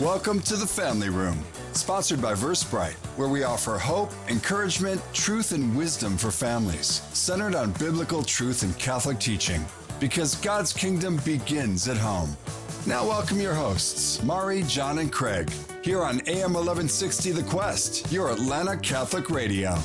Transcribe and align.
Welcome 0.00 0.40
to 0.40 0.56
the 0.56 0.66
Family 0.66 1.08
Room, 1.08 1.38
sponsored 1.72 2.20
by 2.20 2.32
Versprite, 2.34 2.96
where 3.16 3.28
we 3.28 3.44
offer 3.44 3.78
hope, 3.78 4.10
encouragement, 4.28 5.00
truth, 5.12 5.52
and 5.52 5.76
wisdom 5.76 6.16
for 6.16 6.32
families, 6.32 7.02
centered 7.12 7.54
on 7.54 7.70
biblical 7.74 8.24
truth 8.24 8.64
and 8.64 8.76
Catholic 8.76 9.20
teaching, 9.20 9.64
because 10.00 10.34
God's 10.34 10.72
kingdom 10.72 11.18
begins 11.24 11.86
at 11.86 11.96
home. 11.96 12.36
Now, 12.88 13.06
welcome 13.06 13.40
your 13.40 13.54
hosts, 13.54 14.20
Mari, 14.24 14.64
John, 14.64 14.98
and 14.98 15.12
Craig, 15.12 15.48
here 15.84 16.02
on 16.02 16.20
AM 16.26 16.54
1160 16.54 17.30
The 17.30 17.44
Quest, 17.44 18.10
your 18.10 18.32
Atlanta 18.32 18.76
Catholic 18.76 19.30
Radio. 19.30 19.78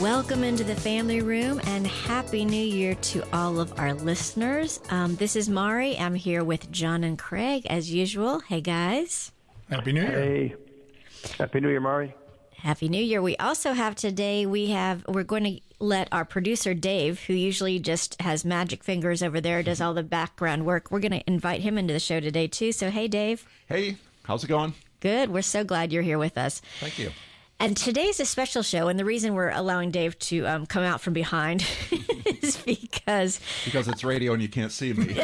Welcome 0.00 0.44
into 0.44 0.62
the 0.62 0.76
family 0.76 1.22
room 1.22 1.60
and 1.64 1.84
Happy 1.84 2.44
New 2.44 2.54
Year 2.54 2.94
to 2.94 3.24
all 3.32 3.58
of 3.58 3.76
our 3.80 3.94
listeners. 3.94 4.78
Um, 4.90 5.16
this 5.16 5.34
is 5.34 5.48
Mari. 5.48 5.98
I'm 5.98 6.14
here 6.14 6.44
with 6.44 6.70
John 6.70 7.02
and 7.02 7.18
Craig 7.18 7.66
as 7.68 7.92
usual. 7.92 8.38
Hey 8.38 8.60
guys. 8.60 9.32
Happy 9.68 9.90
New 9.90 10.02
Year. 10.02 10.10
Hey. 10.12 10.54
Happy 11.36 11.58
New 11.58 11.68
Year, 11.68 11.80
Mari. 11.80 12.14
Happy 12.58 12.88
New 12.88 13.02
Year. 13.02 13.20
We 13.20 13.36
also 13.38 13.72
have 13.72 13.96
today, 13.96 14.46
we 14.46 14.70
have, 14.70 15.04
we're 15.08 15.24
going 15.24 15.44
to 15.44 15.60
let 15.80 16.06
our 16.12 16.24
producer 16.24 16.74
Dave, 16.74 17.24
who 17.24 17.32
usually 17.32 17.80
just 17.80 18.20
has 18.22 18.44
magic 18.44 18.84
fingers 18.84 19.20
over 19.20 19.40
there, 19.40 19.64
does 19.64 19.80
all 19.80 19.94
the 19.94 20.04
background 20.04 20.64
work. 20.64 20.92
We're 20.92 21.00
going 21.00 21.10
to 21.10 21.24
invite 21.26 21.62
him 21.62 21.76
into 21.76 21.92
the 21.92 21.98
show 21.98 22.20
today 22.20 22.46
too. 22.46 22.70
So, 22.70 22.90
hey, 22.90 23.08
Dave. 23.08 23.44
Hey, 23.66 23.96
how's 24.22 24.44
it 24.44 24.48
going? 24.48 24.74
Good. 25.00 25.30
We're 25.30 25.42
so 25.42 25.64
glad 25.64 25.92
you're 25.92 26.02
here 26.02 26.18
with 26.18 26.38
us. 26.38 26.62
Thank 26.78 27.00
you. 27.00 27.10
And 27.60 27.76
today's 27.76 28.20
a 28.20 28.24
special 28.24 28.62
show, 28.62 28.86
and 28.86 28.96
the 28.96 29.04
reason 29.04 29.34
we're 29.34 29.50
allowing 29.50 29.90
Dave 29.90 30.16
to 30.20 30.46
um, 30.46 30.64
come 30.64 30.84
out 30.84 31.00
from 31.00 31.12
behind 31.12 31.66
is 32.24 32.56
because 32.58 33.40
because 33.64 33.88
it's 33.88 34.04
radio 34.04 34.32
and 34.32 34.40
you 34.40 34.48
can't 34.48 34.70
see 34.70 34.92
me. 34.92 35.08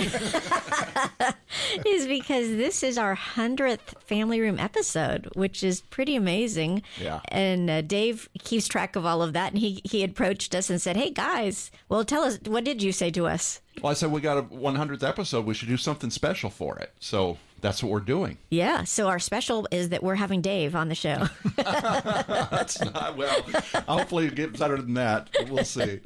is 1.87 2.09
because 2.09 2.49
this 2.49 2.83
is 2.83 2.99
our 2.99 3.15
hundredth 3.15 3.95
family 4.01 4.41
room 4.41 4.59
episode, 4.59 5.29
which 5.35 5.63
is 5.63 5.83
pretty 5.83 6.17
amazing. 6.17 6.83
Yeah. 7.01 7.21
And 7.29 7.71
uh, 7.71 7.83
Dave 7.83 8.29
keeps 8.41 8.67
track 8.67 8.97
of 8.97 9.07
all 9.07 9.23
of 9.23 9.33
that, 9.35 9.53
and 9.53 9.61
he 9.61 9.81
he 9.85 10.03
approached 10.03 10.57
us 10.57 10.71
and 10.71 10.83
said, 10.83 10.97
"Hey 10.97 11.11
guys, 11.11 11.71
well, 11.89 12.05
tell 12.05 12.25
us 12.25 12.41
what 12.47 12.65
did 12.65 12.83
you 12.83 12.91
say 12.91 13.13
to 13.13 13.29
us?" 13.29 13.61
Well, 13.81 13.93
I 13.93 13.95
said 13.95 14.11
we 14.11 14.21
got 14.21 14.39
a 14.39 14.43
100th 14.43 15.09
episode. 15.09 15.47
We 15.47 15.55
should 15.55 15.69
do 15.69 15.77
something 15.77 16.11
special 16.11 16.51
for 16.51 16.79
it. 16.79 16.95
So 16.99 17.39
that's 17.65 17.83
what 17.83 17.91
we're 17.91 18.01
doing. 18.01 18.37
Yeah. 18.51 18.85
So 18.85 19.09
our 19.09 19.19
special 19.19 19.67
is 19.71 19.89
that 19.89 20.03
we're 20.03 20.17
having 20.17 20.43
Dave 20.43 20.77
on 20.77 20.91
the 20.91 20.95
show. 20.95 21.29
that's 21.57 22.79
not 22.79 23.17
well. 23.17 23.41
Hopefully, 23.89 24.27
it 24.27 24.35
gets 24.35 24.59
better 24.59 24.77
than 24.77 24.95
that. 24.95 25.31
we'll 25.49 25.65
see. 25.65 26.01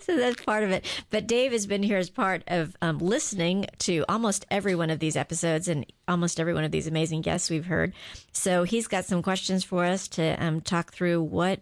So 0.00 0.18
that's 0.18 0.42
part 0.44 0.64
of 0.64 0.70
it. 0.70 0.84
But 1.08 1.26
Dave 1.26 1.52
has 1.52 1.66
been 1.66 1.82
here 1.82 1.96
as 1.96 2.10
part 2.10 2.42
of 2.46 2.76
um, 2.82 2.98
listening 2.98 3.66
to 3.78 4.04
almost 4.06 4.44
every 4.50 4.74
one 4.74 4.90
of 4.90 4.98
these 4.98 5.16
episodes 5.16 5.66
and 5.66 5.86
almost 6.06 6.38
every 6.38 6.52
one 6.52 6.64
of 6.64 6.70
these 6.70 6.86
amazing 6.86 7.22
guests 7.22 7.48
we've 7.48 7.66
heard. 7.66 7.94
So 8.32 8.64
he's 8.64 8.86
got 8.86 9.06
some 9.06 9.22
questions 9.22 9.64
for 9.64 9.84
us 9.86 10.08
to 10.08 10.36
um, 10.44 10.60
talk 10.60 10.92
through 10.92 11.22
what 11.22 11.60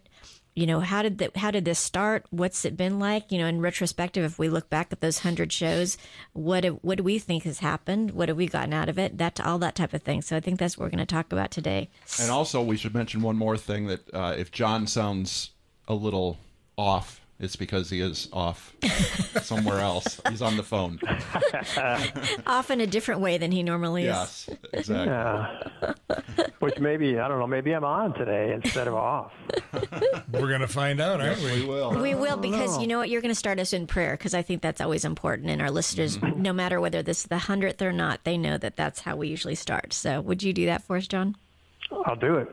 you 0.57 0.67
know 0.67 0.81
how 0.81 1.03
did 1.03 1.19
the, 1.19 1.31
how 1.37 1.51
did 1.51 1.65
this 1.65 1.79
start? 1.79 2.27
What's 2.31 2.65
it 2.65 2.77
been 2.77 2.99
like? 2.99 3.31
You 3.31 3.39
know 3.39 3.47
in 3.47 3.61
retrospective 3.61 4.25
if 4.25 4.39
we 4.39 4.49
look 4.49 4.69
back 4.69 4.89
at 4.91 5.01
those 5.01 5.19
100 5.19 5.53
shows 5.53 5.97
what 6.33 6.63
do, 6.63 6.79
what 6.83 6.97
do 6.97 7.05
we 7.05 7.19
think 7.19 7.45
has 7.45 7.61
happened? 7.61 8.13
What 8.13 8.29
have 8.29 8.37
we 8.37 8.47
gotten 8.47 8.73
out 8.73 8.89
of 8.89 8.99
it? 8.99 9.19
That 9.19 9.41
all 9.41 9.59
that 9.59 9.77
type 9.77 9.93
of 9.93 10.03
thing. 10.03 10.23
So 10.23 10.37
i 10.37 10.41
think 10.41 10.59
that's 10.59 10.77
what 10.77 10.85
we're 10.85 10.91
going 10.91 10.99
to 10.99 11.07
talk 11.07 11.33
about 11.33 11.51
today. 11.51 11.91
And 12.21 12.31
also 12.31 12.63
we 12.63 12.77
should 12.77 12.95
mention 12.95 13.21
one 13.21 13.37
more 13.37 13.57
thing 13.57 13.87
that 13.87 14.15
uh, 14.15 14.35
if 14.37 14.51
john 14.51 14.87
sounds 14.87 15.51
a 15.87 15.95
little 15.95 16.39
off 16.77 17.21
it's 17.39 17.57
because 17.57 17.91
he 17.91 18.01
is 18.01 18.29
off 18.33 18.75
somewhere 19.43 19.81
else. 19.81 20.21
He's 20.29 20.41
on 20.41 20.57
the 20.57 20.63
phone. 20.63 20.99
off 22.47 22.71
in 22.71 22.81
a 22.81 22.87
different 22.87 23.21
way 23.21 23.37
than 23.37 23.53
he 23.53 23.63
normally 23.63 24.05
is. 24.05 24.49
Yes, 24.49 24.51
exactly. 24.73 25.13
Yeah. 25.13 25.93
Which 26.61 26.79
maybe, 26.79 27.19
I 27.19 27.29
don't 27.29 27.39
know, 27.39 27.47
maybe 27.47 27.73
I'm 27.73 27.85
on 27.85 28.15
today 28.15 28.53
instead 28.55 28.89
of 28.89 28.95
off. 28.95 29.33
We're 30.33 30.49
going 30.49 30.63
to 30.63 30.69
find 30.69 30.99
out, 30.99 31.21
aren't 31.21 31.43
we? 31.43 31.61
We 31.61 31.67
will. 31.67 32.01
We 32.01 32.15
will 32.15 32.39
because 32.39 32.81
you 32.81 32.87
know 32.87 32.99
what? 32.99 33.11
You're 33.11 33.21
going 33.21 33.35
to 33.35 33.39
start 33.39 33.61
us 33.61 33.75
in 33.75 33.87
prayer 33.87 34.13
because 34.13 34.33
I 34.33 34.41
think 34.41 34.63
that's 34.63 34.81
always 34.81 35.05
important. 35.05 35.51
And 35.51 35.61
our 35.61 35.71
listeners, 35.71 36.17
mm-hmm. 36.17 36.41
no 36.41 36.55
matter 36.55 36.81
whether 36.81 37.03
this 37.03 37.21
is 37.21 37.27
the 37.27 37.37
100th 37.37 37.83
or 37.83 37.93
not, 37.93 38.25
they 38.25 38.39
know 38.39 38.57
that 38.57 38.77
that's 38.77 39.01
how 39.01 39.17
we 39.17 39.29
usually 39.29 39.55
start. 39.55 39.93
So 39.93 40.23
would 40.23 40.43
you 40.43 40.55
do 40.55 40.67
that 40.67 40.85
for 40.85 40.97
us, 40.97 41.07
John? 41.07 41.37
I'll 42.07 42.17
do 42.17 42.37
it. 42.37 42.49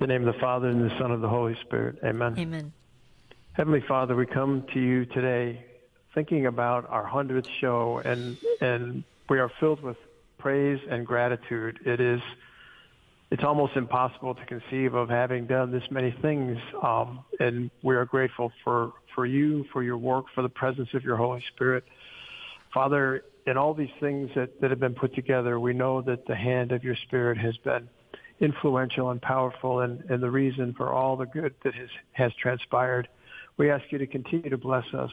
In 0.00 0.06
the 0.06 0.06
name 0.06 0.26
of 0.26 0.32
the 0.32 0.40
Father 0.40 0.68
and 0.68 0.88
the 0.88 0.96
Son 0.98 1.10
of 1.10 1.20
the 1.20 1.28
Holy 1.28 1.56
Spirit. 1.64 1.98
Amen. 2.04 2.36
Amen. 2.38 2.72
Heavenly 3.54 3.84
Father, 3.86 4.16
we 4.16 4.26
come 4.26 4.66
to 4.74 4.80
you 4.80 5.06
today 5.06 5.64
thinking 6.12 6.46
about 6.46 6.90
our 6.90 7.08
100th 7.08 7.46
show, 7.60 8.02
and, 8.04 8.36
and 8.60 9.04
we 9.28 9.38
are 9.38 9.48
filled 9.60 9.80
with 9.80 9.96
praise 10.38 10.80
and 10.90 11.06
gratitude. 11.06 11.78
It 11.86 12.00
is 12.00 12.20
it's 13.30 13.44
almost 13.44 13.76
impossible 13.76 14.34
to 14.34 14.44
conceive 14.46 14.94
of 14.94 15.08
having 15.08 15.46
done 15.46 15.70
this 15.70 15.84
many 15.92 16.12
things, 16.20 16.58
um, 16.82 17.24
and 17.38 17.70
we 17.84 17.94
are 17.94 18.04
grateful 18.04 18.50
for, 18.64 18.92
for 19.14 19.24
you, 19.24 19.64
for 19.72 19.84
your 19.84 19.98
work, 19.98 20.24
for 20.34 20.42
the 20.42 20.48
presence 20.48 20.88
of 20.92 21.04
your 21.04 21.16
Holy 21.16 21.42
Spirit. 21.54 21.84
Father, 22.72 23.22
in 23.46 23.56
all 23.56 23.72
these 23.72 23.94
things 24.00 24.30
that, 24.34 24.60
that 24.62 24.70
have 24.70 24.80
been 24.80 24.94
put 24.94 25.14
together, 25.14 25.60
we 25.60 25.72
know 25.72 26.02
that 26.02 26.26
the 26.26 26.34
hand 26.34 26.72
of 26.72 26.82
your 26.82 26.96
Spirit 27.06 27.38
has 27.38 27.56
been 27.58 27.88
influential 28.40 29.10
and 29.10 29.22
powerful 29.22 29.80
and, 29.82 30.02
and 30.10 30.20
the 30.20 30.30
reason 30.30 30.74
for 30.76 30.92
all 30.92 31.16
the 31.16 31.26
good 31.26 31.54
that 31.62 31.72
has, 31.74 31.88
has 32.14 32.32
transpired. 32.34 33.06
We 33.56 33.70
ask 33.70 33.84
you 33.90 33.98
to 33.98 34.06
continue 34.06 34.50
to 34.50 34.58
bless 34.58 34.84
us 34.94 35.10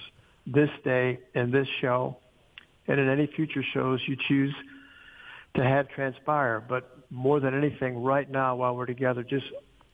this 0.47 0.69
day 0.84 1.19
and 1.35 1.53
this 1.53 1.68
show 1.79 2.18
and 2.88 3.00
in 3.00 3.09
any 3.09 3.28
future 3.28 3.63
shows 3.74 4.00
you 4.07 4.18
choose 4.28 4.53
to 5.56 5.63
have 5.63 5.88
transpire. 5.90 6.63
But 6.68 6.97
more 7.09 7.40
than 7.40 7.56
anything, 7.56 8.03
right 8.03 8.30
now 8.30 8.56
while 8.56 8.75
we're 8.75 8.85
together, 8.85 9.24
just 9.24 9.46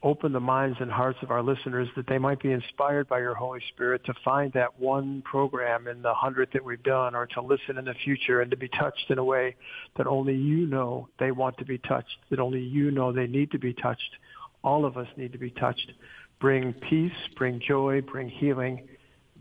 open 0.04 0.32
the 0.32 0.40
minds 0.40 0.78
and 0.80 0.92
hearts 0.92 1.18
of 1.24 1.32
our 1.32 1.42
listeners 1.42 1.88
that 1.96 2.08
they 2.08 2.20
might 2.20 2.40
be 2.40 2.52
inspired 2.52 3.08
by 3.08 3.20
your 3.20 3.34
Holy 3.34 3.60
Spirit 3.74 4.06
to 4.06 4.14
find 4.24 4.54
that 4.54 4.80
one 4.80 5.24
program 5.24 5.88
in 5.88 6.02
the 6.02 6.14
hundred 6.14 6.50
that 6.54 6.64
we've 6.64 6.84
done 6.84 7.16
or 7.16 7.26
to 7.26 7.42
listen 7.42 7.78
in 7.78 7.86
the 7.86 7.96
future 8.06 8.42
and 8.42 8.52
to 8.52 8.58
be 8.58 8.70
touched 8.70 9.10
in 9.10 9.18
a 9.18 9.24
way 9.24 9.56
that 9.98 10.06
only 10.08 10.36
you 10.36 10.68
know 10.68 11.10
they 11.20 11.32
want 11.32 11.58
to 11.58 11.66
be 11.66 11.80
touched, 11.80 12.18
that 12.30 12.40
only 12.40 12.62
you 12.62 12.92
know 12.92 13.12
they 13.12 13.28
need 13.28 13.52
to 13.52 13.60
be 13.60 13.74
touched. 13.74 14.18
All 14.64 14.86
of 14.86 14.98
us 14.98 15.08
need 15.18 15.32
to 15.34 15.40
be 15.40 15.50
touched 15.52 15.92
bring 16.40 16.74
peace, 16.74 17.14
bring 17.36 17.60
joy, 17.60 18.02
bring 18.02 18.30
healing. 18.30 18.88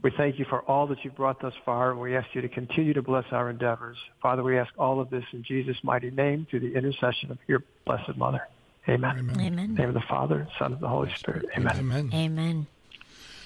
We 0.03 0.11
thank 0.17 0.39
you 0.39 0.45
for 0.45 0.61
all 0.62 0.87
that 0.89 1.05
you've 1.05 1.17
brought 1.17 1.41
thus 1.41 1.55
far, 1.65 1.91
and 1.91 2.01
we 2.01 2.17
ask 2.17 2.29
you 2.34 2.41
to 2.43 2.49
continue 2.49 2.93
to 2.95 3.03
bless 3.03 3.25
our 3.33 3.51
endeavors. 3.51 3.97
Father, 4.23 4.43
we 4.43 4.59
ask 4.59 4.73
all 4.79 5.01
of 5.01 5.11
this 5.11 5.25
in 5.33 5.43
Jesus' 5.43 5.79
mighty 5.83 6.11
name 6.11 6.47
through 6.49 6.61
the 6.61 6.75
intercession 6.75 7.31
of 7.31 7.39
your 7.47 7.62
blessed 7.84 8.17
Mother. 8.17 8.47
Amen. 8.89 9.19
Amen. 9.19 9.41
Amen. 9.41 9.75
name 9.75 9.89
of 9.89 9.95
the 9.95 10.01
Father, 10.03 10.47
Son, 10.59 10.73
of 10.73 10.81
the 10.81 10.89
Holy 10.89 11.12
Spirit. 11.15 11.47
Amen. 11.57 11.77
Amen. 11.77 12.11
Amen. 12.15 12.67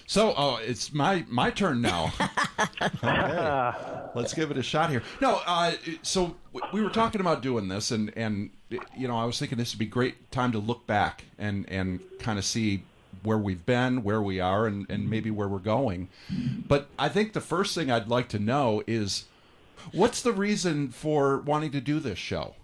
So, 0.06 0.34
oh, 0.36 0.58
it's 0.60 0.92
my 0.92 1.24
my 1.28 1.50
turn 1.50 1.80
now. 1.80 2.12
okay. 2.82 3.72
Let's 4.14 4.34
give 4.34 4.50
it 4.50 4.58
a 4.58 4.62
shot 4.62 4.90
here. 4.90 5.04
No, 5.20 5.40
uh, 5.46 5.74
so 6.02 6.34
we 6.72 6.82
were 6.82 6.90
talking 6.90 7.20
about 7.20 7.42
doing 7.42 7.68
this, 7.68 7.92
and 7.92 8.12
and 8.16 8.50
you 8.96 9.06
know, 9.06 9.16
I 9.16 9.24
was 9.24 9.38
thinking 9.38 9.56
this 9.56 9.72
would 9.72 9.78
be 9.78 9.84
a 9.84 9.88
great 9.88 10.32
time 10.32 10.50
to 10.50 10.58
look 10.58 10.84
back 10.86 11.26
and 11.38 11.64
and 11.70 12.00
kind 12.18 12.40
of 12.40 12.44
see 12.44 12.82
where 13.22 13.38
we've 13.38 13.64
been, 13.66 14.02
where 14.02 14.22
we 14.22 14.40
are, 14.40 14.66
and, 14.66 14.86
and 14.90 15.08
maybe 15.08 15.30
where 15.30 15.48
we're 15.48 15.58
going. 15.58 16.08
But 16.66 16.88
I 16.98 17.08
think 17.08 17.32
the 17.32 17.40
first 17.40 17.74
thing 17.74 17.90
I'd 17.90 18.08
like 18.08 18.28
to 18.30 18.38
know 18.38 18.82
is 18.86 19.24
what's 19.92 20.22
the 20.22 20.32
reason 20.32 20.88
for 20.88 21.38
wanting 21.38 21.72
to 21.72 21.80
do 21.80 22.00
this 22.00 22.18
show? 22.18 22.54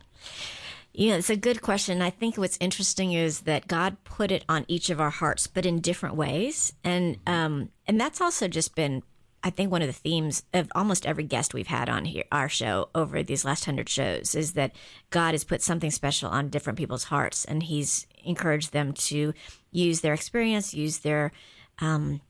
Yeah, 0.96 1.16
it's 1.16 1.28
a 1.28 1.36
good 1.36 1.60
question. 1.60 2.00
I 2.00 2.08
think 2.08 2.38
what's 2.38 2.56
interesting 2.58 3.12
is 3.12 3.40
that 3.40 3.68
God 3.68 4.02
put 4.04 4.30
it 4.30 4.46
on 4.48 4.64
each 4.66 4.88
of 4.88 4.98
our 4.98 5.10
hearts, 5.10 5.46
but 5.46 5.66
in 5.66 5.80
different 5.80 6.14
ways, 6.14 6.72
and 6.82 7.18
um, 7.26 7.68
and 7.86 8.00
that's 8.00 8.22
also 8.22 8.48
just 8.48 8.74
been, 8.74 9.02
I 9.44 9.50
think, 9.50 9.70
one 9.70 9.82
of 9.82 9.88
the 9.88 9.92
themes 9.92 10.44
of 10.54 10.72
almost 10.74 11.04
every 11.04 11.24
guest 11.24 11.52
we've 11.52 11.66
had 11.66 11.90
on 11.90 12.06
here, 12.06 12.24
our 12.32 12.48
show 12.48 12.88
over 12.94 13.22
these 13.22 13.44
last 13.44 13.66
hundred 13.66 13.90
shows, 13.90 14.34
is 14.34 14.54
that 14.54 14.74
God 15.10 15.32
has 15.32 15.44
put 15.44 15.60
something 15.60 15.90
special 15.90 16.30
on 16.30 16.48
different 16.48 16.78
people's 16.78 17.04
hearts, 17.04 17.44
and 17.44 17.64
He's 17.64 18.06
encouraged 18.26 18.72
them 18.72 18.92
to 18.92 19.32
use 19.70 20.00
their 20.00 20.14
experience, 20.14 20.74
use 20.74 20.98
their 20.98 21.32
um, 21.78 22.20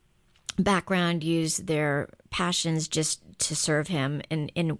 background, 0.58 1.24
use 1.24 1.58
their 1.58 2.08
passions 2.30 2.88
just 2.88 3.20
to 3.38 3.56
serve 3.56 3.88
him 3.88 4.22
in, 4.30 4.48
in 4.48 4.78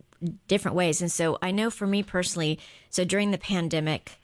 different 0.48 0.76
ways. 0.76 1.00
And 1.00 1.12
so 1.12 1.38
I 1.42 1.50
know 1.50 1.70
for 1.70 1.86
me 1.86 2.02
personally, 2.02 2.58
so 2.90 3.04
during 3.04 3.30
the 3.30 3.38
pandemic, 3.38 4.18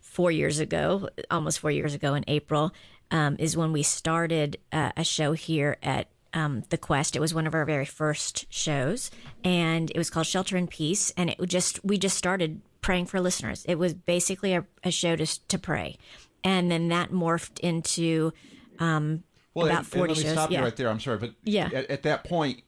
four 0.00 0.30
years 0.30 0.58
ago, 0.58 1.08
almost 1.30 1.60
four 1.60 1.70
years 1.70 1.94
ago 1.94 2.14
in 2.14 2.24
April, 2.26 2.72
um, 3.10 3.36
is 3.38 3.56
when 3.56 3.72
we 3.72 3.82
started 3.82 4.58
uh, 4.72 4.90
a 4.96 5.04
show 5.04 5.32
here 5.32 5.76
at 5.82 6.08
um, 6.34 6.64
the 6.70 6.76
Quest. 6.76 7.16
It 7.16 7.20
was 7.20 7.32
one 7.32 7.46
of 7.46 7.54
our 7.54 7.64
very 7.64 7.84
first 7.84 8.52
shows, 8.52 9.10
and 9.44 9.90
it 9.90 9.96
was 9.96 10.10
called 10.10 10.26
Shelter 10.26 10.56
in 10.56 10.66
Peace. 10.66 11.12
And 11.16 11.30
it 11.30 11.38
just 11.46 11.82
we 11.84 11.98
just 11.98 12.18
started 12.18 12.60
praying 12.80 13.06
for 13.06 13.20
listeners. 13.20 13.64
It 13.66 13.78
was 13.78 13.94
basically 13.94 14.54
a, 14.54 14.66
a 14.84 14.90
show 14.90 15.16
to 15.16 15.26
to 15.48 15.58
pray, 15.58 15.96
and 16.44 16.70
then 16.70 16.88
that 16.88 17.10
morphed 17.10 17.60
into 17.60 18.32
um, 18.78 19.24
well, 19.54 19.66
about 19.66 19.78
and, 19.78 19.86
forty 19.86 20.12
and 20.12 20.18
let 20.18 20.18
me 20.18 20.22
shows. 20.22 20.32
Stop 20.32 20.50
yeah. 20.50 20.58
you 20.58 20.64
right 20.64 20.76
there. 20.76 20.88
I'm 20.88 21.00
sorry, 21.00 21.18
but 21.18 21.32
yeah. 21.44 21.68
At, 21.72 21.90
at, 21.90 22.02
that 22.04 22.24
point, 22.24 22.62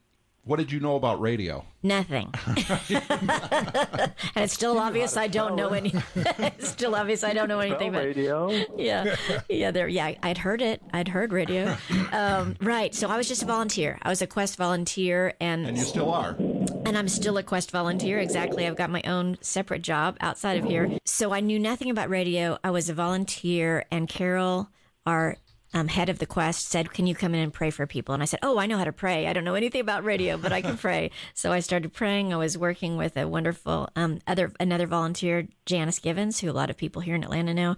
what 0.45 0.59
did 0.59 0.73
you 0.73 0.81
know 0.81 0.97
about 0.97 1.21
radio? 1.21 1.65
Nothing. 1.83 2.33
and 2.47 4.13
it's 4.37 4.53
still 4.53 4.79
obvious 4.79 5.17
I 5.17 5.29
don't 5.29 5.55
know 5.55 5.69
any. 5.69 5.95
it's 6.15 6.69
still 6.69 6.95
obvious 6.95 7.23
I 7.23 7.33
don't 7.33 7.49
know 7.49 7.61
anything 7.61 7.91
about 7.91 8.05
radio. 8.05 8.51
Yeah, 8.77 9.17
yeah, 9.49 9.71
there. 9.71 9.89
Yeah, 9.89 10.15
I'd 10.23 10.39
heard 10.39 10.63
it. 10.63 10.83
I'd 10.93 11.09
heard 11.09 11.33
radio. 11.33 11.77
Um, 12.13 12.57
right. 12.61 12.95
So 12.95 13.09
I 13.09 13.17
was 13.17 13.29
just 13.29 13.43
a 13.43 13.47
volunteer. 13.47 13.99
I 14.03 14.09
was 14.09 14.23
a 14.23 14.27
Quest 14.27 14.57
volunteer, 14.57 15.35
and 15.41 15.67
And 15.67 15.77
you 15.77 15.85
still 15.85 16.13
are. 16.13 16.37
And 16.61 16.97
I'm 16.97 17.09
still 17.09 17.39
a 17.39 17.43
Quest 17.43 17.71
volunteer. 17.71 18.19
Exactly. 18.19 18.67
I've 18.67 18.77
got 18.77 18.91
my 18.91 19.03
own 19.07 19.39
separate 19.41 19.83
job 19.83 20.17
outside 20.21 20.59
of 20.59 20.65
here. 20.65 20.99
So 21.05 21.33
I 21.33 21.41
knew 21.41 21.59
nothing 21.59 21.91
about 21.91 22.11
radio. 22.11 22.59
I 22.63 22.71
was 22.71 22.89
a 22.89 22.95
volunteer, 22.95 23.85
and 23.91 24.09
Carol, 24.09 24.69
our 25.07 25.37
um, 25.73 25.89
head 25.89 26.09
of 26.09 26.19
the 26.19 26.27
Quest, 26.27 26.69
said, 26.69 26.93
Can 26.93 27.07
you 27.07 27.15
come 27.15 27.35
in 27.35 27.41
and 27.41 27.53
pray 27.53 27.71
for 27.71 27.87
people? 27.87 28.13
And 28.13 28.23
I 28.23 28.27
said, 28.27 28.41
Oh, 28.43 28.59
I 28.59 28.67
know 28.67 28.77
how 28.77 28.85
to 28.85 28.93
pray. 28.93 29.27
I 29.27 29.33
don't 29.33 29.45
know 29.45 29.55
anything 29.55 29.81
about 29.81 30.05
radio, 30.05 30.37
but 30.37 30.53
I 30.53 30.63
can 30.63 30.77
pray. 30.79 31.11
So 31.35 31.53
I 31.53 31.61
started 31.61 31.93
praying. 31.93 32.33
I 32.33 32.37
was 32.37 32.59
working 32.59 32.97
with 32.97 33.17
a 33.17 33.29
wonderful 33.29 33.89
um, 33.97 34.21
other 34.27 34.53
another 34.61 34.87
volunteer, 34.87 35.49
Janice 35.67 35.99
Givens, 35.99 36.41
who 36.41 36.51
a 36.51 36.53
lot 36.53 36.71
of 36.71 36.77
people 36.77 37.03
here 37.03 37.15
in 37.15 37.25
Atlanta 37.25 37.55
know. 37.55 37.77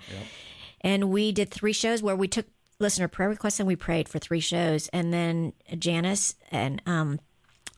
And 0.80 1.10
we 1.10 1.30
did 1.32 1.50
three 1.50 1.72
shows 1.72 2.02
where 2.02 2.16
we 2.16 2.28
took 2.28 2.46
listener 2.80 3.08
prayer 3.08 3.28
requests 3.28 3.60
and 3.60 3.66
we 3.66 3.76
prayed 3.76 4.08
for 4.08 4.18
three 4.18 4.40
shows. 4.40 4.88
And 4.88 5.12
then 5.12 5.52
Janice 5.78 6.34
and 6.50 6.82
um, 6.86 7.20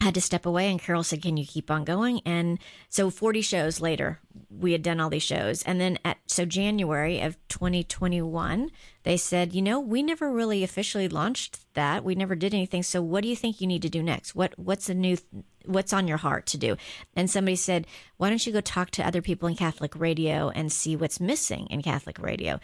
had 0.00 0.14
to 0.14 0.20
step 0.20 0.44
away 0.46 0.70
and 0.70 0.80
Carol 0.80 1.02
said, 1.02 1.22
"Can 1.22 1.36
you 1.36 1.46
keep 1.46 1.70
on 1.70 1.84
going?" 1.84 2.20
And 2.24 2.58
so 2.88 3.10
40 3.10 3.40
shows 3.40 3.80
later, 3.80 4.20
we 4.50 4.72
had 4.72 4.82
done 4.82 5.00
all 5.00 5.10
these 5.10 5.22
shows. 5.22 5.62
And 5.62 5.80
then 5.80 5.98
at 6.04 6.18
so 6.26 6.44
January 6.44 7.20
of 7.20 7.36
2021, 7.48 8.70
they 9.04 9.16
said, 9.16 9.54
"You 9.54 9.62
know, 9.62 9.80
we 9.80 10.02
never 10.02 10.30
really 10.32 10.62
officially 10.62 11.08
launched 11.08 11.60
that. 11.74 12.04
We 12.04 12.14
never 12.14 12.34
did 12.34 12.54
anything. 12.54 12.82
So 12.82 13.02
what 13.02 13.22
do 13.22 13.28
you 13.28 13.36
think 13.36 13.60
you 13.60 13.66
need 13.66 13.82
to 13.82 13.88
do 13.88 14.02
next? 14.02 14.34
What 14.34 14.58
what's 14.58 14.88
a 14.88 14.94
new 14.94 15.16
what's 15.66 15.92
on 15.92 16.08
your 16.08 16.18
heart 16.18 16.46
to 16.46 16.58
do?" 16.58 16.76
And 17.14 17.30
somebody 17.30 17.56
said, 17.56 17.86
"Why 18.16 18.28
don't 18.28 18.46
you 18.46 18.52
go 18.52 18.60
talk 18.60 18.90
to 18.92 19.06
other 19.06 19.22
people 19.22 19.48
in 19.48 19.56
Catholic 19.56 19.94
radio 19.96 20.50
and 20.50 20.72
see 20.72 20.96
what's 20.96 21.20
missing 21.20 21.66
in 21.70 21.82
Catholic 21.82 22.18
radio?" 22.18 22.60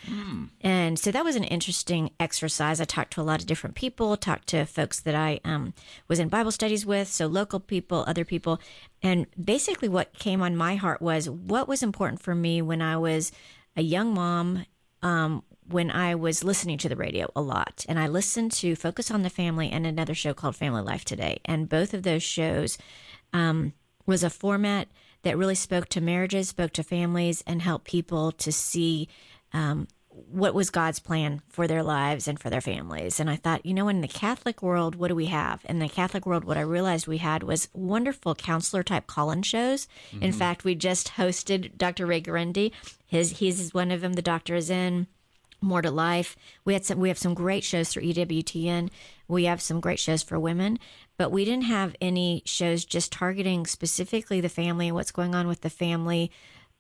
And 0.61 0.99
so 0.99 1.11
that 1.11 1.25
was 1.25 1.37
an 1.37 1.44
interesting 1.44 2.11
exercise. 2.19 2.81
I 2.81 2.85
talked 2.85 3.12
to 3.14 3.20
a 3.20 3.23
lot 3.23 3.41
of 3.41 3.47
different 3.47 3.76
people, 3.76 4.17
talked 4.17 4.49
to 4.49 4.64
folks 4.67 5.00
that 5.00 5.14
I 5.14 5.41
um, 5.44 5.75
was 6.08 6.19
in 6.19 6.29
Bible 6.29 6.50
studies 6.50 6.87
with, 6.87 7.08
so 7.08 7.26
local 7.26 7.61
people, 7.61 8.05
other 8.06 8.25
people. 8.25 8.61
And 9.03 9.26
basically, 9.43 9.88
what 9.88 10.12
came 10.19 10.43
on 10.43 10.56
my 10.56 10.76
heart 10.76 11.00
was 11.00 11.29
what 11.29 11.69
was 11.69 11.82
important 11.82 12.20
for 12.23 12.35
me 12.35 12.62
when 12.62 12.82
I 12.82 12.96
was 12.96 13.32
a 13.76 13.82
young 13.82 14.12
mom, 14.14 14.67
um, 15.03 15.43
when 15.72 15.90
I 15.90 16.14
was 16.14 16.44
listening 16.44 16.78
to 16.78 16.88
the 16.88 16.96
radio 16.96 17.31
a 17.37 17.40
lot. 17.40 17.84
And 17.88 17.99
I 17.99 18.08
listened 18.08 18.52
to 18.52 18.76
Focus 18.76 19.11
on 19.11 19.22
the 19.22 19.31
Family 19.31 19.70
and 19.70 19.87
another 19.87 20.14
show 20.14 20.34
called 20.34 20.56
Family 20.56 20.82
Life 20.82 21.05
Today. 21.05 21.40
And 21.44 21.69
both 21.69 21.94
of 21.94 22.02
those 22.02 22.22
shows 22.22 22.78
um, 23.32 23.72
was 24.06 24.25
a 24.25 24.31
format 24.31 24.88
that 25.22 25.37
really 25.37 25.55
spoke 25.55 25.88
to 25.90 26.00
marriages, 26.00 26.49
spoke 26.49 26.72
to 26.72 26.82
families, 26.82 27.44
and 27.46 27.62
helped 27.62 27.84
people 27.84 28.32
to 28.32 28.50
see 28.50 29.08
um, 29.52 29.87
what 30.11 30.55
was 30.55 30.70
God's 30.70 30.99
plan 30.99 31.40
for 31.49 31.67
their 31.67 31.82
lives 31.82 32.26
and 32.26 32.38
for 32.38 32.50
their 32.50 32.61
families. 32.61 33.20
And 33.20 33.31
I 33.31 33.37
thought, 33.37 33.64
you 33.64 33.75
know, 33.75 33.88
in 33.88 34.00
the 34.00 34.08
Catholic 34.08 34.62
world, 34.62 34.96
what 34.96 35.08
do 35.08 35.14
we 35.14 35.26
have? 35.26 35.64
In 35.69 35.78
the 35.78 35.88
Catholic 35.88 36.26
world, 36.26 36.44
what 36.44 36.56
I 36.56 36.62
realized 36.62 37.06
we 37.06 37.19
had 37.19 37.43
was 37.43 37.69
wonderful 37.72 38.34
counselor 38.34 38.82
type 38.82 39.06
call-in 39.06 39.43
shows. 39.43 39.87
In 40.20 40.32
fact, 40.32 40.64
we 40.64 40.75
just 40.75 41.12
hosted 41.12 41.76
Dr. 41.76 42.06
Ray 42.06 42.20
Guarendi. 42.20 42.72
His 43.06 43.38
he's 43.38 43.72
one 43.72 43.90
of 43.90 44.00
them. 44.00 44.14
The 44.14 44.22
doctor 44.22 44.55
is 44.55 44.70
in. 44.70 45.06
More 45.60 45.82
to 45.82 45.90
Life. 45.90 46.36
We 46.64 46.72
had 46.72 46.84
some. 46.84 46.98
We 46.98 47.08
have 47.08 47.18
some 47.18 47.34
great 47.34 47.64
shows 47.64 47.96
E 47.96 48.12
EWTN. 48.12 48.90
We 49.28 49.44
have 49.44 49.60
some 49.60 49.80
great 49.80 49.98
shows 49.98 50.22
for 50.22 50.38
women, 50.38 50.78
but 51.16 51.30
we 51.30 51.44
didn't 51.44 51.64
have 51.64 51.94
any 52.00 52.42
shows 52.44 52.84
just 52.84 53.12
targeting 53.12 53.66
specifically 53.66 54.40
the 54.40 54.48
family 54.48 54.88
and 54.88 54.94
what's 54.94 55.12
going 55.12 55.34
on 55.34 55.46
with 55.46 55.60
the 55.60 55.70
family, 55.70 56.30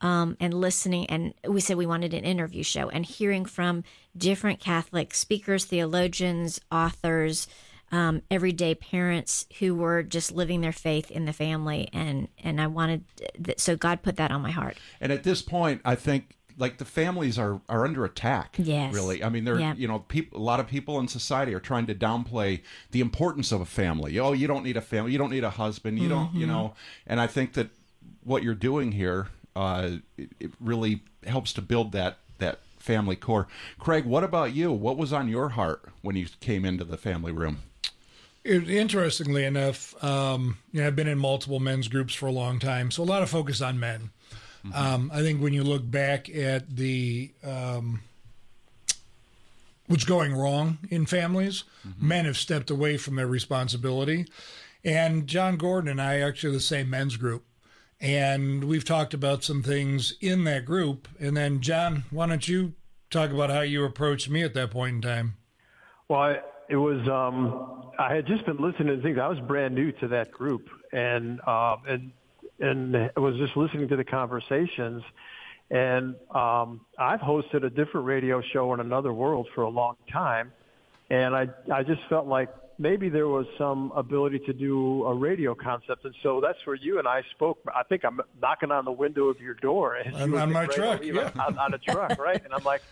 um, 0.00 0.36
and 0.40 0.54
listening. 0.54 1.06
And 1.06 1.34
we 1.46 1.60
said 1.60 1.76
we 1.76 1.86
wanted 1.86 2.14
an 2.14 2.24
interview 2.24 2.62
show 2.62 2.88
and 2.88 3.04
hearing 3.04 3.44
from 3.44 3.84
different 4.16 4.60
Catholic 4.60 5.14
speakers, 5.14 5.64
theologians, 5.64 6.60
authors, 6.72 7.46
um, 7.92 8.22
everyday 8.30 8.74
parents 8.74 9.46
who 9.58 9.74
were 9.74 10.02
just 10.02 10.32
living 10.32 10.60
their 10.60 10.72
faith 10.72 11.10
in 11.10 11.24
the 11.24 11.32
family. 11.32 11.88
And 11.92 12.28
and 12.38 12.60
I 12.60 12.66
wanted 12.66 13.04
th- 13.42 13.60
so 13.60 13.76
God 13.76 14.02
put 14.02 14.16
that 14.16 14.30
on 14.30 14.42
my 14.42 14.50
heart. 14.50 14.76
And 15.00 15.12
at 15.12 15.22
this 15.22 15.42
point, 15.42 15.80
I 15.84 15.94
think 15.94 16.36
like 16.60 16.78
the 16.78 16.84
families 16.84 17.38
are 17.38 17.60
are 17.68 17.84
under 17.84 18.04
attack. 18.04 18.56
Yes. 18.58 18.94
Really. 18.94 19.24
I 19.24 19.28
mean, 19.28 19.44
they're 19.44 19.58
Yeah. 19.58 19.74
you 19.74 19.88
know, 19.88 20.00
people 20.00 20.38
a 20.38 20.44
lot 20.44 20.60
of 20.60 20.68
people 20.68 21.00
in 21.00 21.08
society 21.08 21.54
are 21.54 21.60
trying 21.60 21.86
to 21.86 21.94
downplay 21.94 22.60
the 22.92 23.00
importance 23.00 23.50
of 23.50 23.60
a 23.60 23.66
family. 23.66 24.18
Oh, 24.18 24.32
you 24.32 24.46
don't 24.46 24.62
need 24.62 24.76
a 24.76 24.80
family. 24.80 25.10
You 25.12 25.18
don't 25.18 25.30
need 25.30 25.44
a 25.44 25.50
husband. 25.50 25.98
You 25.98 26.08
don't, 26.08 26.34
you 26.34 26.46
know. 26.46 26.74
And 27.06 27.20
I 27.20 27.26
think 27.26 27.54
that 27.54 27.70
what 28.22 28.42
you're 28.42 28.54
doing 28.54 28.92
here 28.92 29.28
uh 29.56 29.90
it, 30.16 30.30
it 30.38 30.50
really 30.60 31.02
helps 31.26 31.52
to 31.54 31.62
build 31.62 31.92
that 31.92 32.18
that 32.38 32.60
family 32.78 33.16
core. 33.16 33.48
Craig, 33.78 34.04
what 34.04 34.22
about 34.24 34.54
you? 34.54 34.70
What 34.72 34.96
was 34.96 35.12
on 35.12 35.28
your 35.28 35.50
heart 35.50 35.82
when 36.02 36.16
you 36.16 36.26
came 36.40 36.64
into 36.64 36.84
the 36.84 36.96
family 36.96 37.32
room? 37.32 37.58
It, 38.42 38.70
interestingly 38.70 39.44
enough, 39.44 40.02
um, 40.02 40.56
you 40.72 40.80
know, 40.80 40.86
I've 40.86 40.96
been 40.96 41.06
in 41.08 41.18
multiple 41.18 41.60
men's 41.60 41.88
groups 41.88 42.14
for 42.14 42.26
a 42.26 42.32
long 42.32 42.58
time, 42.58 42.90
so 42.90 43.02
a 43.02 43.04
lot 43.04 43.22
of 43.22 43.28
focus 43.28 43.60
on 43.60 43.78
men. 43.78 44.10
Um, 44.74 45.10
I 45.12 45.22
think 45.22 45.42
when 45.42 45.52
you 45.52 45.64
look 45.64 45.90
back 45.90 46.28
at 46.28 46.76
the 46.76 47.30
um, 47.42 48.00
what's 49.86 50.04
going 50.04 50.34
wrong 50.34 50.78
in 50.90 51.06
families, 51.06 51.64
men 51.98 52.24
have 52.24 52.36
stepped 52.36 52.70
away 52.70 52.96
from 52.96 53.16
their 53.16 53.26
responsibility. 53.26 54.26
And 54.84 55.26
John 55.26 55.56
Gordon 55.56 55.90
and 55.90 56.00
I 56.00 56.20
are 56.20 56.28
actually 56.28 56.54
the 56.54 56.60
same 56.60 56.88
men's 56.90 57.16
group. 57.16 57.44
And 58.00 58.64
we've 58.64 58.84
talked 58.84 59.12
about 59.12 59.44
some 59.44 59.62
things 59.62 60.14
in 60.20 60.44
that 60.44 60.64
group. 60.64 61.06
And 61.18 61.36
then, 61.36 61.60
John, 61.60 62.04
why 62.10 62.26
don't 62.26 62.46
you 62.48 62.72
talk 63.10 63.30
about 63.30 63.50
how 63.50 63.60
you 63.60 63.84
approached 63.84 64.30
me 64.30 64.42
at 64.42 64.54
that 64.54 64.70
point 64.70 64.96
in 64.96 65.02
time? 65.02 65.36
Well, 66.08 66.20
I, 66.20 66.36
it 66.70 66.76
was. 66.76 67.06
Um, 67.08 67.90
I 67.98 68.14
had 68.14 68.26
just 68.26 68.46
been 68.46 68.56
listening 68.56 68.96
to 68.96 69.02
things. 69.02 69.18
I 69.20 69.28
was 69.28 69.38
brand 69.40 69.74
new 69.74 69.92
to 69.92 70.08
that 70.08 70.30
group, 70.30 70.68
and 70.92 71.40
um, 71.46 71.82
and 71.86 72.12
and 72.60 72.96
I 72.96 73.20
was 73.20 73.36
just 73.36 73.56
listening 73.56 73.88
to 73.88 73.96
the 73.96 74.04
conversations. 74.04 75.02
And 75.70 76.16
um, 76.34 76.80
I've 76.98 77.20
hosted 77.20 77.64
a 77.64 77.70
different 77.70 78.06
radio 78.06 78.42
show 78.52 78.74
in 78.74 78.80
another 78.80 79.12
world 79.12 79.46
for 79.54 79.62
a 79.62 79.68
long 79.68 79.94
time, 80.12 80.52
and 81.10 81.34
I 81.34 81.46
I 81.72 81.84
just 81.84 82.00
felt 82.08 82.26
like 82.26 82.48
maybe 82.80 83.08
there 83.08 83.28
was 83.28 83.46
some 83.56 83.92
ability 83.94 84.40
to 84.40 84.52
do 84.52 85.04
a 85.04 85.14
radio 85.14 85.54
concept, 85.54 86.04
and 86.04 86.14
so 86.24 86.40
that's 86.40 86.58
where 86.64 86.74
you 86.74 86.98
and 86.98 87.06
I 87.06 87.22
spoke. 87.30 87.60
I 87.72 87.84
think 87.84 88.04
I'm 88.04 88.20
knocking 88.40 88.72
on 88.72 88.84
the 88.84 88.92
window 88.92 89.28
of 89.28 89.40
your 89.40 89.54
door 89.54 89.94
And 89.94 90.32
were 90.32 90.40
on 90.40 90.50
my 90.50 90.66
getting 90.66 90.82
ready 90.82 91.06
to 91.06 91.12
truck, 91.12 91.34
yeah. 91.36 91.44
on, 91.44 91.58
on 91.58 91.74
a 91.74 91.78
truck, 91.78 92.18
right? 92.18 92.42
And 92.42 92.52
I'm 92.52 92.64
like, 92.64 92.82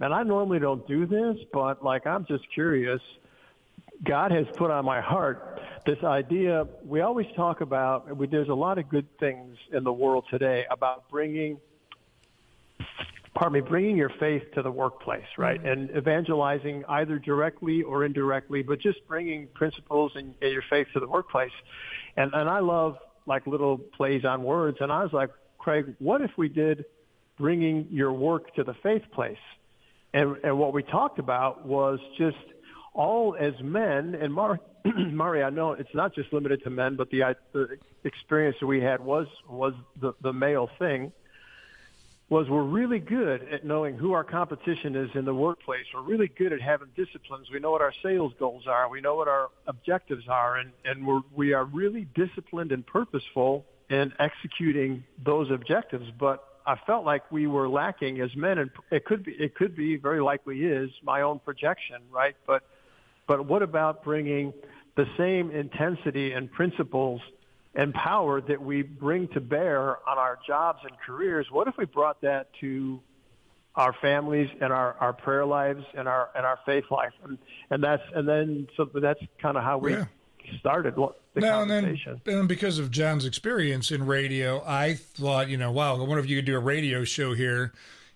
man, 0.00 0.12
I 0.12 0.24
normally 0.24 0.58
don't 0.58 0.86
do 0.88 1.06
this, 1.06 1.36
but 1.52 1.84
like 1.84 2.06
I'm 2.06 2.24
just 2.26 2.44
curious. 2.52 3.00
God 4.02 4.32
has 4.32 4.46
put 4.56 4.70
on 4.70 4.84
my 4.84 5.00
heart 5.00 5.60
this 5.86 6.02
idea. 6.02 6.66
We 6.84 7.00
always 7.00 7.26
talk 7.36 7.60
about. 7.60 8.16
We, 8.16 8.26
there's 8.26 8.48
a 8.48 8.54
lot 8.54 8.78
of 8.78 8.88
good 8.88 9.06
things 9.18 9.56
in 9.72 9.84
the 9.84 9.92
world 9.92 10.24
today 10.30 10.64
about 10.70 11.08
bringing 11.08 11.58
pardon 13.34 13.54
me, 13.54 13.68
bringing 13.68 13.96
your 13.96 14.10
faith 14.20 14.42
to 14.54 14.62
the 14.62 14.70
workplace, 14.70 15.26
right? 15.36 15.58
Mm-hmm. 15.58 15.68
And 15.68 15.96
evangelizing 15.96 16.84
either 16.88 17.18
directly 17.18 17.82
or 17.82 18.04
indirectly, 18.04 18.62
but 18.62 18.80
just 18.80 19.06
bringing 19.06 19.48
principles 19.48 20.12
and, 20.14 20.34
and 20.40 20.52
your 20.52 20.62
faith 20.70 20.86
to 20.94 21.00
the 21.00 21.08
workplace. 21.08 21.52
And, 22.16 22.32
and 22.32 22.48
I 22.48 22.60
love 22.60 22.96
like 23.26 23.46
little 23.46 23.78
plays 23.78 24.24
on 24.24 24.42
words. 24.42 24.78
And 24.80 24.92
I 24.92 25.02
was 25.02 25.12
like, 25.12 25.30
Craig, 25.58 25.94
what 25.98 26.20
if 26.20 26.30
we 26.36 26.48
did 26.48 26.84
bringing 27.38 27.88
your 27.90 28.12
work 28.12 28.54
to 28.54 28.64
the 28.64 28.74
faith 28.74 29.02
place? 29.12 29.38
And, 30.12 30.36
and 30.44 30.58
what 30.58 30.72
we 30.72 30.82
talked 30.84 31.18
about 31.18 31.66
was 31.66 31.98
just 32.16 32.36
all 32.94 33.36
as 33.38 33.54
men, 33.60 34.14
and 34.14 34.32
Mar- 34.32 34.60
Mari, 34.84 35.42
I 35.42 35.50
know 35.50 35.72
it's 35.72 35.94
not 35.94 36.14
just 36.14 36.32
limited 36.32 36.62
to 36.64 36.70
men, 36.70 36.96
but 36.96 37.10
the, 37.10 37.22
uh, 37.22 37.34
the 37.52 37.78
experience 38.04 38.56
that 38.60 38.66
we 38.66 38.80
had 38.80 39.00
was 39.04 39.26
was 39.48 39.74
the, 40.00 40.14
the 40.22 40.32
male 40.32 40.70
thing 40.78 41.12
was 42.28 42.48
we're 42.48 42.62
really 42.62 43.00
good 43.00 43.46
at 43.52 43.64
knowing 43.64 43.96
who 43.96 44.12
our 44.12 44.24
competition 44.24 44.96
is 44.96 45.10
in 45.14 45.24
the 45.24 45.34
workplace. 45.34 45.84
We're 45.92 46.02
really 46.02 46.28
good 46.28 46.52
at 46.52 46.60
having 46.60 46.88
disciplines. 46.96 47.50
We 47.52 47.60
know 47.60 47.70
what 47.70 47.82
our 47.82 47.92
sales 48.02 48.32
goals 48.38 48.66
are. 48.66 48.88
We 48.88 49.00
know 49.00 49.14
what 49.16 49.28
our 49.28 49.50
objectives 49.66 50.26
are, 50.28 50.56
and 50.56 50.72
and 50.84 51.06
we're 51.06 51.20
we 51.34 51.52
are 51.52 51.64
really 51.64 52.06
disciplined 52.14 52.72
and 52.72 52.86
purposeful 52.86 53.66
in 53.90 54.12
executing 54.18 55.04
those 55.22 55.50
objectives. 55.50 56.10
But 56.18 56.42
I 56.66 56.76
felt 56.86 57.04
like 57.04 57.30
we 57.30 57.46
were 57.46 57.68
lacking 57.68 58.20
as 58.20 58.34
men, 58.34 58.58
and 58.58 58.70
it 58.90 59.04
could 59.04 59.24
be 59.24 59.32
it 59.32 59.54
could 59.54 59.76
be 59.76 59.96
very 59.96 60.20
likely 60.20 60.64
is 60.64 60.90
my 61.02 61.20
own 61.20 61.40
projection, 61.40 62.00
right? 62.10 62.36
But 62.46 62.62
but 63.26 63.46
what 63.46 63.62
about 63.62 64.04
bringing 64.04 64.52
the 64.96 65.06
same 65.16 65.50
intensity 65.50 66.32
and 66.32 66.50
principles 66.52 67.20
and 67.74 67.92
power 67.94 68.40
that 68.40 68.60
we 68.62 68.82
bring 68.82 69.26
to 69.28 69.40
bear 69.40 69.96
on 70.08 70.18
our 70.18 70.38
jobs 70.46 70.80
and 70.84 70.92
careers? 71.04 71.46
What 71.50 71.66
if 71.68 71.76
we 71.76 71.84
brought 71.86 72.20
that 72.22 72.48
to 72.60 73.00
our 73.74 73.92
families 74.00 74.48
and 74.60 74.72
our, 74.72 74.94
our 75.00 75.12
prayer 75.12 75.44
lives 75.44 75.84
and 75.96 76.06
our 76.06 76.30
and 76.36 76.46
our 76.46 76.58
faith 76.64 76.84
life? 76.90 77.12
And, 77.24 77.38
and 77.70 77.82
that's 77.82 78.02
and 78.14 78.28
then 78.28 78.68
so 78.76 78.84
that's 78.94 79.20
kind 79.40 79.56
of 79.56 79.64
how 79.64 79.78
we 79.78 79.92
Yeah. 79.92 80.04
started 80.60 80.94
the 80.94 81.40
no, 81.40 81.62
and 81.62 81.70
conversation. 81.70 82.20
then 82.24 82.38
and 82.38 82.48
because 82.48 82.78
of 82.78 82.90
John's 82.92 83.24
experience 83.24 83.90
in 83.90 84.06
radio, 84.06 84.62
I 84.64 84.94
thought, 84.94 85.48
you 85.48 85.56
know, 85.56 85.72
wow, 85.72 85.96
I 85.96 85.98
wonder 85.98 86.18
if 86.18 86.28
you 86.28 86.36
could 86.36 86.44
do 86.44 86.54
a 86.56 86.60
radio 86.60 87.02
show 87.04 87.34
here. 87.34 87.72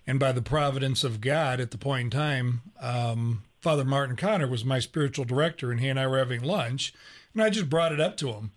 And 0.07 0.19
by 0.19 0.31
the 0.31 0.41
providence 0.41 1.03
of 1.03 1.19
God, 1.21 1.59
at 1.59 1.71
the 1.71 1.77
point 1.77 2.05
in 2.05 2.09
time, 2.09 2.61
um, 2.81 3.43
Father 3.59 3.83
Martin 3.83 4.15
Connor 4.15 4.47
was 4.47 4.63
my 4.63 4.79
spiritual 4.79 5.25
director, 5.25 5.71
and 5.71 5.79
he 5.79 5.89
and 5.89 5.99
I 5.99 6.07
were 6.07 6.17
having 6.17 6.41
lunch, 6.41 6.93
and 7.33 7.43
I 7.43 7.49
just 7.49 7.69
brought 7.69 7.91
it 7.91 7.99
up 7.99 8.15
to 8.17 8.31
him, 8.31 8.51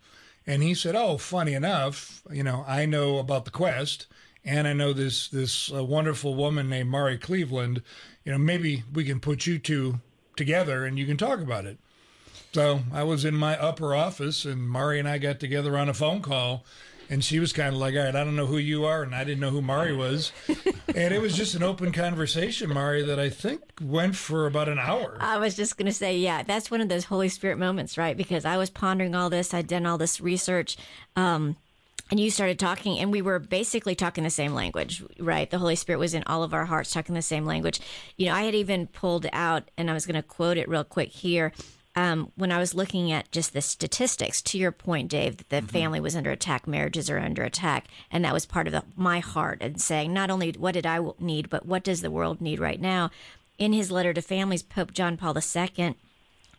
and 0.47 0.63
he 0.63 0.75
said, 0.75 0.95
"Oh, 0.95 1.19
funny 1.19 1.55
enough, 1.55 2.23
you 2.31 2.43
know, 2.43 2.65
I 2.67 2.87
know 2.87 3.19
about 3.19 3.45
the 3.45 3.51
quest." 3.51 4.07
And 4.45 4.67
I 4.67 4.73
know 4.73 4.93
this 4.93 5.29
this 5.29 5.73
uh, 5.73 5.85
wonderful 5.85 6.35
woman 6.35 6.69
named 6.69 6.91
Mari 6.91 7.17
Cleveland. 7.17 7.83
You 8.25 8.33
know, 8.33 8.39
maybe 8.39 8.83
we 8.93 9.05
can 9.05 9.21
put 9.21 9.47
you 9.47 9.59
two 9.59 10.01
together 10.37 10.85
and 10.85 10.99
you 10.99 11.07
can 11.07 11.17
talk 11.17 11.41
about 11.41 11.65
it. 11.65 11.79
So 12.53 12.81
I 12.93 13.03
was 13.05 13.25
in 13.25 13.35
my 13.35 13.59
upper 13.59 13.95
office, 13.95 14.45
and 14.45 14.69
Mari 14.69 14.99
and 14.99 15.09
I 15.09 15.19
got 15.19 15.41
together 15.41 15.79
on 15.79 15.89
a 15.89 15.95
phone 15.95 16.21
call, 16.21 16.65
and 17.13 17.23
she 17.23 17.39
was 17.39 17.53
kind 17.53 17.69
of 17.69 17.75
like, 17.75 17.95
"All 17.95 18.01
right, 18.01 18.17
I 18.17 18.25
don't 18.25 18.37
know 18.37 18.47
who 18.47 18.57
you 18.57 18.87
are, 18.87 19.03
and 19.03 19.15
I 19.15 19.23
didn't 19.23 19.41
know 19.41 19.51
who 19.51 19.61
Mari 19.61 19.95
was," 19.95 20.33
and 20.95 21.13
it 21.13 21.21
was 21.21 21.37
just 21.37 21.55
an 21.55 21.63
open 21.63 21.93
conversation, 21.93 22.73
Mari, 22.73 23.03
that 23.03 23.21
I 23.21 23.29
think 23.29 23.61
went 23.83 24.17
for 24.17 24.47
about 24.47 24.71
an 24.71 24.79
hour. 24.79 25.19
I 25.21 25.37
was 25.37 25.55
just 25.55 25.77
going 25.77 25.87
to 25.87 25.93
say, 25.93 26.17
yeah, 26.17 26.43
that's 26.43 26.71
one 26.71 26.81
of 26.81 26.89
those 26.89 27.05
Holy 27.05 27.29
Spirit 27.29 27.59
moments, 27.59 27.99
right? 27.99 28.17
Because 28.17 28.47
I 28.47 28.57
was 28.57 28.71
pondering 28.71 29.15
all 29.15 29.29
this, 29.29 29.53
I'd 29.53 29.67
done 29.67 29.85
all 29.85 29.99
this 29.99 30.23
research. 30.23 30.79
Um, 31.15 31.57
and 32.11 32.19
you 32.19 32.31
started 32.31 32.59
talking, 32.59 32.99
and 32.99 33.13
we 33.13 33.21
were 33.21 33.39
basically 33.39 33.95
talking 33.95 34.25
the 34.25 34.31
same 34.31 34.55
language, 34.55 35.05
right? 35.19 35.51
The 35.51 35.59
Holy 35.59 35.77
Spirit 35.77 35.99
was 35.99 36.15
in 36.15 36.23
all 36.27 36.43
of 36.43 36.55
our 36.55 36.65
hearts, 36.65 36.93
talking 36.93 37.15
the 37.15 37.21
same 37.21 37.45
language. 37.45 37.79
You 38.17 38.27
know, 38.27 38.35
I 38.35 38.45
had 38.45 38.55
even 38.55 38.87
pulled 38.87 39.27
out, 39.35 39.71
and 39.77 39.91
I 39.91 39.93
was 39.93 40.07
going 40.07 40.17
to 40.17 40.23
quote 40.23 40.57
it 40.57 40.67
real 40.67 40.85
quick 40.85 41.11
here 41.11 41.53
um, 41.95 42.33
when 42.37 42.51
I 42.51 42.59
was 42.59 42.75
looking 42.75 43.13
at 43.13 43.31
just 43.33 43.53
the 43.53 43.61
statistics, 43.61 44.41
to 44.43 44.59
your 44.59 44.73
point, 44.73 45.11
Dave, 45.11 45.37
that 45.37 45.49
the 45.51 45.57
mm-hmm. 45.57 45.67
family 45.67 46.01
was 46.01 46.17
under 46.17 46.31
attack, 46.31 46.67
marriages 46.67 47.11
are 47.11 47.19
under 47.19 47.43
attack, 47.43 47.89
and 48.11 48.25
that 48.25 48.33
was 48.33 48.47
part 48.47 48.67
of 48.67 48.73
the, 48.73 48.83
my 48.97 49.21
heart 49.21 49.59
and 49.61 49.81
saying 49.81 50.13
not 50.13 50.31
only 50.31 50.53
what 50.53 50.73
did 50.73 50.87
I 50.87 51.01
need, 51.19 51.51
but 51.51 51.67
what 51.67 51.85
does 51.85 52.01
the 52.01 52.11
world 52.11 52.41
need 52.41 52.61
right 52.61 52.81
now. 52.81 53.11
In 53.59 53.73
his 53.73 53.91
letter 53.91 54.15
to 54.15 54.23
families, 54.23 54.63
Pope 54.63 54.93
John 54.93 55.17
Paul 55.17 55.37
II 55.37 55.97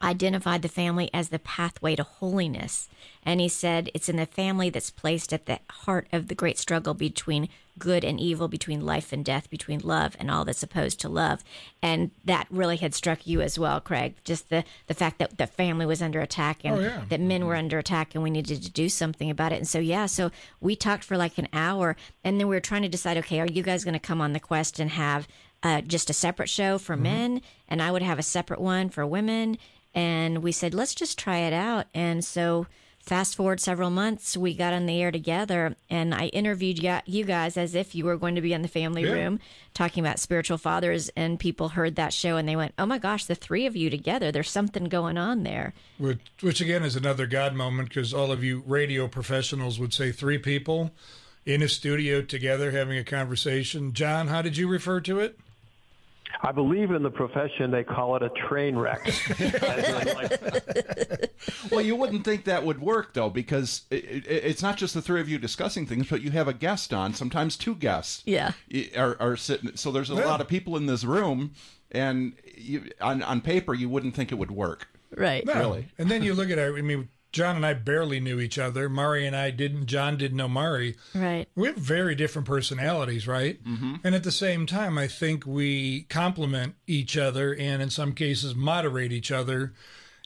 identified 0.04 0.62
the 0.62 0.68
family 0.68 1.10
as 1.14 1.30
the 1.30 1.40
pathway 1.40 1.96
to 1.96 2.04
holiness. 2.04 2.90
And 3.24 3.40
he 3.40 3.48
said 3.48 3.90
it's 3.94 4.10
in 4.10 4.18
the 4.18 4.26
family 4.26 4.70
that's 4.70 4.92
placed 4.92 5.34
at 5.34 5.46
the 5.46 5.60
heart 5.70 6.08
of 6.12 6.28
the 6.28 6.36
great 6.36 6.60
struggle 6.60 6.94
between 6.94 7.50
good 7.80 8.04
and 8.04 8.20
evil, 8.20 8.48
between 8.48 8.86
life 8.86 9.12
and 9.12 9.26
death, 9.26 9.50
between 9.50 9.80
love 9.80 10.16
and 10.20 10.30
all 10.30 10.46
that's 10.46 10.64
opposed 10.64 11.00
to 11.02 11.10
love. 11.10 11.44
And 11.82 12.12
that 12.26 12.48
really 12.50 12.78
had 12.78 12.94
struck 12.94 13.26
you 13.26 13.42
as 13.42 13.58
well, 13.58 13.80
Craig. 13.80 14.16
Just 14.24 14.50
the, 14.50 14.64
the 14.88 14.94
fact 14.94 15.20
that 15.20 15.38
the 15.38 15.48
family 15.48 15.86
was 15.86 16.02
under 16.02 16.22
attack 16.22 16.60
and 16.64 16.76
oh, 16.76 16.80
yeah. 16.80 17.02
that 17.10 17.20
men 17.20 17.46
were 17.46 17.56
under 17.56 17.80
attack 17.80 18.14
and 18.14 18.24
we 18.24 18.30
needed 18.30 18.62
to 18.64 18.72
do 18.72 18.90
something 18.90 19.30
about 19.30 19.52
it. 19.52 19.58
And 19.58 19.68
so, 19.68 19.80
yeah, 19.80 20.06
so 20.06 20.32
we 20.62 20.76
talked 20.76 21.04
for 21.04 21.18
like 21.18 21.38
an 21.38 21.48
hour 21.54 21.96
and 22.24 22.40
then 22.40 22.48
we 22.48 22.56
were 22.56 22.62
trying 22.62 22.84
to 22.84 22.90
decide 22.90 23.18
okay, 23.18 23.40
are 23.40 23.48
you 23.48 23.64
guys 23.64 23.84
going 23.84 23.94
to 23.94 24.00
come 24.00 24.22
on 24.22 24.34
the 24.34 24.40
quest 24.40 24.80
and 24.80 24.92
have 24.92 25.28
uh, 25.64 25.82
just 25.82 26.10
a 26.10 26.14
separate 26.14 26.50
show 26.50 26.78
for 26.78 26.94
mm-hmm. 26.94 27.04
men? 27.04 27.42
And 27.68 27.82
I 27.82 27.92
would 27.92 28.04
have 28.04 28.20
a 28.20 28.24
separate 28.24 28.62
one 28.62 28.90
for 28.90 29.06
women 29.06 29.58
and 29.96 30.44
we 30.44 30.52
said, 30.52 30.74
let's 30.74 30.96
just 30.96 31.20
try 31.20 31.38
it 31.38 31.54
out. 31.54 31.86
And 31.94 32.24
so, 32.26 32.68
fast 33.04 33.36
forward 33.36 33.60
several 33.60 33.90
months, 33.90 34.38
we 34.38 34.56
got 34.56 34.74
on 34.74 34.86
the 34.86 35.02
air 35.02 35.12
together, 35.12 35.76
and 35.90 36.16
I 36.16 36.28
interviewed 36.28 36.80
you 37.06 37.26
guys 37.26 37.58
as 37.58 37.76
if 37.76 37.94
you 37.94 38.06
were 38.06 38.18
going 38.18 38.36
to 38.36 38.42
be 38.42 38.54
in 38.54 38.62
the 38.62 38.68
family 38.68 39.04
yeah. 39.04 39.12
room 39.12 39.40
talking 39.74 40.04
about 40.04 40.20
spiritual 40.20 40.58
fathers. 40.58 41.10
And 41.16 41.40
people 41.40 41.70
heard 41.70 41.96
that 41.96 42.14
show 42.14 42.38
and 42.38 42.48
they 42.48 42.56
went, 42.56 42.74
oh 42.80 42.86
my 42.86 42.98
gosh, 42.98 43.26
the 43.26 43.36
three 43.36 43.66
of 43.66 43.76
you 43.76 43.90
together, 43.90 44.32
there's 44.32 44.50
something 44.50 44.86
going 44.86 45.18
on 45.18 45.44
there. 45.44 45.74
Which, 45.98 46.20
which 46.42 46.62
again 46.62 46.84
is 46.84 46.96
another 46.96 47.28
God 47.28 47.54
moment 47.54 47.90
because 47.90 48.14
all 48.14 48.32
of 48.32 48.44
you 48.44 48.64
radio 48.66 49.08
professionals 49.08 49.80
would 49.80 49.94
say 49.94 50.12
three 50.12 50.38
people 50.38 50.92
in 51.46 51.62
a 51.62 51.68
studio 51.68 52.22
together 52.22 52.72
having 52.72 52.98
a 52.98 53.04
conversation. 53.04 53.94
John, 53.94 54.28
how 54.28 54.42
did 54.42 54.56
you 54.56 54.70
refer 54.70 55.02
to 55.02 55.20
it? 55.20 55.38
I 56.42 56.52
believe 56.52 56.92
in 56.92 57.04
the 57.04 57.10
profession 57.10 57.72
they 57.72 57.84
call 57.84 58.16
it 58.16 58.24
a 58.24 58.30
train 58.48 58.76
wreck. 58.76 59.06
well, 61.72 61.82
you 61.82 61.96
wouldn't 61.96 62.26
think 62.26 62.46
that 62.46 62.66
would 62.66 62.82
work 62.82 63.14
though, 63.14 63.30
because 63.30 63.84
it, 63.90 64.04
it, 64.06 64.28
it's 64.28 64.62
not 64.64 64.78
just 64.78 64.94
the 64.94 65.02
three 65.02 65.22
of 65.22 65.30
you 65.30 65.38
discussing 65.38 65.86
things, 65.86 66.10
but 66.10 66.22
you 66.22 66.32
have 66.32 66.48
a 66.48 66.54
guest 66.54 66.94
on, 66.94 67.14
sometimes 67.14 67.56
two 67.56 67.76
guests. 67.76 68.24
Yeah, 68.26 68.52
are, 68.98 69.16
are 69.20 69.38
sitting. 69.38 69.76
So 69.76 69.92
there's 69.92 70.10
a 70.10 70.16
yeah. 70.16 70.26
lot 70.26 70.42
of 70.42 70.48
people 70.48 70.76
in 70.76 70.86
this 70.86 71.04
room, 71.04 71.54
and 71.92 72.34
you, 72.56 72.90
on 73.00 73.22
on 73.24 73.42
paper 73.42 73.74
you 73.74 73.90
wouldn't 73.90 74.16
think 74.16 74.32
it 74.32 74.36
would 74.36 74.52
work. 74.52 74.88
Right. 75.16 75.46
No. 75.46 75.54
Really. 75.54 75.88
And 75.98 76.10
then 76.10 76.24
you 76.24 76.34
look 76.34 76.50
at 76.50 76.58
it. 76.58 76.76
I 76.76 76.82
mean, 76.82 77.10
John 77.34 77.56
and 77.56 77.66
I 77.66 77.74
barely 77.74 78.20
knew 78.20 78.40
each 78.40 78.60
other. 78.60 78.88
Mari 78.88 79.26
and 79.26 79.36
I 79.36 79.50
didn't. 79.50 79.88
John 79.88 80.18
didn't 80.18 80.38
know 80.38 80.48
Mari. 80.48 80.96
Right. 81.16 81.48
We 81.56 81.68
have 81.68 81.76
very 81.76 82.14
different 82.16 82.48
personalities, 82.48 83.28
right? 83.28 83.62
Mm-hmm. 83.64 83.96
And 84.04 84.16
at 84.16 84.24
the 84.24 84.32
same 84.32 84.68
time, 84.68 84.98
I 85.00 85.08
think 85.08 85.46
we 85.46 86.04
complement 86.04 86.76
each 86.86 87.18
other 87.18 87.54
and 87.56 87.82
in 87.82 87.90
some 87.90 88.14
cases 88.14 88.54
moderate 88.54 89.12
each 89.12 89.32
other, 89.32 89.74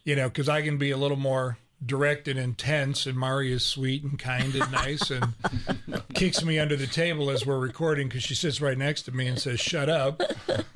you 0.04 0.16
know, 0.16 0.28
because 0.28 0.50
I 0.50 0.62
can 0.62 0.78
be 0.78 0.92
a 0.92 0.98
little 0.98 1.18
more 1.18 1.58
direct 1.86 2.28
and 2.28 2.40
intense, 2.40 3.06
and 3.06 3.18
Mari 3.18 3.52
is 3.52 3.64
sweet 3.64 4.04
and 4.04 4.18
kind 4.18 4.56
and 4.56 4.72
nice, 4.72 5.12
and 5.12 5.34
kicks 6.14 6.44
me 6.44 6.60
under 6.60 6.76
the 6.76 6.88
table 6.88 7.30
as 7.30 7.46
we're 7.46 7.60
recording 7.60 8.08
because 8.08 8.24
she 8.24 8.36
sits 8.36 8.62
right 8.62 8.78
next 8.78 9.04
to 9.04 9.12
me 9.12 9.28
and 9.28 9.40
says, 9.40 9.60
"Shut 9.60 9.90
up," 9.90 10.22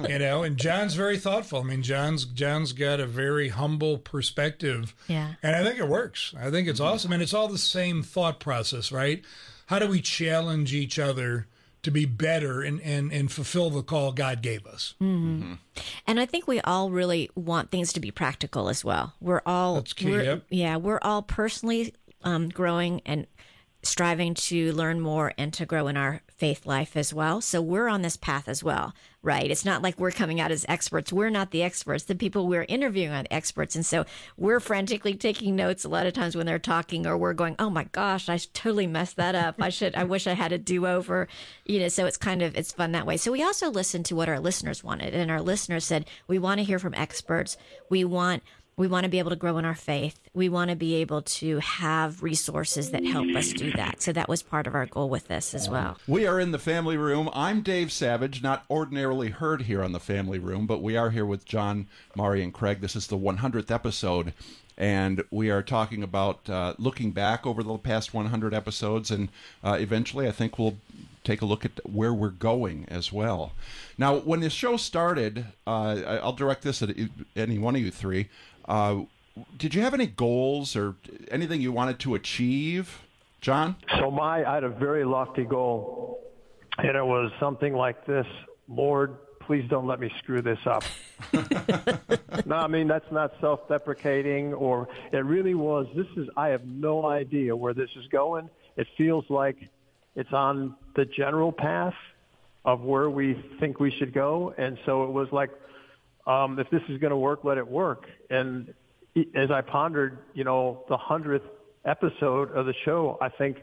you 0.08 0.20
know. 0.20 0.44
And 0.44 0.58
John's 0.58 0.94
very 0.94 1.18
thoughtful. 1.18 1.62
I 1.62 1.64
mean, 1.64 1.82
John's 1.82 2.26
John's 2.26 2.74
got 2.74 3.00
a 3.00 3.08
very 3.08 3.50
humble 3.50 3.98
perspective, 3.98 4.96
yeah, 5.08 5.34
and 5.42 5.56
I 5.56 5.64
think 5.64 5.80
it 5.80 5.88
works. 5.88 6.34
I 6.38 6.52
think 6.52 6.68
it's 6.68 6.80
mm-hmm. 6.80 6.94
awesome, 6.94 7.14
and 7.14 7.24
it's 7.24 7.34
all 7.34 7.48
the 7.48 7.58
same 7.58 8.04
thought 8.04 8.40
process, 8.40 8.92
right? 8.92 9.24
How 9.68 9.80
do 9.80 9.88
we 9.88 10.02
challenge 10.02 10.74
each 10.74 11.00
other? 11.00 11.48
To 11.84 11.92
be 11.92 12.06
better 12.06 12.62
and, 12.62 12.80
and, 12.82 13.12
and 13.12 13.32
fulfill 13.32 13.70
the 13.70 13.82
call 13.82 14.12
God 14.12 14.42
gave 14.42 14.66
us. 14.66 14.96
Mm-hmm. 15.02 15.42
Mm-hmm. 15.42 15.54
And 16.08 16.20
I 16.20 16.26
think 16.26 16.48
we 16.48 16.62
all 16.62 16.92
really 16.92 17.30
want 17.36 17.72
things 17.72 17.92
to 17.94 18.00
be 18.00 18.12
practical 18.12 18.70
as 18.70 18.86
well. 18.86 19.14
We're 19.20 19.42
all, 19.46 19.76
That's 19.76 19.94
key, 19.94 20.12
we're, 20.12 20.24
yep. 20.24 20.44
yeah, 20.50 20.76
we're 20.78 21.00
all 21.02 21.22
personally 21.22 21.94
um, 22.24 22.50
growing 22.50 23.02
and 23.06 23.26
striving 23.84 24.36
to 24.36 24.72
learn 24.74 25.00
more 25.00 25.34
and 25.38 25.52
to 25.54 25.66
grow 25.66 25.88
in 25.88 25.98
our 25.98 26.22
faith 26.42 26.66
life 26.66 26.98
as 26.98 27.14
well. 27.14 27.40
So 27.40 27.62
we're 27.62 27.88
on 27.88 28.02
this 28.02 28.18
path 28.18 28.48
as 28.48 28.64
well, 28.64 28.96
right? 29.22 29.52
It's 29.52 29.64
not 29.64 29.84
like 29.84 30.00
we're 30.00 30.10
coming 30.10 30.42
out 30.42 30.50
as 30.50 30.66
experts. 30.68 31.14
We're 31.14 31.30
not 31.30 31.52
the 31.52 31.62
experts. 31.62 32.06
The 32.06 32.16
people 32.16 32.48
we're 32.48 32.66
interviewing 32.68 33.12
are 33.12 33.22
the 33.22 33.32
experts. 33.32 33.76
And 33.76 33.86
so 33.86 34.08
we're 34.38 34.60
frantically 34.60 35.14
taking 35.14 35.56
notes 35.56 35.86
a 35.86 35.90
lot 35.90 36.08
of 36.08 36.14
times 36.14 36.36
when 36.36 36.48
they're 36.48 36.58
talking 36.58 37.06
or 37.06 37.16
we're 37.16 37.34
going, 37.34 37.56
oh 37.60 37.70
my 37.70 37.84
gosh, 37.92 38.28
I 38.28 38.40
totally 38.54 38.88
messed 38.88 39.18
that 39.18 39.36
up. 39.36 39.62
I 39.62 39.70
should, 39.70 39.94
I 39.94 40.04
wish 40.04 40.26
I 40.26 40.34
had 40.34 40.52
a 40.52 40.58
do 40.58 40.88
over, 40.88 41.28
you 41.64 41.80
know, 41.80 41.90
so 41.90 42.08
it's 42.08 42.18
kind 42.18 42.42
of, 42.42 42.58
it's 42.58 42.72
fun 42.72 42.92
that 42.94 43.06
way. 43.06 43.18
So 43.18 43.32
we 43.32 43.44
also 43.44 43.70
listened 43.70 44.08
to 44.08 44.16
what 44.16 44.28
our 44.28 44.40
listeners 44.40 44.84
wanted 44.84 45.14
and 45.14 45.30
our 45.30 45.44
listeners 45.44 45.86
said, 45.86 46.08
we 46.28 46.40
want 46.40 46.58
to 46.58 46.64
hear 46.64 46.80
from 46.80 46.96
experts. 46.96 47.56
We 47.88 48.04
want 48.04 48.42
we 48.78 48.88
want 48.88 49.04
to 49.04 49.10
be 49.10 49.20
able 49.20 49.30
to 49.30 49.36
grow 49.36 49.58
in 49.58 49.66
our 49.66 49.76
faith. 49.76 50.20
We 50.34 50.50
want 50.50 50.70
to 50.70 50.76
be 50.76 50.96
able 50.96 51.22
to 51.22 51.60
have 51.60 52.24
resources 52.24 52.92
that 52.92 53.06
help 53.06 53.28
us 53.36 53.52
do 53.52 53.72
that. 53.74 54.02
So 54.02 54.12
that 54.14 54.30
was 54.30 54.42
part 54.42 54.66
of 54.66 54.76
our 54.76 54.86
goal 54.86 55.10
with 55.10 55.28
this 55.28 55.54
as 55.54 55.70
well. 55.70 55.98
We 56.08 56.26
are 56.26 56.40
in 56.40 56.52
the 56.52 56.60
family 56.60 56.98
room. 56.98 57.30
I'm 57.34 57.62
Dave 57.62 57.92
Savage, 57.92 58.42
not 58.42 58.64
ordinarily 58.70 59.30
heard 59.30 59.64
here 59.64 59.84
on 59.84 59.92
the 59.92 60.00
family 60.00 60.40
room, 60.40 60.68
but 60.68 60.82
we 60.82 60.96
are 60.96 61.10
here 61.10 61.26
with 61.26 61.46
John, 61.46 61.88
Mari, 62.16 62.42
and 62.42 62.54
Craig. 62.54 62.82
This 62.82 62.96
is 62.96 63.08
the 63.08 63.18
100th 63.18 63.70
episode. 63.72 64.34
And 64.78 65.24
we 65.30 65.52
are 65.52 65.62
talking 65.62 66.02
about 66.02 66.50
uh, 66.50 66.74
looking 66.80 67.12
back 67.12 67.46
over 67.46 67.62
the 67.62 67.78
past 67.78 68.14
100 68.14 68.54
episodes, 68.54 69.12
and 69.12 69.30
uh, 69.64 69.78
eventually, 69.80 70.28
I 70.28 70.32
think 70.32 70.58
we'll 70.58 70.78
take 71.24 71.42
a 71.42 71.46
look 71.46 71.66
at 71.66 71.72
where 71.86 72.14
we're 72.14 72.30
going 72.30 72.86
as 72.90 73.12
well. 73.12 73.54
Now, 73.98 74.18
when 74.18 74.40
this 74.40 74.54
show 74.54 74.78
started, 74.78 75.46
uh, 75.68 76.20
I'll 76.24 76.34
direct 76.34 76.64
this 76.64 76.82
at 76.82 76.96
any 77.36 77.58
one 77.58 77.76
of 77.76 77.82
you 77.82 77.92
three. 77.92 78.30
Uh, 78.66 79.02
did 79.58 79.74
you 79.74 79.82
have 79.82 79.94
any 79.94 80.08
goals 80.08 80.76
or 80.76 80.96
anything 81.30 81.62
you 81.62 81.72
wanted 81.72 82.00
to 82.00 82.16
achieve, 82.16 83.02
John? 83.40 83.76
So 84.00 84.12
my, 84.12 84.44
I 84.44 84.56
had 84.56 84.64
a 84.64 84.70
very 84.70 85.06
lofty 85.06 85.46
goal, 85.46 86.20
and 86.78 86.96
it 86.98 87.06
was 87.06 87.32
something 87.40 87.74
like 87.74 88.06
this: 88.06 88.26
Lord, 88.68 89.18
please 89.40 89.68
don't 89.70 89.88
let 89.88 90.00
me 90.00 90.12
screw 90.20 90.42
this 90.42 90.60
up. 90.66 90.84
no, 92.46 92.56
I 92.56 92.68
mean 92.68 92.88
that's 92.88 93.10
not 93.12 93.34
self-deprecating, 93.40 94.54
or 94.54 94.90
it 95.12 95.26
really 95.26 95.54
was. 95.54 95.88
This 95.96 96.08
is. 96.18 96.30
I 96.36 96.50
have 96.50 96.66
no 96.66 97.06
idea 97.06 97.56
where 97.56 97.74
this 97.74 97.90
is 97.96 98.08
going. 98.08 98.50
It 98.78 98.88
feels 98.98 99.26
like 99.30 99.58
it's 100.16 100.32
on 100.34 100.76
the 100.96 101.06
general 101.06 101.52
path 101.52 101.94
of 102.66 102.82
where 102.82 103.10
we 103.10 103.44
think 103.60 103.80
we 103.80 103.92
should 103.92 104.14
go, 104.14 104.54
and 104.58 104.78
so 104.86 105.04
it 105.04 105.12
was 105.12 105.28
like 105.32 105.50
um, 106.28 106.60
if 106.60 106.70
this 106.70 106.82
is 106.90 107.00
going 107.00 107.12
to 107.12 107.18
work, 107.18 107.44
let 107.44 107.58
it 107.58 107.68
work. 107.68 108.06
And 108.30 108.74
as 109.36 109.50
I 109.52 109.62
pondered, 109.62 110.20
you 110.34 110.44
know, 110.44 110.84
the 110.90 110.98
hundredth 110.98 111.46
episode 111.86 112.52
of 112.52 112.66
the 112.66 112.74
show, 112.86 113.18
I 113.22 113.30
think 113.30 113.58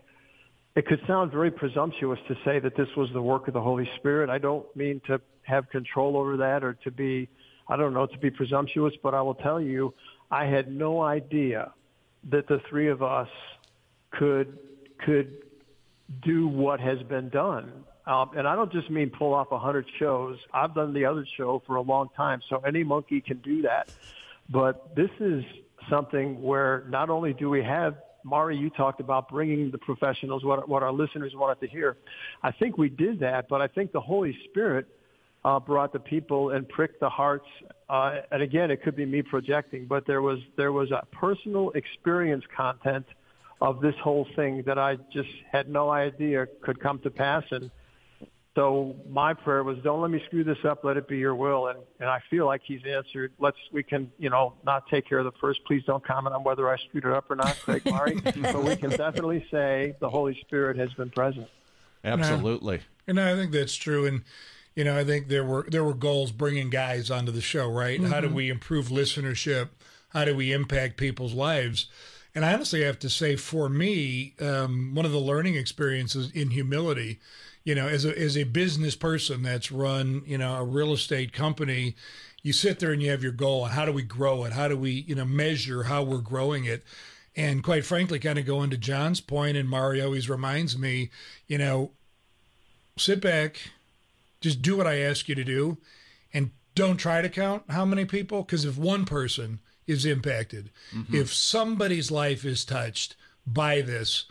it 0.75 0.87
could 0.87 1.01
sound 1.07 1.33
very 1.33 1.51
presumptuous 1.51 2.19
to 2.29 2.35
say 2.45 2.59
that 2.61 2.77
this 2.77 2.89
was 2.97 3.09
the 3.13 3.23
work 3.23 3.49
of 3.49 3.55
the 3.55 3.61
Holy 3.61 3.89
Spirit. 3.97 4.31
I 4.31 4.39
don't 4.39 4.65
mean 4.77 5.01
to 5.07 5.21
have 5.43 5.69
control 5.71 6.17
over 6.17 6.37
that 6.37 6.63
or 6.63 6.75
to 6.85 6.91
be, 6.91 7.29
I 7.69 7.77
don't 7.77 7.95
know, 7.95 8.07
to 8.07 8.19
be 8.19 8.31
presumptuous, 8.31 8.95
but 9.03 9.15
I 9.15 9.23
will 9.23 9.35
tell 9.35 9.61
you, 9.61 9.95
I 10.31 10.45
had 10.45 10.71
no 10.71 11.01
idea 11.01 11.73
that 12.31 12.49
the 12.49 12.61
three 12.69 12.89
of 12.89 13.03
us 13.03 13.29
could 14.11 14.59
could 15.05 15.33
do 16.23 16.49
what 16.49 16.81
has 16.81 17.03
been 17.03 17.29
done. 17.29 17.85
Um, 18.07 18.31
and 18.37 18.49
I 18.49 18.57
don't 18.57 18.73
just 18.73 18.91
mean 18.91 19.11
pull 19.11 19.35
off 19.35 19.53
a 19.53 19.59
hundred 19.59 19.87
shows. 19.99 20.39
I've 20.53 20.75
done 20.75 20.95
the 20.95 21.05
other 21.05 21.27
show 21.37 21.63
for 21.67 21.77
a 21.77 21.83
long 21.83 22.09
time, 22.17 22.41
so 22.49 22.63
any 22.67 22.83
monkey 22.83 23.21
can 23.21 23.39
do 23.39 23.63
that. 23.63 23.91
But 24.49 24.97
this 24.97 25.11
is 25.21 25.45
something 25.91 26.43
where 26.43 26.85
not 26.89 27.11
only 27.11 27.35
do 27.35 27.51
we 27.51 27.63
have 27.63 27.97
Mari, 28.25 28.57
you 28.57 28.71
talked 28.71 29.01
about 29.01 29.29
bringing 29.29 29.71
the 29.71 29.79
professionals, 29.79 30.45
what, 30.45 30.69
what 30.69 30.83
our 30.83 30.93
listeners 30.93 31.33
wanted 31.35 31.61
to 31.61 31.69
hear. 31.69 31.97
I 32.43 32.51
think 32.53 32.77
we 32.77 32.89
did 32.89 33.21
that, 33.21 33.49
but 33.49 33.61
I 33.61 33.69
think 33.69 33.93
the 33.93 34.01
Holy 34.01 34.37
Spirit 34.51 34.87
uh, 35.45 35.61
brought 35.61 35.93
the 35.93 36.01
people 36.01 36.51
and 36.51 36.69
pricked 36.69 37.01
the 37.01 37.09
hearts. 37.09 37.47
Uh, 37.89 38.17
and 38.31 38.43
again, 38.43 38.71
it 38.71 38.83
could 38.83 38.97
be 38.97 39.07
me 39.07 39.23
projecting, 39.23 39.87
but 39.87 40.07
there 40.07 40.21
was 40.21 40.41
there 40.57 40.73
was 40.73 40.91
a 40.91 41.07
personal 41.13 41.71
experience 41.71 42.45
content 42.55 43.07
of 43.61 43.81
this 43.81 43.95
whole 44.03 44.27
thing 44.37 44.63
that 44.67 44.79
I 44.79 44.97
just 45.13 45.31
had 45.51 45.69
no 45.69 45.91
idea 45.91 46.47
could 46.63 46.81
come 46.81 47.01
to 47.01 47.11
pass. 47.11 47.45
And 47.51 47.71
so 48.55 48.97
my 49.09 49.35
prayer 49.35 49.65
was, 49.65 49.79
don't 49.85 50.01
let 50.01 50.11
me 50.11 50.23
screw 50.27 50.45
this 50.45 50.59
up. 50.65 50.85
Let 50.85 50.97
it 50.97 51.09
be 51.09 51.19
your 51.19 51.35
will. 51.35 51.69
And, 51.69 51.79
and 51.99 52.09
I 52.09 52.21
feel 52.31 52.47
like 52.47 52.63
he's 52.65 52.83
answered. 52.87 53.33
Let's, 53.39 53.57
we 53.73 53.83
can, 53.83 54.13
you 54.19 54.31
know, 54.31 54.55
not 54.65 54.89
take 54.89 55.09
care 55.09 55.19
of 55.19 55.25
the 55.25 55.39
first. 55.41 55.61
Please 55.67 55.83
don't 55.87 56.05
comment 56.05 56.35
on 56.35 56.45
whether 56.45 56.69
I 56.69 56.77
screwed 56.77 57.05
it 57.05 57.13
up 57.13 57.31
or 57.31 57.37
not, 57.37 57.59
Craig 57.61 57.83
Mari. 57.85 58.15
but 58.21 58.63
we 58.63 58.77
can 58.77 58.91
definitely 58.91 59.45
say 59.51 59.95
the 60.01 60.09
Holy 60.09 60.39
Spirit 60.41 60.77
has 60.77 60.93
been 60.95 61.11
present. 61.11 61.49
Absolutely. 62.05 62.81
And 63.09 63.21
I 63.21 63.35
think 63.35 63.51
that's 63.53 63.75
true. 63.75 64.07
And, 64.07 64.23
you 64.77 64.85
know, 64.85 64.97
I 64.97 65.03
think 65.03 65.29
there 65.29 65.45
were, 65.45 65.67
there 65.69 65.83
were 65.83 65.95
goals 65.95 66.31
bringing 66.31 66.71
guys 66.71 67.11
onto 67.11 67.33
the 67.33 67.41
show, 67.41 67.69
right? 67.69 68.01
Mm-hmm. 68.01 68.13
How 68.13 68.21
do 68.21 68.29
we 68.29 68.51
improve 68.51 68.89
listenership? 68.89 69.71
How 70.11 70.25
do 70.25 70.35
we 70.35 70.53
impact 70.53 70.97
people's 70.97 71.35
lives? 71.35 71.87
And 72.39 72.47
I 72.47 72.55
honestly 72.55 72.85
have 72.85 73.01
to 73.01 73.11
say, 73.11 73.35
for 73.35 73.69
me, 73.69 74.35
um, 74.41 74.95
one 74.95 75.05
of 75.05 75.11
the 75.11 75.19
learning 75.19 75.57
experiences 75.57 76.31
in 76.31 76.51
humility 76.51 77.19
you 77.65 77.75
know, 77.75 77.87
as 77.87 78.07
a 78.07 78.19
as 78.19 78.35
a 78.35 78.45
business 78.45 78.97
person 78.97 79.43
that's 79.43 79.71
run, 79.71 80.23
you 80.25 80.39
know, 80.39 80.55
a 80.55 80.65
real 80.65 80.95
estate 80.95 81.35
company, 81.35 81.97
you 82.43 82.51
sit 82.51 82.79
there 82.79 82.93
and 82.93 83.03
you 83.03 83.11
have 83.11 83.23
your 83.23 83.33
goal. 83.33 83.67
How 83.67 83.85
do 83.85 83.93
we 83.93 84.03
grow 84.03 84.45
it? 84.45 84.55
How 84.55 84.69
do 84.69 84.77
we, 84.79 84.91
you 84.91 85.15
know, 85.15 85.27
measure 85.27 85.83
how 85.83 86.03
we're 86.03 86.23
growing 86.23 86.65
it? 86.65 86.83
And 87.37 87.63
quite 87.63 87.85
frankly, 87.85 88.19
kind 88.19 88.39
of 88.39 88.47
going 88.47 88.71
to 88.71 88.79
John's 88.79 89.21
point, 89.21 89.59
and 89.59 89.69
Mario 89.69 90.07
always 90.07 90.31
reminds 90.31 90.79
me, 90.79 91.11
you 91.47 91.59
know, 91.59 91.91
sit 92.97 93.21
back, 93.21 93.71
just 94.41 94.63
do 94.63 94.79
what 94.79 94.87
I 94.87 95.01
ask 95.01 95.29
you 95.29 95.35
to 95.35 95.45
do, 95.45 95.77
and 96.33 96.53
don't 96.75 96.97
try 96.97 97.21
to 97.21 97.29
count 97.29 97.65
how 97.69 97.85
many 97.85 98.07
people, 98.07 98.45
because 98.45 98.65
if 98.65 98.79
one 98.79 99.05
person 99.05 99.59
is 99.89 100.05
impacted, 100.05 100.71
mm-hmm. 100.95 101.15
if 101.15 101.35
somebody's 101.35 102.11
life 102.11 102.45
is 102.45 102.65
touched 102.65 103.17
by 103.47 103.81
this, 103.81 104.27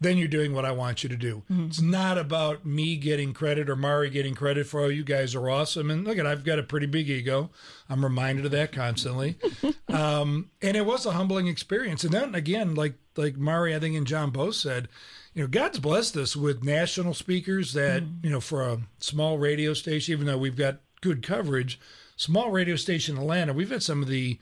then 0.00 0.16
you're 0.16 0.28
doing 0.28 0.54
what 0.54 0.64
I 0.64 0.72
want 0.72 1.02
you 1.02 1.10
to 1.10 1.16
do. 1.16 1.42
Mm-hmm. 1.50 1.66
It's 1.66 1.80
not 1.80 2.16
about 2.16 2.64
me 2.64 2.96
getting 2.96 3.34
credit 3.34 3.68
or 3.68 3.76
Mari 3.76 4.08
getting 4.08 4.34
credit 4.34 4.66
for, 4.66 4.80
oh, 4.80 4.88
you 4.88 5.04
guys 5.04 5.34
are 5.34 5.50
awesome. 5.50 5.90
And 5.90 6.06
look 6.06 6.16
at, 6.16 6.26
I've 6.26 6.44
got 6.44 6.58
a 6.58 6.62
pretty 6.62 6.86
big 6.86 7.10
ego. 7.10 7.50
I'm 7.88 8.02
reminded 8.02 8.46
of 8.46 8.50
that 8.52 8.72
constantly. 8.72 9.36
um, 9.88 10.50
and 10.62 10.76
it 10.76 10.86
was 10.86 11.04
a 11.04 11.12
humbling 11.12 11.48
experience. 11.48 12.02
And 12.02 12.14
then 12.14 12.34
again, 12.34 12.74
like, 12.74 12.94
like 13.16 13.36
Mari, 13.36 13.74
I 13.74 13.78
think, 13.78 13.94
and 13.94 14.06
John 14.06 14.30
both 14.30 14.54
said, 14.54 14.88
you 15.34 15.42
know, 15.42 15.48
God's 15.48 15.78
blessed 15.78 16.16
us 16.16 16.34
with 16.34 16.64
national 16.64 17.12
speakers 17.12 17.74
that, 17.74 18.02
mm-hmm. 18.02 18.24
you 18.24 18.30
know, 18.30 18.40
for 18.40 18.62
a 18.66 18.80
small 19.00 19.36
radio 19.36 19.74
station, 19.74 20.12
even 20.12 20.26
though 20.26 20.38
we've 20.38 20.56
got 20.56 20.80
good 21.02 21.22
coverage, 21.22 21.78
small 22.16 22.50
radio 22.50 22.74
station 22.74 23.16
in 23.16 23.22
Atlanta, 23.22 23.52
we've 23.52 23.70
had 23.70 23.82
some 23.82 24.02
of 24.02 24.08
the, 24.08 24.38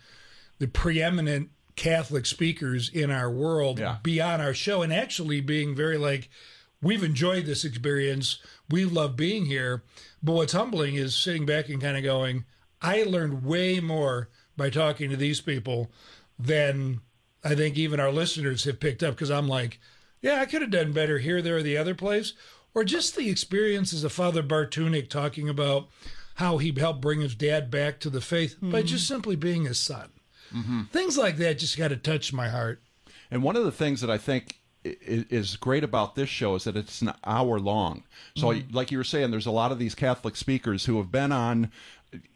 the 0.58 0.66
preeminent 0.66 1.50
Catholic 1.76 2.26
speakers 2.26 2.88
in 2.88 3.10
our 3.10 3.30
world 3.30 3.78
yeah. 3.78 3.98
be 4.02 4.20
on 4.20 4.40
our 4.40 4.54
show 4.54 4.82
and 4.82 4.92
actually 4.92 5.40
being 5.40 5.74
very 5.74 5.96
like, 5.96 6.28
we've 6.82 7.04
enjoyed 7.04 7.46
this 7.46 7.64
experience. 7.64 8.38
We 8.68 8.84
love 8.84 9.16
being 9.16 9.46
here. 9.46 9.84
But 10.22 10.32
what's 10.32 10.52
humbling 10.52 10.96
is 10.96 11.14
sitting 11.14 11.46
back 11.46 11.68
and 11.68 11.80
kind 11.80 11.96
of 11.96 12.02
going, 12.02 12.44
I 12.82 13.04
learned 13.04 13.44
way 13.44 13.80
more 13.80 14.28
by 14.56 14.70
talking 14.70 15.10
to 15.10 15.16
these 15.16 15.40
people 15.40 15.90
than 16.38 17.00
I 17.44 17.54
think 17.54 17.76
even 17.76 18.00
our 18.00 18.12
listeners 18.12 18.64
have 18.64 18.80
picked 18.80 19.02
up 19.02 19.14
because 19.14 19.30
I'm 19.30 19.48
like, 19.48 19.78
yeah, 20.20 20.40
I 20.40 20.46
could 20.46 20.62
have 20.62 20.72
done 20.72 20.92
better 20.92 21.18
here, 21.18 21.40
there, 21.40 21.58
or 21.58 21.62
the 21.62 21.76
other 21.76 21.94
place. 21.94 22.32
Or 22.74 22.84
just 22.84 23.16
the 23.16 23.30
experiences 23.30 24.04
of 24.04 24.12
Father 24.12 24.42
Bartunek 24.42 25.08
talking 25.08 25.48
about 25.48 25.88
how 26.34 26.58
he 26.58 26.72
helped 26.76 27.00
bring 27.00 27.20
his 27.20 27.34
dad 27.34 27.70
back 27.70 27.98
to 28.00 28.10
the 28.10 28.20
faith 28.20 28.56
mm-hmm. 28.56 28.70
by 28.70 28.82
just 28.82 29.06
simply 29.06 29.36
being 29.36 29.64
his 29.64 29.78
son. 29.78 30.10
Mm-hmm. 30.54 30.84
Things 30.84 31.18
like 31.18 31.36
that 31.38 31.58
just 31.58 31.76
got 31.76 31.88
to 31.88 31.96
touch 31.96 32.32
my 32.32 32.48
heart. 32.48 32.82
And 33.30 33.42
one 33.42 33.56
of 33.56 33.64
the 33.64 33.72
things 33.72 34.00
that 34.00 34.10
I 34.10 34.18
think 34.18 34.58
is 34.84 35.56
great 35.56 35.84
about 35.84 36.14
this 36.14 36.28
show 36.28 36.54
is 36.54 36.64
that 36.64 36.76
it's 36.76 37.02
an 37.02 37.12
hour 37.24 37.58
long. 37.58 38.04
So, 38.36 38.48
mm-hmm. 38.48 38.74
like 38.74 38.90
you 38.90 38.98
were 38.98 39.04
saying, 39.04 39.30
there's 39.30 39.46
a 39.46 39.50
lot 39.50 39.72
of 39.72 39.78
these 39.78 39.94
Catholic 39.94 40.36
speakers 40.36 40.84
who 40.84 40.98
have 40.98 41.10
been 41.10 41.32
on, 41.32 41.70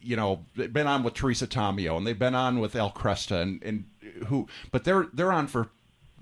you 0.01 0.15
know, 0.15 0.45
been 0.55 0.87
on 0.87 1.03
with 1.03 1.13
Teresa 1.13 1.47
Tomeo 1.47 1.97
and 1.97 2.05
they've 2.05 2.19
been 2.19 2.35
on 2.35 2.59
with 2.59 2.75
Al 2.75 2.91
Kresta 2.91 3.41
and, 3.41 3.63
and 3.63 3.85
who, 4.27 4.47
but 4.71 4.83
they're 4.83 5.07
they're 5.13 5.31
on 5.31 5.47
for 5.47 5.69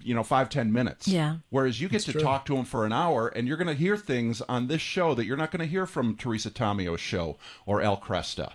you 0.03 0.15
know 0.15 0.23
five 0.23 0.49
ten 0.49 0.71
minutes 0.71 1.07
yeah 1.07 1.35
whereas 1.51 1.79
you 1.79 1.87
get 1.87 1.97
That's 1.97 2.05
to 2.05 2.11
true. 2.13 2.21
talk 2.21 2.45
to 2.45 2.55
them 2.55 2.65
for 2.65 2.87
an 2.87 2.91
hour 2.91 3.27
and 3.27 3.47
you're 3.47 3.57
going 3.57 3.67
to 3.67 3.75
hear 3.75 3.95
things 3.95 4.41
on 4.41 4.65
this 4.65 4.81
show 4.81 5.13
that 5.13 5.25
you're 5.25 5.37
not 5.37 5.51
going 5.51 5.59
to 5.59 5.67
hear 5.67 5.85
from 5.85 6.15
teresa 6.15 6.49
tomeo's 6.49 6.99
show 6.99 7.37
or 7.67 7.83
Al 7.83 7.97
Kresta 7.97 8.53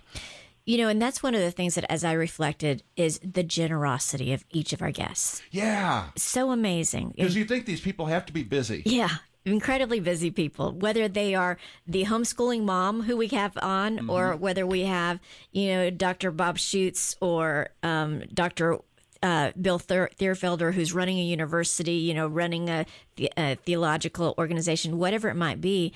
you 0.67 0.77
know, 0.77 0.89
and 0.89 1.01
that's 1.01 1.23
one 1.23 1.33
of 1.33 1.39
the 1.39 1.49
things 1.49 1.75
that, 1.75 1.89
as 1.89 2.03
I 2.03 2.11
reflected, 2.11 2.83
is 2.97 3.19
the 3.23 3.41
generosity 3.41 4.33
of 4.33 4.43
each 4.51 4.73
of 4.73 4.81
our 4.81 4.91
guests. 4.91 5.41
Yeah. 5.49 6.09
So 6.17 6.51
amazing. 6.51 7.13
Because 7.15 7.37
you 7.37 7.45
think 7.45 7.65
these 7.65 7.79
people 7.79 8.07
have 8.07 8.25
to 8.25 8.33
be 8.33 8.43
busy. 8.43 8.83
Yeah. 8.85 9.09
Incredibly 9.45 10.01
busy 10.01 10.29
people, 10.29 10.73
whether 10.73 11.07
they 11.07 11.33
are 11.33 11.57
the 11.87 12.03
homeschooling 12.03 12.65
mom 12.65 13.03
who 13.03 13.15
we 13.15 13.27
have 13.27 13.57
on, 13.61 13.95
mm-hmm. 13.95 14.09
or 14.09 14.35
whether 14.35 14.67
we 14.67 14.81
have, 14.81 15.21
you 15.53 15.67
know, 15.67 15.89
Dr. 15.89 16.31
Bob 16.31 16.57
Schuchts 16.57 17.15
or 17.21 17.69
um, 17.81 18.23
Dr 18.33 18.79
uh, 19.23 19.51
Bill 19.59 19.79
Thur- 19.79 20.09
Thierfelder, 20.19 20.73
who's 20.73 20.93
running 20.93 21.17
a 21.17 21.23
university, 21.23 21.93
you 21.93 22.13
know, 22.13 22.27
running 22.27 22.69
a, 22.69 22.85
a, 23.37 23.55
theological 23.55 24.35
organization, 24.37 24.97
whatever 24.97 25.29
it 25.29 25.35
might 25.35 25.61
be, 25.61 25.93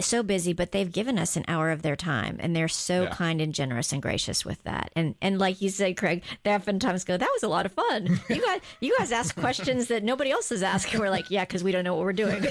so 0.00 0.22
busy, 0.22 0.52
but 0.52 0.72
they've 0.72 0.92
given 0.92 1.18
us 1.18 1.36
an 1.36 1.44
hour 1.48 1.70
of 1.70 1.80
their 1.82 1.96
time, 1.96 2.36
and 2.40 2.54
they're 2.54 2.68
so 2.68 3.04
yeah. 3.04 3.10
kind 3.10 3.40
and 3.40 3.54
generous 3.54 3.92
and 3.92 4.02
gracious 4.02 4.44
with 4.44 4.62
that. 4.64 4.92
And 4.94 5.14
and 5.22 5.38
like 5.38 5.62
you 5.62 5.70
said, 5.70 5.96
Craig, 5.96 6.22
they 6.42 6.54
oftentimes 6.54 7.04
go, 7.04 7.16
"That 7.16 7.30
was 7.32 7.42
a 7.42 7.48
lot 7.48 7.64
of 7.64 7.72
fun." 7.72 8.20
You 8.28 8.44
guys, 8.44 8.60
you 8.80 8.94
guys 8.98 9.10
ask 9.10 9.34
questions 9.34 9.88
that 9.88 10.04
nobody 10.04 10.30
else 10.30 10.52
is 10.52 10.62
asking. 10.62 11.00
We're 11.00 11.08
like, 11.08 11.30
"Yeah, 11.30 11.46
because 11.46 11.64
we 11.64 11.72
don't 11.72 11.84
know 11.84 11.94
what 11.94 12.04
we're 12.04 12.12
doing." 12.12 12.42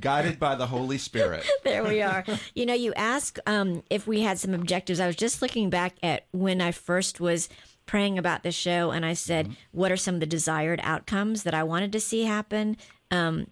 Guided 0.00 0.38
by 0.38 0.54
the 0.54 0.66
Holy 0.66 0.98
Spirit. 0.98 1.48
there 1.64 1.82
we 1.82 2.02
are. 2.02 2.22
You 2.54 2.66
know, 2.66 2.74
you 2.74 2.92
ask 2.94 3.38
um, 3.46 3.82
if 3.88 4.06
we 4.06 4.20
had 4.20 4.38
some 4.38 4.52
objectives. 4.52 5.00
I 5.00 5.06
was 5.06 5.16
just 5.16 5.40
looking 5.40 5.70
back 5.70 5.94
at 6.02 6.26
when 6.32 6.60
I 6.60 6.72
first 6.72 7.20
was 7.20 7.48
praying 7.86 8.18
about 8.18 8.42
the 8.42 8.52
show, 8.52 8.90
and 8.90 9.06
I 9.06 9.14
said, 9.14 9.46
mm-hmm. 9.46 9.54
"What 9.72 9.90
are 9.90 9.96
some 9.96 10.16
of 10.16 10.20
the 10.20 10.26
desired 10.26 10.80
outcomes 10.82 11.44
that 11.44 11.54
I 11.54 11.62
wanted 11.62 11.90
to 11.92 12.00
see 12.00 12.24
happen?" 12.24 12.76
Um, 13.10 13.46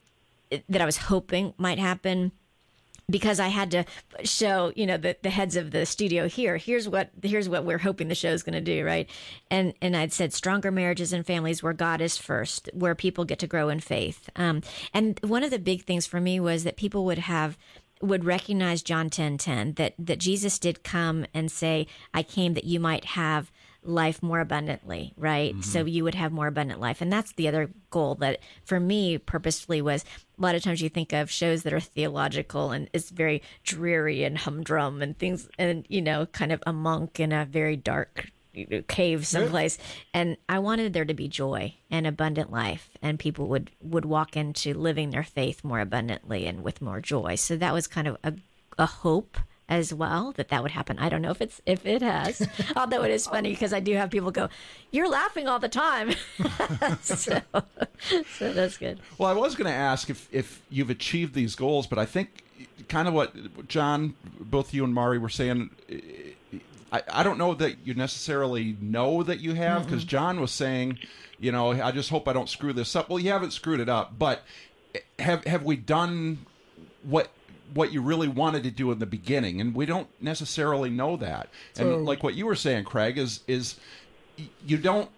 that 0.68 0.80
I 0.80 0.86
was 0.86 0.96
hoping 0.96 1.54
might 1.58 1.78
happen 1.78 2.32
because 3.10 3.40
I 3.40 3.48
had 3.48 3.70
to 3.70 3.84
show, 4.22 4.72
you 4.76 4.86
know, 4.86 4.98
the, 4.98 5.16
the 5.22 5.30
heads 5.30 5.56
of 5.56 5.70
the 5.70 5.86
studio 5.86 6.28
here. 6.28 6.58
Here's 6.58 6.88
what 6.88 7.10
here's 7.22 7.48
what 7.48 7.64
we're 7.64 7.78
hoping 7.78 8.08
the 8.08 8.14
show 8.14 8.30
is 8.30 8.42
going 8.42 8.54
to 8.54 8.60
do, 8.60 8.84
right? 8.84 9.08
And 9.50 9.74
and 9.80 9.96
I'd 9.96 10.12
said 10.12 10.32
stronger 10.32 10.70
marriages 10.70 11.12
and 11.12 11.26
families 11.26 11.62
where 11.62 11.72
God 11.72 12.00
is 12.00 12.16
first, 12.16 12.68
where 12.72 12.94
people 12.94 13.24
get 13.24 13.38
to 13.40 13.46
grow 13.46 13.68
in 13.68 13.80
faith. 13.80 14.28
Um, 14.36 14.62
and 14.92 15.18
one 15.22 15.42
of 15.42 15.50
the 15.50 15.58
big 15.58 15.84
things 15.84 16.06
for 16.06 16.20
me 16.20 16.38
was 16.38 16.64
that 16.64 16.76
people 16.76 17.04
would 17.06 17.18
have 17.18 17.56
would 18.00 18.24
recognize 18.24 18.82
John 18.82 19.10
10 19.10 19.38
10, 19.38 19.74
that 19.74 19.94
that 19.98 20.18
Jesus 20.18 20.58
did 20.58 20.84
come 20.84 21.26
and 21.32 21.50
say, 21.50 21.86
I 22.12 22.22
came 22.22 22.54
that 22.54 22.64
you 22.64 22.78
might 22.78 23.06
have 23.06 23.50
life 23.88 24.22
more 24.22 24.40
abundantly, 24.40 25.14
right? 25.16 25.52
Mm-hmm. 25.52 25.62
So 25.62 25.84
you 25.84 26.04
would 26.04 26.14
have 26.14 26.30
more 26.30 26.46
abundant 26.46 26.80
life. 26.80 27.00
And 27.00 27.12
that's 27.12 27.32
the 27.32 27.48
other 27.48 27.70
goal 27.90 28.14
that 28.16 28.40
for 28.64 28.78
me 28.78 29.18
purposefully 29.18 29.80
was 29.80 30.04
a 30.38 30.42
lot 30.42 30.54
of 30.54 30.62
times 30.62 30.82
you 30.82 30.88
think 30.88 31.12
of 31.12 31.30
shows 31.30 31.62
that 31.62 31.72
are 31.72 31.80
theological 31.80 32.70
and 32.70 32.88
it's 32.92 33.10
very 33.10 33.42
dreary 33.64 34.24
and 34.24 34.38
humdrum 34.38 35.02
and 35.02 35.18
things 35.18 35.48
and 35.58 35.86
you 35.88 36.02
know, 36.02 36.26
kind 36.26 36.52
of 36.52 36.62
a 36.66 36.72
monk 36.72 37.18
in 37.18 37.32
a 37.32 37.44
very 37.44 37.76
dark 37.76 38.30
cave 38.88 39.24
someplace 39.24 39.78
and 40.12 40.36
i 40.48 40.58
wanted 40.58 40.92
there 40.92 41.04
to 41.04 41.14
be 41.14 41.28
joy 41.28 41.72
and 41.92 42.08
abundant 42.08 42.50
life 42.50 42.90
and 43.00 43.16
people 43.18 43.46
would 43.46 43.70
would 43.80 44.04
walk 44.04 44.36
into 44.36 44.74
living 44.74 45.10
their 45.10 45.22
faith 45.22 45.62
more 45.62 45.78
abundantly 45.78 46.44
and 46.44 46.64
with 46.64 46.82
more 46.82 47.00
joy 47.00 47.36
so 47.36 47.56
that 47.56 47.72
was 47.72 47.86
kind 47.86 48.08
of 48.08 48.16
a, 48.24 48.32
a 48.76 48.86
hope 48.86 49.36
as 49.68 49.92
well 49.92 50.32
that 50.32 50.48
that 50.48 50.62
would 50.62 50.72
happen. 50.72 50.98
I 50.98 51.08
don't 51.08 51.22
know 51.22 51.30
if 51.30 51.40
it's 51.40 51.60
if 51.66 51.84
it 51.84 52.02
has, 52.02 52.46
although 52.76 53.02
it 53.02 53.10
is 53.10 53.26
funny 53.26 53.50
because 53.50 53.72
I 53.72 53.80
do 53.80 53.94
have 53.94 54.10
people 54.10 54.30
go, 54.30 54.48
"You're 54.90 55.08
laughing 55.08 55.46
all 55.46 55.58
the 55.58 55.68
time," 55.68 56.12
so, 57.02 57.40
so 58.38 58.52
that's 58.52 58.78
good. 58.78 59.00
Well, 59.18 59.30
I 59.30 59.34
was 59.34 59.54
going 59.54 59.70
to 59.70 59.76
ask 59.76 60.10
if 60.10 60.28
if 60.32 60.62
you've 60.70 60.90
achieved 60.90 61.34
these 61.34 61.54
goals, 61.54 61.86
but 61.86 61.98
I 61.98 62.06
think 62.06 62.44
kind 62.88 63.08
of 63.08 63.14
what 63.14 63.68
John, 63.68 64.14
both 64.40 64.72
you 64.72 64.84
and 64.84 64.94
Mari 64.94 65.18
were 65.18 65.28
saying, 65.28 65.70
I, 66.92 67.02
I 67.12 67.22
don't 67.22 67.38
know 67.38 67.54
that 67.54 67.86
you 67.86 67.94
necessarily 67.94 68.76
know 68.80 69.22
that 69.22 69.40
you 69.40 69.54
have 69.54 69.84
because 69.84 70.02
mm-hmm. 70.02 70.08
John 70.08 70.40
was 70.40 70.50
saying, 70.50 70.98
you 71.38 71.52
know, 71.52 71.72
I 71.72 71.92
just 71.92 72.10
hope 72.10 72.28
I 72.28 72.32
don't 72.32 72.48
screw 72.48 72.72
this 72.72 72.96
up. 72.96 73.08
Well, 73.08 73.18
you 73.18 73.30
haven't 73.30 73.52
screwed 73.52 73.80
it 73.80 73.88
up, 73.88 74.18
but 74.18 74.42
eh, 74.94 75.00
have 75.18 75.44
have 75.44 75.62
we 75.64 75.76
done 75.76 76.46
what 77.02 77.30
what 77.74 77.92
you 77.92 78.00
really 78.02 78.28
wanted 78.28 78.62
to 78.64 78.70
do 78.70 78.90
in 78.92 78.98
the 78.98 79.06
beginning? 79.06 79.60
And 79.60 79.74
we 79.74 79.86
don't 79.86 80.08
necessarily 80.20 80.90
know 80.90 81.16
that. 81.16 81.48
So- 81.74 81.94
and 81.96 82.04
like 82.06 82.22
what 82.22 82.34
you 82.34 82.46
were 82.46 82.56
saying, 82.56 82.84
Craig, 82.84 83.18
is 83.18 83.40
is 83.46 83.76
you 84.66 84.78
don't. 84.78 85.10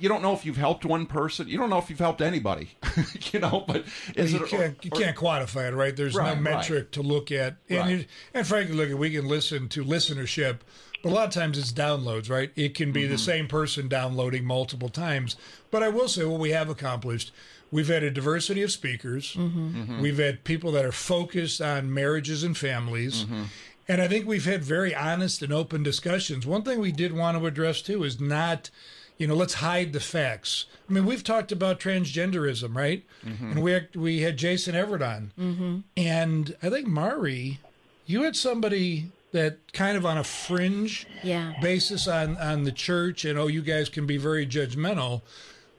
You 0.00 0.08
don't 0.08 0.22
know 0.22 0.32
if 0.32 0.46
you've 0.46 0.56
helped 0.56 0.86
one 0.86 1.04
person. 1.04 1.48
You 1.48 1.58
don't 1.58 1.68
know 1.68 1.76
if 1.76 1.90
you've 1.90 1.98
helped 1.98 2.22
anybody, 2.22 2.70
you 3.32 3.40
know. 3.40 3.62
But 3.68 3.84
is 4.14 4.32
you 4.32 4.42
it 4.42 4.48
can't 4.48 4.82
you 4.84 4.90
or- 4.94 4.98
can't 4.98 5.14
quantify 5.16 5.68
it, 5.68 5.74
right? 5.74 5.94
There's 5.94 6.14
Right, 6.14 6.28
no 6.28 6.32
right. 6.32 6.40
metric 6.42 6.92
to 6.92 7.02
look 7.02 7.30
at, 7.30 7.56
and 7.68 7.78
Right. 7.80 7.90
it, 8.00 8.06
and 8.32 8.46
frankly, 8.46 8.74
look, 8.74 8.88
at 8.88 8.96
we 8.96 9.10
can 9.10 9.28
listen 9.28 9.68
to 9.68 9.84
listenership, 9.84 10.60
but 11.02 11.12
a 11.12 11.14
lot 11.14 11.28
of 11.28 11.34
times 11.34 11.58
it's 11.58 11.74
downloads, 11.74 12.30
right? 12.30 12.52
It 12.56 12.74
can 12.74 12.90
be 12.90 13.02
Mm-hmm. 13.02 13.12
the 13.12 13.18
same 13.18 13.48
person 13.48 13.86
downloading 13.86 14.46
multiple 14.46 14.88
times. 14.88 15.36
But 15.70 15.82
I 15.82 15.90
will 15.90 16.08
say, 16.08 16.24
what 16.24 16.40
we 16.40 16.52
have 16.52 16.70
accomplished, 16.70 17.30
we've 17.70 17.88
had 17.88 18.02
a 18.02 18.10
diversity 18.10 18.62
of 18.62 18.70
speakers. 18.72 19.34
Mm-hmm. 19.34 20.00
We've 20.00 20.18
had 20.18 20.44
people 20.44 20.72
that 20.72 20.84
are 20.84 20.92
focused 20.92 21.60
on 21.60 21.92
marriages 21.92 22.42
and 22.44 22.56
families. 22.56 23.24
Mm-hmm. 23.24 23.42
And 23.88 24.02
I 24.02 24.08
think 24.08 24.26
we've 24.26 24.44
had 24.44 24.64
very 24.64 24.94
honest 24.94 25.42
and 25.42 25.52
open 25.52 25.82
discussions. 25.82 26.46
One 26.46 26.62
thing 26.62 26.80
we 26.80 26.92
did 26.92 27.12
want 27.12 27.38
to 27.38 27.46
address 27.46 27.82
too 27.82 28.02
is 28.02 28.20
not, 28.20 28.70
you 29.16 29.26
know, 29.28 29.34
let's 29.34 29.54
hide 29.54 29.92
the 29.92 30.00
facts. 30.00 30.66
I 30.88 30.92
mean, 30.92 31.06
we've 31.06 31.22
talked 31.22 31.52
about 31.52 31.78
transgenderism, 31.78 32.74
right? 32.74 33.04
And 33.22 33.62
we 33.62 33.72
had, 33.72 33.94
we 33.94 34.22
had 34.22 34.36
Jason 34.36 34.74
Evert 34.74 35.02
on, 35.02 35.84
and 35.96 36.56
I 36.62 36.68
think 36.70 36.88
Mari, 36.88 37.60
you 38.06 38.22
had 38.22 38.34
somebody 38.36 39.10
that 39.32 39.72
kind 39.72 39.96
of 39.96 40.06
on 40.06 40.16
a 40.18 40.24
fringe 40.24 41.06
Yeah. 41.22 41.54
basis 41.60 42.08
on 42.08 42.36
on 42.38 42.64
the 42.64 42.72
church, 42.72 43.24
and 43.24 43.38
oh, 43.38 43.48
you 43.48 43.60
guys 43.62 43.88
can 43.88 44.06
be 44.06 44.16
very 44.16 44.46
judgmental. 44.46 45.22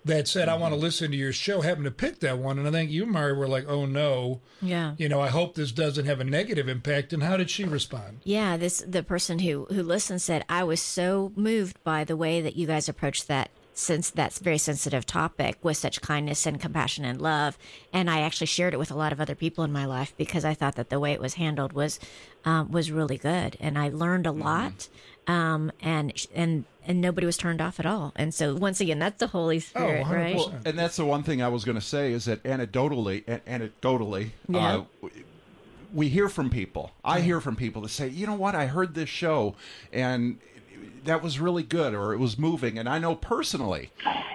That 0.08 0.28
said, 0.28 0.50
I 0.50 0.56
want 0.56 0.74
to 0.74 0.80
listen 0.80 1.12
to 1.12 1.18
your 1.18 1.34
show. 1.34 1.62
Happened 1.62 1.86
to 1.86 1.92
pick 1.92 2.20
that 2.22 2.40
one, 2.40 2.58
and 2.58 2.68
I 2.68 2.72
think 2.72 2.90
you, 2.92 3.04
and 3.04 3.12
Mari, 3.12 3.34
were 3.34 3.48
like, 3.48 3.66
"Oh 3.68 3.86
no, 3.86 4.42
Yeah. 4.62 4.96
you 4.98 5.08
know, 5.08 5.22
I 5.22 5.28
hope 5.28 5.56
this 5.56 5.72
doesn't 5.72 6.06
have 6.06 6.20
a 6.20 6.24
negative 6.24 6.68
impact." 6.68 7.14
And 7.14 7.24
how 7.24 7.38
did 7.38 7.50
she 7.50 7.64
respond? 7.64 8.20
Yeah, 8.24 8.58
this 8.58 8.84
the 8.88 9.04
person 9.04 9.40
who 9.40 9.66
who 9.66 9.84
listened 9.84 10.22
said 10.22 10.44
I 10.50 10.64
was 10.64 10.82
so 10.82 11.32
moved 11.36 11.84
by 11.84 12.04
the 12.04 12.18
way 12.18 12.42
that 12.42 12.56
you 12.56 12.68
guys 12.68 12.90
approached 12.90 13.28
that 13.28 13.50
since 13.74 14.10
that's 14.10 14.40
very 14.40 14.58
sensitive 14.58 15.06
topic 15.06 15.56
with 15.62 15.78
such 15.78 16.02
kindness 16.02 16.48
and 16.48 16.60
compassion 16.60 17.06
and 17.06 17.22
love 17.22 17.60
and 17.94 18.10
I 18.10 18.22
actually 18.22 18.48
shared 18.48 18.74
it 18.74 18.78
with 18.80 18.90
a 18.90 18.96
lot 18.96 19.12
of 19.14 19.22
other 19.22 19.36
people 19.36 19.64
in 19.64 19.72
my 19.72 19.86
life 19.86 20.16
because 20.18 20.44
I 20.44 20.56
thought 20.56 20.74
that 20.78 20.90
the 20.90 21.00
way 21.00 21.12
it 21.12 21.22
was 21.22 21.36
handled 21.36 21.74
was 21.74 22.00
um, 22.44 22.72
was 22.72 22.92
really 22.92 23.20
good 23.20 23.56
and 23.60 23.78
I 23.78 23.90
learned 23.90 24.26
a 24.26 24.32
lot 24.32 24.90
um, 25.28 25.72
and 25.80 26.12
and 26.34 26.66
and 26.88 27.00
nobody 27.02 27.26
was 27.28 27.38
turned 27.38 27.62
off 27.62 27.80
at 27.80 27.86
all 27.86 28.14
and 28.16 28.34
so 28.34 28.56
once 28.56 28.80
again 28.82 28.98
that's 28.98 29.20
the 29.20 29.28
Holy 29.28 29.60
Spirit 29.60 30.06
100%. 30.06 30.10
right 30.12 30.36
Well, 30.36 30.54
And 30.66 30.80
that's 30.80 30.96
the 30.96 31.06
one 31.06 31.22
thing 31.24 31.42
I 31.42 31.50
was 31.50 31.64
going 31.66 31.76
to 31.76 31.82
say 31.82 32.12
is 32.14 32.26
that 32.26 32.42
anecdotally, 32.44 33.24
an- 33.28 33.42
anecdotally, 33.82 34.30
Yeah. 34.50 34.78
uh, 35.04 35.10
we 35.94 36.10
hear 36.10 36.28
from 36.30 36.50
people. 36.50 36.92
I 37.04 37.22
hear 37.22 37.40
from 37.40 37.56
people 37.56 37.82
that 37.84 37.90
say, 37.90 38.08
you 38.10 38.28
know 38.28 38.36
what, 38.36 38.56
I 38.56 38.66
heard 38.68 38.94
this 38.94 39.10
show 39.10 39.56
and 39.94 40.40
that 41.08 41.24
was 41.24 41.40
really 41.40 41.64
good 41.64 41.94
or 41.94 42.14
it 42.14 42.18
was 42.18 42.38
moving. 42.38 42.78
And 42.78 42.88
I 42.88 43.00
know 43.00 43.16
personally 43.16 43.92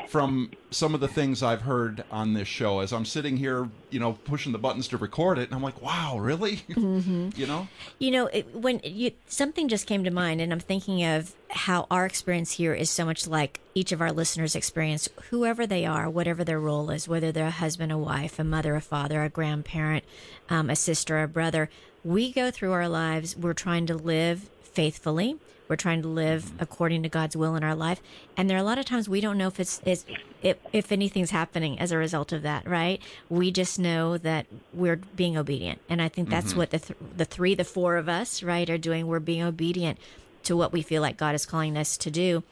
from 0.08 0.50
some 0.70 0.94
of 0.94 1.00
the 1.00 1.08
things 1.08 1.42
I've 1.42 1.62
heard 1.62 2.04
on 2.10 2.34
this 2.34 2.46
show 2.46 2.80
as 2.80 2.92
I'm 2.92 3.06
sitting 3.06 3.38
here, 3.38 3.70
you 3.88 3.98
know, 3.98 4.12
pushing 4.12 4.52
the 4.52 4.58
buttons 4.58 4.88
to 4.88 4.98
record 4.98 5.38
it, 5.38 5.48
and 5.48 5.54
I'm 5.54 5.62
like, 5.62 5.80
wow, 5.80 6.18
really? 6.18 6.60
you 6.68 7.46
know? 7.46 7.66
You 7.98 8.10
know, 8.10 8.26
it, 8.26 8.54
when 8.54 8.80
you, 8.84 9.12
something 9.26 9.68
just 9.68 9.86
came 9.86 10.04
to 10.04 10.10
mind, 10.10 10.42
and 10.42 10.52
I'm 10.52 10.60
thinking 10.60 11.02
of 11.02 11.34
how 11.48 11.86
our 11.90 12.04
experience 12.04 12.52
here 12.52 12.74
is 12.74 12.90
so 12.90 13.06
much 13.06 13.26
like 13.26 13.60
each 13.74 13.90
of 13.90 14.02
our 14.02 14.12
listeners' 14.12 14.54
experience, 14.54 15.08
whoever 15.30 15.66
they 15.66 15.86
are, 15.86 16.10
whatever 16.10 16.44
their 16.44 16.60
role 16.60 16.90
is, 16.90 17.08
whether 17.08 17.32
they're 17.32 17.46
a 17.46 17.50
husband, 17.50 17.90
a 17.90 17.96
wife, 17.96 18.38
a 18.38 18.44
mother, 18.44 18.76
a 18.76 18.82
father, 18.82 19.22
a 19.22 19.30
grandparent, 19.30 20.04
um, 20.50 20.68
a 20.68 20.76
sister, 20.76 21.22
a 21.22 21.28
brother. 21.28 21.70
We 22.04 22.32
go 22.32 22.50
through 22.50 22.72
our 22.72 22.88
lives, 22.88 23.34
we're 23.34 23.54
trying 23.54 23.86
to 23.86 23.94
live 23.94 24.50
faithfully. 24.62 25.38
We're 25.68 25.76
trying 25.76 26.02
to 26.02 26.08
live 26.08 26.52
according 26.58 27.02
to 27.04 27.08
God's 27.08 27.36
will 27.36 27.54
in 27.56 27.64
our 27.64 27.74
life, 27.74 28.02
and 28.36 28.48
there 28.48 28.56
are 28.56 28.60
a 28.60 28.64
lot 28.64 28.78
of 28.78 28.84
times 28.84 29.08
we 29.08 29.20
don't 29.20 29.38
know 29.38 29.46
if 29.46 29.58
it's, 29.58 29.80
it's 29.84 30.04
if, 30.42 30.58
if 30.72 30.92
anything's 30.92 31.30
happening 31.30 31.78
as 31.78 31.92
a 31.92 31.96
result 31.96 32.32
of 32.32 32.42
that. 32.42 32.68
Right? 32.68 33.00
We 33.28 33.50
just 33.50 33.78
know 33.78 34.18
that 34.18 34.46
we're 34.72 34.96
being 34.96 35.36
obedient, 35.36 35.80
and 35.88 36.02
I 36.02 36.08
think 36.08 36.28
that's 36.28 36.50
mm-hmm. 36.50 36.58
what 36.58 36.70
the 36.70 36.78
th- 36.78 36.98
the 37.16 37.24
three, 37.24 37.54
the 37.54 37.64
four 37.64 37.96
of 37.96 38.08
us, 38.08 38.42
right, 38.42 38.68
are 38.68 38.78
doing. 38.78 39.06
We're 39.06 39.20
being 39.20 39.42
obedient 39.42 39.98
to 40.44 40.56
what 40.56 40.72
we 40.72 40.82
feel 40.82 41.02
like 41.02 41.16
God 41.16 41.34
is 41.34 41.46
calling 41.46 41.76
us 41.76 41.96
to 41.98 42.10
do, 42.10 42.42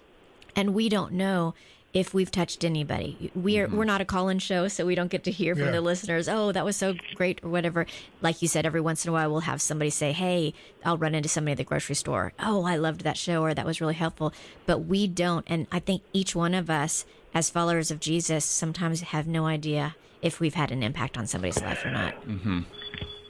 and 0.57 0.75
we 0.75 0.89
don't 0.89 1.13
know 1.13 1.55
if 1.93 2.15
we've 2.15 2.31
touched 2.31 2.65
anybody. 2.65 3.33
We 3.35 3.59
are 3.59 3.67
we're 3.67 3.79
mm-hmm. 3.79 3.87
not 3.87 4.01
a 4.01 4.05
call-in 4.05 4.39
show, 4.39 4.69
so 4.69 4.87
we 4.87 4.95
don't 4.95 5.11
get 5.11 5.25
to 5.25 5.31
hear 5.31 5.55
from 5.55 5.67
Yeah. 5.67 5.73
the 5.73 5.81
listeners. 5.81 6.29
Oh, 6.29 6.53
that 6.53 6.65
was 6.65 6.77
so 6.77 6.95
great, 7.15 7.41
or 7.43 7.49
whatever. 7.49 7.87
Like 8.21 8.43
you 8.43 8.49
said, 8.49 8.65
every 8.65 8.81
once 8.81 9.05
in 9.05 9.09
a 9.09 9.13
while 9.13 9.31
we'll 9.31 9.41
have 9.41 9.61
somebody 9.61 9.91
say, 9.91 10.13
"Hey, 10.13 10.55
I'll 10.85 10.99
run 10.99 11.15
into 11.15 11.29
somebody 11.29 11.53
at 11.53 11.59
the 11.59 11.65
grocery 11.65 11.97
store. 11.97 12.33
Oh, 12.39 12.65
I 12.65 12.77
loved 12.77 13.03
that 13.03 13.17
show, 13.17 13.43
or 13.43 13.55
that 13.55 13.67
was 13.67 13.81
really 13.81 13.95
helpful." 13.95 14.33
But 14.67 14.81
we 14.81 15.09
don't, 15.09 15.45
and 15.49 15.67
I 15.73 15.81
think 15.81 16.03
each 16.13 16.37
one 16.37 16.55
of 16.55 16.71
us, 16.71 17.05
as 17.35 17.51
followers 17.51 17.91
of 17.91 17.99
Jesus, 18.01 18.45
sometimes 18.45 19.01
have 19.01 19.27
no 19.27 19.47
idea 19.47 19.97
if 20.23 20.39
we've 20.39 20.55
had 20.55 20.71
an 20.71 20.83
impact 20.83 21.17
on 21.17 21.27
somebody's 21.27 21.61
life 21.63 21.85
or 21.85 21.91
not. 21.91 22.15
Mm-hmm. 22.27 22.61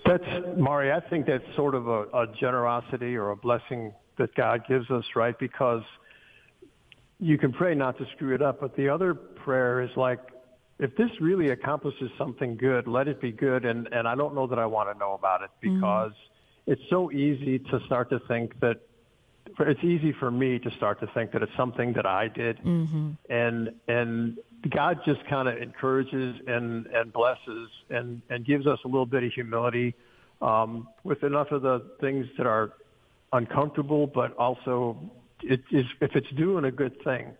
That's 0.05 0.25
Mari. 0.59 0.93
I 0.93 1.01
think 1.09 1.27
that's 1.27 1.45
sort 1.55 1.75
of 1.75 1.87
a, 1.87 2.03
a 2.13 2.27
generosity 2.39 3.17
or 3.17 3.31
a 3.31 3.37
blessing 3.37 3.93
that 4.19 4.35
God 4.35 4.65
gives 4.69 4.91
us, 4.91 5.05
right? 5.15 5.39
Because 5.39 5.83
you 7.21 7.39
can 7.39 7.53
pray 7.53 7.75
not 7.75 7.99
to 7.99 8.07
screw 8.17 8.35
it 8.35 8.43
up, 8.43 8.61
but 8.61 8.75
the 8.77 8.89
other 8.89 9.15
prayer 9.15 9.83
is 9.83 9.91
like, 9.97 10.21
if 10.79 10.97
this 10.97 11.11
really 11.21 11.51
accomplishes 11.51 12.11
something 12.17 12.57
good, 12.57 12.87
let 12.87 13.07
it 13.07 13.21
be 13.21 13.33
good. 13.33 13.67
And 13.67 13.87
and 13.93 14.09
I 14.09 14.15
don't 14.15 14.35
know 14.35 14.47
that 14.47 14.59
I 14.59 14.67
want 14.67 14.91
to 14.93 14.99
know 14.99 15.13
about 15.13 15.43
it 15.43 15.51
because 15.61 16.13
it's 16.67 16.81
so 16.89 17.13
easy 17.13 17.59
to 17.59 17.81
start 17.87 18.11
to 18.11 18.19
think 18.21 18.59
that. 18.61 18.81
It's 19.59 19.83
easy 19.83 20.13
for 20.13 20.31
me 20.31 20.59
to 20.61 20.71
start 20.77 21.01
to 21.01 21.09
think 21.09 21.33
that 21.33 21.43
it's 21.43 21.55
something 21.57 21.93
that 21.95 22.07
I 22.07 22.29
did, 22.29 22.61
and 23.29 23.73
and 23.89 24.39
God 24.71 25.01
just 25.05 25.27
kind 25.29 25.49
of 25.49 25.59
encourages 25.61 26.37
and 26.47 26.87
and 26.87 27.13
blesses 27.13 27.69
and 27.91 28.23
and 28.31 28.47
gives 28.47 28.67
us 28.67 28.79
a 28.85 28.89
little 28.89 29.07
bit 29.07 29.25
of 29.25 29.33
humility 29.33 29.95
um, 30.41 30.89
with 31.05 31.25
enough 31.25 31.51
of 31.51 31.63
the 31.63 31.85
things 32.01 32.27
that 32.39 32.47
are 32.47 32.73
uncomfortable, 33.33 34.07
but 34.07 34.37
also 34.37 34.97
it 35.43 35.63
is 35.71 35.87
if 36.01 36.15
it's 36.15 36.31
doing 36.37 36.65
a 36.65 36.71
good 36.71 37.03
thing, 37.03 37.33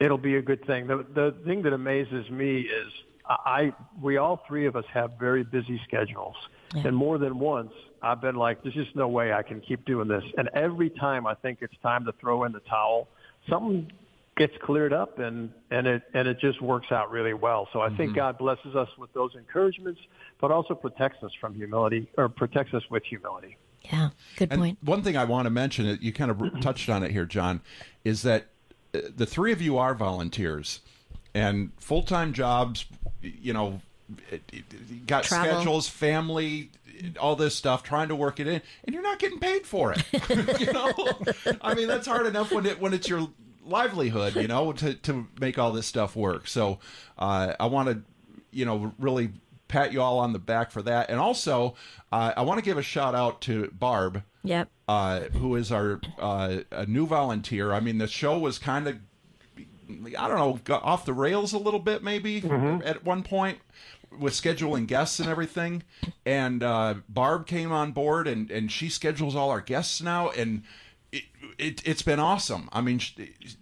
it'll 0.00 0.18
be 0.18 0.36
a 0.36 0.42
good 0.42 0.64
thing. 0.66 0.86
The 0.86 1.04
the 1.14 1.34
thing 1.44 1.62
that 1.62 1.72
amazes 1.72 2.28
me 2.30 2.60
is 2.60 2.92
I 3.26 3.72
we 4.00 4.16
all 4.16 4.42
three 4.46 4.66
of 4.66 4.76
us 4.76 4.84
have 4.92 5.12
very 5.18 5.44
busy 5.44 5.80
schedules, 5.86 6.36
and 6.72 6.96
more 6.96 7.18
than 7.18 7.38
once 7.38 7.72
I've 8.02 8.20
been 8.20 8.36
like, 8.36 8.62
there's 8.62 8.74
just 8.74 8.94
no 8.94 9.08
way 9.08 9.32
I 9.32 9.42
can 9.42 9.60
keep 9.60 9.84
doing 9.84 10.08
this. 10.08 10.24
And 10.36 10.48
every 10.54 10.90
time 10.90 11.26
I 11.26 11.34
think 11.34 11.58
it's 11.62 11.76
time 11.82 12.04
to 12.04 12.12
throw 12.20 12.44
in 12.44 12.52
the 12.52 12.60
towel, 12.60 13.08
something 13.48 13.90
gets 14.36 14.54
cleared 14.62 14.92
up 14.92 15.18
and 15.18 15.50
and 15.70 15.86
it 15.86 16.02
and 16.14 16.28
it 16.28 16.38
just 16.40 16.62
works 16.62 16.92
out 16.92 17.10
really 17.10 17.34
well. 17.34 17.68
So 17.72 17.80
I 17.80 17.88
think 17.88 18.10
mm-hmm. 18.10 18.14
God 18.14 18.38
blesses 18.38 18.76
us 18.76 18.88
with 18.96 19.12
those 19.12 19.32
encouragements, 19.34 20.00
but 20.40 20.50
also 20.50 20.74
protects 20.74 21.22
us 21.22 21.32
from 21.40 21.54
humility 21.54 22.08
or 22.16 22.28
protects 22.28 22.72
us 22.72 22.82
with 22.90 23.02
humility. 23.04 23.56
Yeah, 23.82 24.10
good 24.36 24.52
And 24.52 24.60
point. 24.60 24.78
one 24.82 25.02
thing 25.02 25.16
I 25.16 25.24
want 25.24 25.46
to 25.46 25.50
mention, 25.50 25.86
it 25.86 26.02
you 26.02 26.12
kind 26.12 26.30
of 26.30 26.60
touched 26.60 26.88
on 26.88 27.02
it 27.02 27.10
here, 27.10 27.24
John, 27.24 27.60
is 28.04 28.22
that 28.22 28.46
uh, 28.94 29.00
the 29.16 29.26
three 29.26 29.52
of 29.52 29.62
you 29.62 29.78
are 29.78 29.94
volunteers 29.94 30.80
and 31.34 31.70
full 31.78 32.02
time 32.02 32.32
jobs. 32.32 32.86
You 33.22 33.52
know, 33.52 33.80
it- 34.30 34.42
it- 34.52 35.06
got 35.06 35.24
Travel. 35.24 35.54
schedules, 35.54 35.88
family, 35.88 36.70
all 37.20 37.36
this 37.36 37.54
stuff, 37.54 37.82
trying 37.82 38.08
to 38.08 38.16
work 38.16 38.40
it 38.40 38.46
in, 38.46 38.60
and 38.84 38.92
you're 38.94 39.02
not 39.02 39.18
getting 39.18 39.38
paid 39.38 39.66
for 39.66 39.92
it. 39.92 40.02
you 40.60 40.72
know, 40.72 40.92
I 41.62 41.74
mean 41.74 41.88
that's 41.88 42.06
hard 42.06 42.26
enough 42.26 42.50
when 42.52 42.66
it 42.66 42.80
when 42.80 42.92
it's 42.92 43.08
your 43.08 43.28
livelihood. 43.64 44.36
You 44.36 44.48
know, 44.48 44.72
to 44.74 44.94
to 44.94 45.26
make 45.40 45.58
all 45.58 45.72
this 45.72 45.86
stuff 45.86 46.14
work. 46.16 46.46
So 46.48 46.78
uh, 47.18 47.54
I 47.58 47.66
want 47.66 47.88
to, 47.88 48.02
you 48.50 48.64
know, 48.64 48.92
really 48.98 49.30
pat 49.68 49.92
you 49.92 50.00
all 50.02 50.18
on 50.18 50.32
the 50.32 50.38
back 50.38 50.70
for 50.70 50.82
that, 50.82 51.10
and 51.10 51.20
also 51.20 51.74
uh, 52.10 52.32
I 52.36 52.42
want 52.42 52.58
to 52.58 52.64
give 52.64 52.78
a 52.78 52.82
shout 52.82 53.14
out 53.14 53.40
to 53.42 53.68
Barb 53.72 54.22
Yep. 54.44 54.68
uh, 54.88 55.20
who 55.20 55.56
is 55.56 55.70
our 55.70 56.00
uh, 56.18 56.58
a 56.70 56.86
new 56.86 57.06
volunteer. 57.06 57.72
I 57.72 57.80
mean, 57.80 57.98
the 57.98 58.06
show 58.06 58.38
was 58.38 58.58
kind 58.58 58.88
of, 58.88 58.96
I 60.18 60.28
don't 60.28 60.36
know, 60.38 60.60
got 60.64 60.82
off 60.82 61.04
the 61.04 61.12
rails 61.12 61.52
a 61.52 61.58
little 61.58 61.80
bit 61.80 62.02
maybe 62.02 62.40
at 62.84 63.04
one 63.04 63.22
point 63.22 63.58
with 64.18 64.32
scheduling 64.32 64.86
guests 64.86 65.20
and 65.20 65.28
everything. 65.28 65.82
And 66.24 66.62
uh, 66.62 66.94
Barb 67.08 67.46
came 67.46 67.72
on 67.72 67.92
board, 67.92 68.26
and 68.26 68.50
and 68.50 68.72
she 68.72 68.88
schedules 68.88 69.36
all 69.36 69.50
our 69.50 69.60
guests 69.60 70.00
now, 70.00 70.30
and 70.30 70.62
it, 71.10 71.24
it, 71.58 71.80
has 71.86 72.02
been 72.02 72.20
awesome. 72.20 72.68
I 72.72 72.80
mean, 72.80 73.00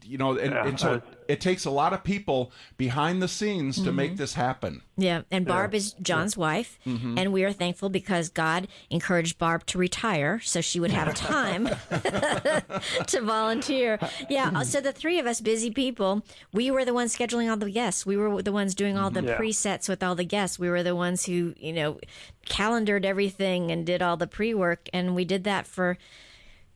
you 0.05 0.19
know, 0.19 0.37
and, 0.37 0.53
yeah, 0.53 0.67
and 0.67 0.81
so 0.81 1.03
it 1.29 1.41
takes 1.41 1.65
a 1.65 1.71
lot 1.71 1.93
of 1.93 2.03
people 2.03 2.51
behind 2.77 3.23
the 3.23 3.29
scenes 3.29 3.77
to 3.77 3.83
mm-hmm. 3.83 3.97
make 3.97 4.17
this 4.17 4.35
happen. 4.35 4.83
Yeah, 4.97 5.23
and 5.31 5.47
Barb 5.47 5.73
yeah. 5.73 5.79
is 5.79 5.93
John's 6.03 6.37
yeah. 6.37 6.41
wife, 6.41 6.79
mm-hmm. 6.87 7.17
and 7.19 7.33
we 7.33 7.45
are 7.45 7.53
thankful 7.53 7.89
because 7.89 8.29
God 8.29 8.67
encouraged 8.91 9.39
Barb 9.39 9.65
to 9.67 9.79
retire 9.79 10.41
so 10.41 10.61
she 10.61 10.81
would 10.81 10.91
have 10.91 11.15
time 11.15 11.67
to 13.07 13.21
volunteer. 13.21 13.99
Yeah, 14.29 14.63
so 14.63 14.81
the 14.81 14.93
three 14.93 15.19
of 15.19 15.27
us 15.27 15.41
busy 15.41 15.71
people, 15.71 16.23
we 16.53 16.71
were 16.71 16.85
the 16.85 16.95
ones 16.95 17.17
scheduling 17.17 17.49
all 17.49 17.57
the 17.57 17.71
guests. 17.71 18.05
We 18.05 18.17
were 18.17 18.43
the 18.43 18.53
ones 18.53 18.75
doing 18.75 18.99
all 18.99 19.11
the 19.11 19.21
mm-hmm. 19.21 19.29
yeah. 19.29 19.39
presets 19.39 19.89
with 19.89 20.03
all 20.03 20.15
the 20.15 20.25
guests. 20.25 20.59
We 20.59 20.69
were 20.69 20.83
the 20.83 20.97
ones 20.97 21.27
who, 21.27 21.55
you 21.59 21.73
know, 21.73 22.01
calendared 22.47 23.05
everything 23.05 23.71
and 23.71 23.85
did 23.85 24.03
all 24.03 24.17
the 24.17 24.27
pre-work 24.27 24.89
and 24.93 25.15
we 25.15 25.25
did 25.25 25.45
that 25.45 25.67
for 25.67 25.99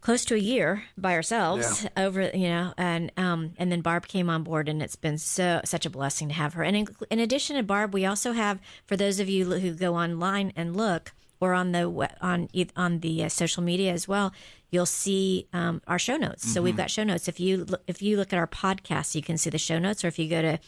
close 0.01 0.25
to 0.25 0.35
a 0.35 0.39
year 0.39 0.85
by 0.97 1.15
ourselves 1.15 1.85
yeah. 1.85 2.05
over 2.05 2.31
you 2.35 2.49
know 2.49 2.73
and 2.77 3.13
um 3.17 3.53
and 3.59 3.71
then 3.71 3.81
barb 3.81 4.07
came 4.07 4.31
on 4.31 4.43
board 4.43 4.69
and 4.69 4.83
it's 4.83 4.97
been 4.97 5.19
so 5.19 5.61
such 5.65 5.85
a 5.85 5.91
blessing 5.91 6.29
to 6.29 6.35
have 6.35 6.55
her 6.55 6.63
and 6.63 6.77
in, 6.77 6.89
in 7.11 7.19
addition 7.19 7.57
to 7.57 7.63
barb 7.63 7.93
we 7.93 8.07
also 8.07 8.33
have 8.33 8.59
for 8.87 8.97
those 8.97 9.21
of 9.21 9.29
you 9.29 9.45
who 9.45 9.73
go 9.73 9.95
online 9.95 10.53
and 10.57 10.77
look 10.77 11.13
or 11.41 11.55
on 11.55 11.73
the 11.73 12.11
on 12.21 12.49
on 12.77 13.01
the 13.01 13.25
uh, 13.25 13.29
social 13.29 13.63
media 13.63 13.93
as 13.93 14.07
well 14.07 14.33
you'll 14.71 14.87
see 14.87 15.47
um, 15.53 15.83
our 15.87 15.99
show 15.99 16.17
notes 16.17 16.45
mm-hmm. 16.45 16.55
so 16.55 16.63
we've 16.63 16.73
mm-hmm. 16.73 16.83
got 16.83 16.91
show 16.91 17.05
notes 17.05 17.29
if 17.29 17.41
you 17.41 17.67
if 17.87 18.03
you 18.03 18.17
look 18.17 18.33
at 18.33 18.39
our 18.39 18.47
podcast 18.47 19.15
you 19.15 19.23
can 19.23 19.37
see 19.37 19.51
the 19.51 19.59
show 19.59 19.79
notes 19.79 20.05
or 20.05 20.09
if 20.09 20.19
you 20.19 20.29
go 20.29 20.43
to 20.43 20.59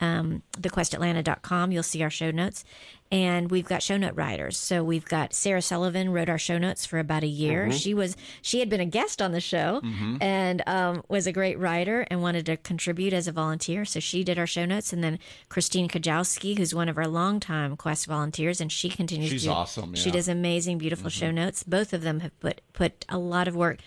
um, 0.00 0.42
thequestatlanta.com. 0.52 1.72
You'll 1.72 1.82
see 1.82 2.02
our 2.02 2.10
show 2.10 2.30
notes. 2.30 2.64
And 3.12 3.50
we've 3.50 3.66
got 3.66 3.82
show 3.82 3.96
note 3.96 4.14
writers. 4.14 4.56
So 4.56 4.84
we've 4.84 5.04
got 5.04 5.34
Sarah 5.34 5.62
Sullivan 5.62 6.10
wrote 6.10 6.28
our 6.28 6.38
show 6.38 6.58
notes 6.58 6.86
for 6.86 7.00
about 7.00 7.24
a 7.24 7.28
year. 7.28 7.64
Mm-hmm. 7.64 7.76
She 7.76 7.92
was 7.92 8.16
she 8.40 8.60
had 8.60 8.68
been 8.68 8.80
a 8.80 8.86
guest 8.86 9.20
on 9.20 9.32
the 9.32 9.40
show 9.40 9.80
mm-hmm. 9.82 10.18
and 10.20 10.62
um, 10.68 11.02
was 11.08 11.26
a 11.26 11.32
great 11.32 11.58
writer 11.58 12.06
and 12.08 12.22
wanted 12.22 12.46
to 12.46 12.56
contribute 12.56 13.12
as 13.12 13.26
a 13.26 13.32
volunteer. 13.32 13.84
So 13.84 13.98
she 13.98 14.22
did 14.22 14.38
our 14.38 14.46
show 14.46 14.64
notes. 14.64 14.92
And 14.92 15.02
then 15.02 15.18
Christine 15.48 15.88
Kajowski, 15.88 16.56
who's 16.56 16.72
one 16.72 16.88
of 16.88 16.96
our 16.96 17.08
longtime 17.08 17.76
Quest 17.76 18.06
volunteers, 18.06 18.60
and 18.60 18.70
she 18.70 18.88
continues. 18.88 19.30
She's 19.30 19.44
to, 19.44 19.50
awesome. 19.50 19.96
Yeah. 19.96 20.00
She 20.00 20.12
does 20.12 20.28
amazing, 20.28 20.78
beautiful 20.78 21.10
mm-hmm. 21.10 21.18
show 21.18 21.30
notes. 21.32 21.64
Both 21.64 21.92
of 21.92 22.02
them 22.02 22.20
have 22.20 22.38
put 22.38 22.60
put 22.72 23.04
a 23.08 23.18
lot 23.18 23.48
of 23.48 23.56
work 23.56 23.80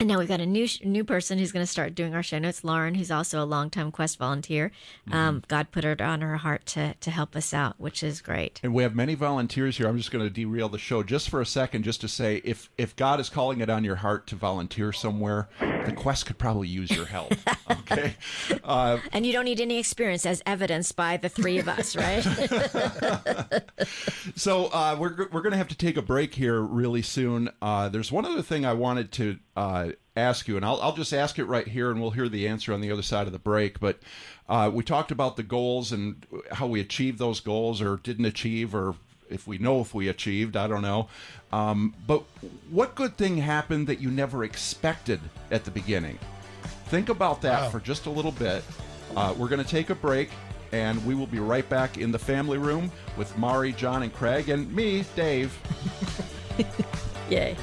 and 0.00 0.08
now 0.08 0.18
we've 0.18 0.28
got 0.28 0.40
a 0.40 0.46
new 0.46 0.66
new 0.82 1.04
person 1.04 1.38
who's 1.38 1.52
going 1.52 1.64
to 1.64 1.70
start 1.70 1.94
doing 1.94 2.14
our 2.14 2.22
show 2.22 2.38
notes, 2.38 2.64
Lauren, 2.64 2.94
who's 2.94 3.10
also 3.10 3.42
a 3.42 3.46
longtime 3.46 3.92
Quest 3.92 4.18
volunteer. 4.18 4.72
Mm-hmm. 5.08 5.16
Um, 5.16 5.44
God 5.46 5.70
put 5.70 5.84
it 5.84 6.00
on 6.00 6.20
her 6.20 6.36
heart 6.36 6.66
to 6.66 6.94
to 6.94 7.10
help 7.10 7.36
us 7.36 7.54
out, 7.54 7.78
which 7.78 8.02
is 8.02 8.20
great. 8.20 8.60
And 8.62 8.74
we 8.74 8.82
have 8.82 8.94
many 8.94 9.14
volunteers 9.14 9.76
here. 9.76 9.86
I'm 9.86 9.96
just 9.96 10.10
going 10.10 10.24
to 10.24 10.30
derail 10.30 10.68
the 10.68 10.78
show 10.78 11.02
just 11.02 11.30
for 11.30 11.40
a 11.40 11.46
second, 11.46 11.84
just 11.84 12.00
to 12.00 12.08
say, 12.08 12.40
if 12.44 12.70
if 12.76 12.96
God 12.96 13.20
is 13.20 13.28
calling 13.28 13.60
it 13.60 13.70
on 13.70 13.84
your 13.84 13.96
heart 13.96 14.26
to 14.28 14.36
volunteer 14.36 14.92
somewhere, 14.92 15.48
the 15.60 15.94
Quest 15.96 16.26
could 16.26 16.38
probably 16.38 16.68
use 16.68 16.90
your 16.90 17.06
help. 17.06 17.32
Okay, 17.70 18.14
uh, 18.62 18.98
and 19.12 19.24
you 19.24 19.32
don't 19.32 19.46
need 19.46 19.60
any 19.60 19.78
experience, 19.78 20.26
as 20.26 20.42
evidenced 20.44 20.96
by 20.96 21.16
the 21.16 21.30
three 21.30 21.58
of 21.58 21.66
us, 21.66 21.96
right? 21.96 22.20
so 24.36 24.66
uh, 24.66 24.96
we're 24.98 25.28
we're 25.32 25.40
going 25.40 25.52
to 25.52 25.56
have 25.56 25.68
to 25.68 25.76
take 25.76 25.96
a 25.96 26.02
break 26.02 26.34
here 26.34 26.60
really 26.60 27.00
soon. 27.00 27.48
Uh, 27.62 27.88
there's 27.88 28.12
one 28.12 28.26
other 28.26 28.42
thing 28.42 28.66
I 28.66 28.74
wanted 28.74 29.12
to 29.12 29.38
uh, 29.56 29.90
ask 30.16 30.48
you, 30.48 30.56
and 30.56 30.64
I'll, 30.64 30.80
I'll 30.80 30.94
just 30.94 31.12
ask 31.12 31.38
it 31.38 31.44
right 31.44 31.66
here, 31.66 31.90
and 31.90 32.00
we'll 32.00 32.10
hear 32.10 32.28
the 32.28 32.48
answer 32.48 32.72
on 32.72 32.80
the 32.80 32.90
other 32.90 33.02
side 33.02 33.26
of 33.26 33.32
the 33.32 33.38
break. 33.38 33.80
But 33.80 33.98
uh, 34.48 34.70
we 34.72 34.82
talked 34.82 35.10
about 35.10 35.36
the 35.36 35.42
goals 35.42 35.92
and 35.92 36.26
how 36.52 36.66
we 36.66 36.80
achieved 36.80 37.18
those 37.18 37.40
goals 37.40 37.80
or 37.80 37.98
didn't 37.98 38.24
achieve, 38.24 38.74
or 38.74 38.96
if 39.30 39.46
we 39.46 39.58
know 39.58 39.80
if 39.80 39.94
we 39.94 40.08
achieved, 40.08 40.56
I 40.56 40.66
don't 40.66 40.82
know. 40.82 41.08
Um, 41.52 41.94
but 42.06 42.22
what 42.70 42.94
good 42.94 43.16
thing 43.16 43.38
happened 43.38 43.86
that 43.86 44.00
you 44.00 44.10
never 44.10 44.44
expected 44.44 45.20
at 45.50 45.64
the 45.64 45.70
beginning? 45.70 46.18
Think 46.86 47.08
about 47.08 47.40
that 47.42 47.62
wow. 47.62 47.70
for 47.70 47.80
just 47.80 48.06
a 48.06 48.10
little 48.10 48.32
bit. 48.32 48.64
Uh, 49.16 49.34
we're 49.36 49.48
going 49.48 49.62
to 49.62 49.68
take 49.68 49.90
a 49.90 49.94
break, 49.94 50.30
and 50.72 51.04
we 51.06 51.14
will 51.14 51.26
be 51.26 51.38
right 51.38 51.68
back 51.68 51.98
in 51.98 52.10
the 52.10 52.18
family 52.18 52.58
room 52.58 52.90
with 53.16 53.36
Mari, 53.38 53.72
John, 53.72 54.02
and 54.02 54.12
Craig, 54.12 54.48
and 54.48 54.72
me, 54.74 55.04
Dave. 55.14 55.56
Yay. 57.30 57.56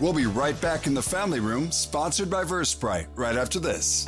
We'll 0.00 0.12
be 0.14 0.26
right 0.26 0.58
back 0.60 0.86
in 0.86 0.94
the 0.94 1.02
family 1.02 1.40
room, 1.40 1.70
sponsored 1.70 2.30
by 2.30 2.44
Versprite, 2.44 3.08
right 3.14 3.36
after 3.36 3.60
this. 3.60 4.06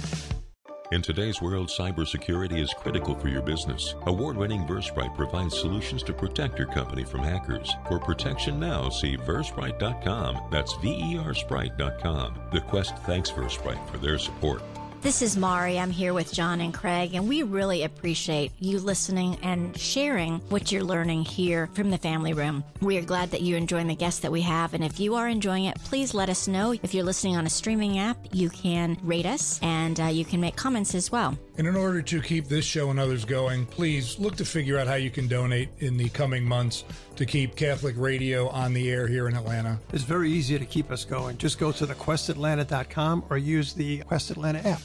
In 0.91 1.01
today's 1.01 1.41
world, 1.41 1.69
cybersecurity 1.69 2.59
is 2.59 2.75
critical 2.75 3.15
for 3.15 3.29
your 3.29 3.41
business. 3.41 3.95
Award 4.07 4.37
winning 4.37 4.67
Versprite 4.67 5.17
provides 5.17 5.59
solutions 5.59 6.03
to 6.03 6.13
protect 6.13 6.59
your 6.59 6.69
company 6.69 7.03
from 7.03 7.21
hackers. 7.23 7.75
For 7.89 7.99
protection 7.99 8.61
now, 8.61 8.91
see 8.91 9.17
Versprite.com. 9.17 10.49
That's 10.51 10.75
V 10.75 10.91
E 10.91 11.19
R 11.19 11.33
Sprite.com. 11.33 12.41
The 12.53 12.61
Quest 12.61 12.97
thanks 13.07 13.31
Versprite 13.31 13.89
for 13.91 13.97
their 13.97 14.19
support. 14.19 14.63
This 15.03 15.21
is 15.21 15.37
Mari. 15.37 15.81
I'm 15.81 15.91
here 15.91 16.15
with 16.15 16.33
John 16.33 16.61
and 16.61 16.73
Craig, 16.73 17.15
and 17.15 17.29
we 17.29 17.43
really 17.43 17.83
appreciate 17.83 18.53
you 18.61 18.79
listening 18.79 19.37
and 19.43 19.77
sharing 19.77 20.39
what 20.49 20.71
you're 20.71 20.85
learning 20.85 21.25
here 21.25 21.69
from 21.75 21.91
the 21.91 21.99
family 21.99 22.35
room. 22.35 22.63
We 22.81 22.99
are 22.99 23.03
glad 23.03 23.33
that 23.33 23.43
you're 23.43 23.59
enjoying 23.59 23.89
the 23.89 23.97
guests 23.97 24.21
that 24.21 24.31
we 24.31 24.43
have, 24.43 24.75
and 24.75 24.85
if 24.85 25.01
you 25.01 25.17
are 25.17 25.29
enjoying 25.29 25.65
it, 25.65 25.77
please 25.83 26.15
let 26.15 26.29
us 26.29 26.47
know. 26.47 26.71
If 26.85 26.95
you're 26.95 27.03
listening 27.03 27.37
on 27.37 27.47
a 27.47 27.51
streaming 27.51 27.99
app, 27.99 28.17
you 28.31 28.49
can 28.49 28.97
rate 29.03 29.27
us 29.27 29.59
and 29.61 29.99
uh, 29.99 30.05
you 30.05 30.25
can 30.25 30.41
make 30.41 30.55
comments 30.55 30.95
as 30.95 31.11
well. 31.11 31.37
And 31.59 31.67
in 31.67 31.77
order 31.77 32.01
to 32.01 32.23
keep 32.23 32.47
this 32.47 32.65
show 32.65 32.91
and 32.91 33.01
others 33.01 33.25
going, 33.25 33.67
please 33.67 34.19
look 34.21 34.37
to 34.37 34.45
figure 34.45 34.79
out 34.79 34.87
how 34.87 34.95
you 34.95 35.11
can 35.11 35.27
donate 35.27 35.69
in 35.81 35.97
the 35.97 36.11
coming 36.11 36.45
months 36.45 36.85
to 37.17 37.27
keep 37.27 37.57
Catholic 37.57 37.97
radio 37.99 38.49
on 38.49 38.73
the 38.73 38.89
air 38.89 39.07
here 39.07 39.29
in 39.29 39.37
Atlanta. 39.37 39.79
It's 39.93 40.05
very 40.05 40.31
easy 40.31 40.59
to 40.59 40.65
keep 40.65 40.91
us 40.91 41.05
going. 41.05 41.39
Just 41.39 41.59
go 41.59 41.73
to 41.73 41.87
thequestatlanta.com 41.87 43.25
or 43.29 43.37
use 43.37 43.75
the 43.75 43.99
Quest 43.99 44.31
Atlanta 44.31 44.67
app. 44.67 44.81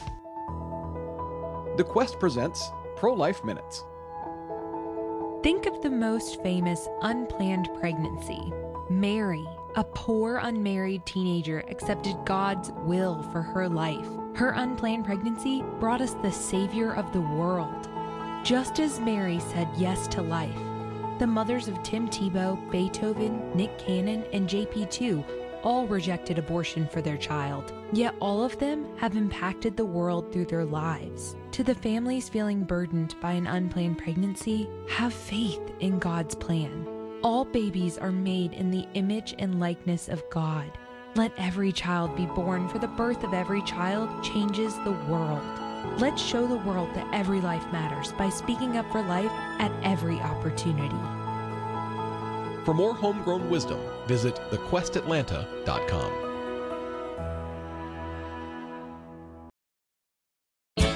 The 1.77 1.83
Quest 1.83 2.19
presents 2.19 2.71
Pro 2.95 3.13
Life 3.13 3.43
Minutes. 3.43 3.83
Think 5.43 5.67
of 5.67 5.79
the 5.83 5.91
most 5.91 6.41
famous 6.41 6.87
unplanned 7.03 7.69
pregnancy. 7.79 8.51
Mary, 8.89 9.47
a 9.75 9.83
poor 9.83 10.37
unmarried 10.37 11.05
teenager, 11.05 11.63
accepted 11.69 12.15
God's 12.25 12.71
will 12.77 13.21
for 13.31 13.43
her 13.43 13.69
life. 13.69 14.07
Her 14.33 14.53
unplanned 14.53 15.05
pregnancy 15.05 15.63
brought 15.79 16.01
us 16.01 16.15
the 16.15 16.31
Savior 16.31 16.95
of 16.95 17.13
the 17.13 17.21
world. 17.21 17.87
Just 18.43 18.79
as 18.79 18.99
Mary 18.99 19.39
said 19.39 19.69
yes 19.77 20.07
to 20.07 20.23
life, 20.23 20.59
the 21.19 21.27
mothers 21.27 21.67
of 21.67 21.83
Tim 21.83 22.09
Tebow, 22.09 22.57
Beethoven, 22.71 23.55
Nick 23.55 23.77
Cannon, 23.77 24.25
and 24.33 24.49
JP2 24.49 25.46
all 25.63 25.87
rejected 25.87 26.37
abortion 26.37 26.87
for 26.87 27.01
their 27.01 27.17
child. 27.17 27.73
Yet 27.93 28.15
all 28.19 28.43
of 28.43 28.57
them 28.59 28.87
have 28.97 29.15
impacted 29.15 29.75
the 29.75 29.85
world 29.85 30.31
through 30.31 30.45
their 30.45 30.65
lives. 30.65 31.35
To 31.51 31.63
the 31.63 31.75
families 31.75 32.29
feeling 32.29 32.63
burdened 32.63 33.15
by 33.21 33.33
an 33.33 33.47
unplanned 33.47 33.97
pregnancy, 33.97 34.69
have 34.89 35.13
faith 35.13 35.61
in 35.79 35.99
God's 35.99 36.35
plan. 36.35 36.87
All 37.23 37.45
babies 37.45 37.97
are 37.97 38.11
made 38.11 38.53
in 38.53 38.71
the 38.71 38.87
image 38.93 39.35
and 39.39 39.59
likeness 39.59 40.07
of 40.07 40.23
God. 40.29 40.71
Let 41.15 41.31
every 41.37 41.71
child 41.71 42.15
be 42.15 42.27
born, 42.27 42.67
for 42.69 42.77
the 42.77 42.87
birth 42.87 43.23
of 43.23 43.33
every 43.33 43.63
child 43.63 44.23
changes 44.23 44.75
the 44.83 44.97
world. 45.09 45.41
Let's 45.99 46.21
show 46.21 46.45
the 46.45 46.57
world 46.57 46.93
that 46.93 47.11
every 47.13 47.41
life 47.41 47.65
matters 47.71 48.11
by 48.13 48.29
speaking 48.29 48.77
up 48.77 48.91
for 48.91 49.01
life 49.01 49.31
at 49.59 49.71
every 49.83 50.19
opportunity. 50.19 51.16
For 52.67 52.73
more 52.73 52.93
homegrown 52.93 53.49
wisdom, 53.49 53.79
visit 54.07 54.35
thequestatlanta.com. 54.51 56.26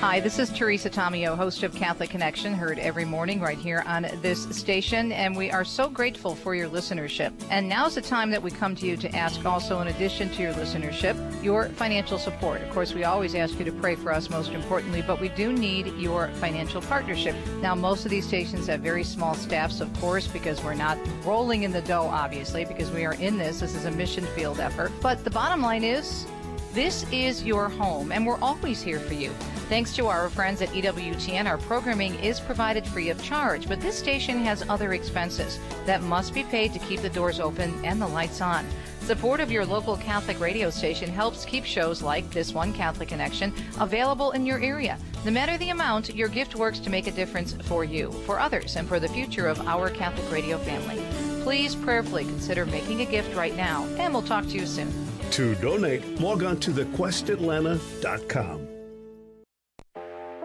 Hi, 0.01 0.19
this 0.19 0.39
is 0.39 0.49
Teresa 0.49 0.89
Tomeo, 0.89 1.37
host 1.37 1.61
of 1.61 1.75
Catholic 1.75 2.09
Connection, 2.09 2.55
heard 2.55 2.79
every 2.79 3.05
morning 3.05 3.39
right 3.39 3.59
here 3.59 3.83
on 3.85 4.07
this 4.23 4.45
station, 4.49 5.11
and 5.11 5.37
we 5.37 5.51
are 5.51 5.63
so 5.63 5.87
grateful 5.87 6.33
for 6.33 6.55
your 6.55 6.67
listenership. 6.67 7.31
And 7.51 7.69
now's 7.69 7.93
the 7.93 8.01
time 8.01 8.31
that 8.31 8.41
we 8.41 8.49
come 8.49 8.73
to 8.77 8.87
you 8.87 8.97
to 8.97 9.15
ask 9.15 9.45
also, 9.45 9.79
in 9.79 9.89
addition 9.89 10.31
to 10.31 10.41
your 10.41 10.53
listenership, 10.53 11.43
your 11.43 11.69
financial 11.69 12.17
support. 12.17 12.63
Of 12.63 12.71
course, 12.71 12.95
we 12.95 13.03
always 13.03 13.35
ask 13.35 13.59
you 13.59 13.63
to 13.63 13.71
pray 13.71 13.93
for 13.93 14.11
us, 14.11 14.27
most 14.27 14.53
importantly, 14.53 15.03
but 15.03 15.21
we 15.21 15.29
do 15.29 15.53
need 15.53 15.85
your 15.97 16.29
financial 16.29 16.81
partnership. 16.81 17.35
Now, 17.61 17.75
most 17.75 18.03
of 18.03 18.09
these 18.09 18.27
stations 18.27 18.65
have 18.65 18.79
very 18.79 19.03
small 19.03 19.35
staffs, 19.35 19.81
of 19.81 19.93
course, 19.99 20.25
because 20.25 20.63
we're 20.63 20.73
not 20.73 20.97
rolling 21.23 21.61
in 21.61 21.71
the 21.71 21.81
dough, 21.81 22.07
obviously, 22.07 22.65
because 22.65 22.89
we 22.89 23.05
are 23.05 23.13
in 23.13 23.37
this. 23.37 23.59
This 23.59 23.75
is 23.75 23.85
a 23.85 23.91
mission 23.91 24.25
field 24.35 24.59
effort. 24.59 24.91
But 24.99 25.23
the 25.23 25.29
bottom 25.29 25.61
line 25.61 25.83
is, 25.83 26.25
this 26.73 27.05
is 27.11 27.43
your 27.43 27.67
home, 27.67 28.11
and 28.11 28.25
we're 28.25 28.39
always 28.39 28.81
here 28.81 28.99
for 28.99 29.13
you. 29.13 29.29
Thanks 29.67 29.95
to 29.95 30.07
our 30.07 30.29
friends 30.29 30.61
at 30.61 30.69
EWTN, 30.69 31.45
our 31.45 31.57
programming 31.57 32.15
is 32.15 32.39
provided 32.39 32.85
free 32.85 33.09
of 33.09 33.21
charge, 33.23 33.67
but 33.67 33.81
this 33.81 33.97
station 33.97 34.39
has 34.39 34.67
other 34.69 34.93
expenses 34.93 35.59
that 35.85 36.01
must 36.01 36.33
be 36.33 36.43
paid 36.43 36.73
to 36.73 36.79
keep 36.79 37.01
the 37.01 37.09
doors 37.09 37.39
open 37.39 37.73
and 37.83 38.01
the 38.01 38.07
lights 38.07 38.41
on. 38.41 38.65
Support 39.01 39.39
of 39.39 39.51
your 39.51 39.65
local 39.65 39.97
Catholic 39.97 40.39
radio 40.39 40.69
station 40.69 41.09
helps 41.09 41.43
keep 41.43 41.65
shows 41.65 42.01
like 42.01 42.29
this 42.31 42.53
one, 42.53 42.71
Catholic 42.71 43.09
Connection, 43.09 43.53
available 43.79 44.31
in 44.31 44.45
your 44.45 44.61
area. 44.61 44.97
No 45.25 45.31
matter 45.31 45.57
the 45.57 45.69
amount, 45.69 46.15
your 46.15 46.29
gift 46.29 46.55
works 46.55 46.79
to 46.79 46.89
make 46.89 47.07
a 47.07 47.11
difference 47.11 47.53
for 47.63 47.83
you, 47.83 48.11
for 48.25 48.39
others, 48.39 48.75
and 48.75 48.87
for 48.87 48.99
the 48.99 49.09
future 49.09 49.47
of 49.47 49.67
our 49.67 49.89
Catholic 49.89 50.31
radio 50.31 50.57
family. 50.57 51.03
please 51.43 51.75
prayerfully 51.75 52.23
consider 52.23 52.65
making 52.67 53.01
a 53.01 53.05
gift 53.05 53.35
right 53.35 53.55
now, 53.55 53.83
and 53.97 54.13
we'll 54.13 54.21
talk 54.21 54.45
to 54.45 54.51
you 54.51 54.65
soon. 54.67 55.10
To 55.31 55.55
donate, 55.55 56.19
log 56.19 56.43
on 56.43 56.59
to 56.59 56.71
thequestatlanta.com. 56.71 58.67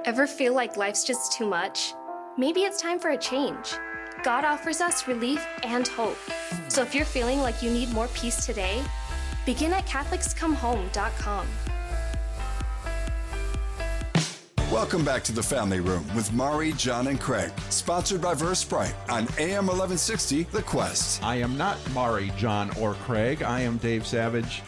Ever 0.05 0.27
feel 0.29 0.55
like 0.55 0.77
life's 0.77 1.03
just 1.05 1.33
too 1.33 1.47
much? 1.47 1.93
Maybe 2.39 2.61
it's 2.61 2.81
time 2.81 3.01
for 3.01 3.11
a 3.11 3.19
change. 3.19 3.75
God 4.23 4.45
offers 4.45 4.81
us 4.81 5.09
relief 5.09 5.45
and 5.65 5.89
hope. 5.89 6.19
So 6.69 6.83
if 6.83 6.95
you're 6.95 7.05
feeling 7.05 7.41
like 7.41 7.63
you 7.63 7.71
need 7.71 7.93
more 7.93 8.07
peace 8.09 8.47
today, 8.47 8.81
begin 9.45 9.73
at 9.73 9.87
CatholicsComeHome.com. 9.87 11.49
Welcome 14.73 15.05
back 15.05 15.23
to 15.25 15.33
the 15.33 15.45
Family 15.45 15.79
Room 15.79 16.05
with 16.17 16.33
Mari, 16.33 16.73
John, 16.73 17.07
and 17.07 17.21
Craig, 17.21 17.53
sponsored 17.71 18.21
by 18.21 18.35
Versprite 18.35 18.95
on 19.09 19.29
AM 19.39 19.69
1160 19.69 20.43
The 20.43 20.63
Quest. 20.63 21.23
I 21.23 21.37
am 21.37 21.57
not 21.57 21.79
Mari, 21.95 22.33
John, 22.37 22.77
or 22.81 22.95
Craig. 22.95 23.45
I 23.45 23.61
am 23.61 23.77
Dave 23.77 24.05
Savage, 24.05 24.65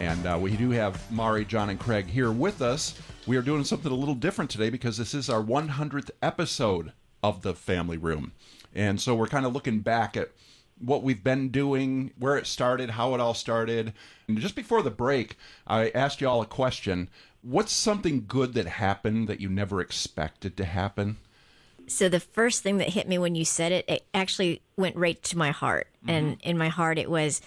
and 0.00 0.26
uh, 0.26 0.36
we 0.40 0.56
do 0.56 0.70
have 0.70 1.00
Mari, 1.12 1.44
John, 1.44 1.70
and 1.70 1.78
Craig 1.78 2.06
here 2.06 2.32
with 2.32 2.60
us. 2.60 3.00
We 3.28 3.36
are 3.36 3.42
doing 3.42 3.62
something 3.62 3.92
a 3.92 3.94
little 3.94 4.16
different 4.16 4.50
today 4.50 4.68
because 4.68 4.98
this 4.98 5.14
is 5.14 5.30
our 5.30 5.42
100th 5.42 6.10
episode 6.20 6.92
of 7.22 7.42
the 7.42 7.54
Family 7.54 7.98
Room. 7.98 8.32
And 8.74 9.00
so 9.00 9.14
we're 9.14 9.28
kind 9.28 9.46
of 9.46 9.52
looking 9.52 9.78
back 9.78 10.16
at 10.16 10.32
what 10.78 11.02
we've 11.02 11.24
been 11.24 11.48
doing, 11.48 12.12
where 12.18 12.36
it 12.36 12.46
started, 12.46 12.90
how 12.90 13.14
it 13.14 13.20
all 13.20 13.34
started. 13.34 13.92
And 14.28 14.38
just 14.38 14.54
before 14.54 14.82
the 14.82 14.90
break, 14.90 15.36
I 15.66 15.90
asked 15.90 16.20
you 16.20 16.28
all 16.28 16.42
a 16.42 16.46
question. 16.46 17.08
What's 17.48 17.72
something 17.72 18.24
good 18.26 18.54
that 18.54 18.66
happened 18.66 19.28
that 19.28 19.40
you 19.40 19.48
never 19.48 19.80
expected 19.80 20.56
to 20.56 20.64
happen? 20.64 21.18
So 21.86 22.08
the 22.08 22.18
first 22.18 22.64
thing 22.64 22.78
that 22.78 22.88
hit 22.88 23.06
me 23.06 23.18
when 23.18 23.36
you 23.36 23.44
said 23.44 23.70
it, 23.70 23.84
it 23.88 24.04
actually 24.12 24.62
went 24.76 24.96
right 24.96 25.22
to 25.24 25.38
my 25.38 25.52
heart. 25.52 25.86
Mm-hmm. 25.98 26.10
And 26.10 26.36
in 26.42 26.58
my 26.58 26.68
heart, 26.68 26.98
it 26.98 27.08
was 27.08 27.40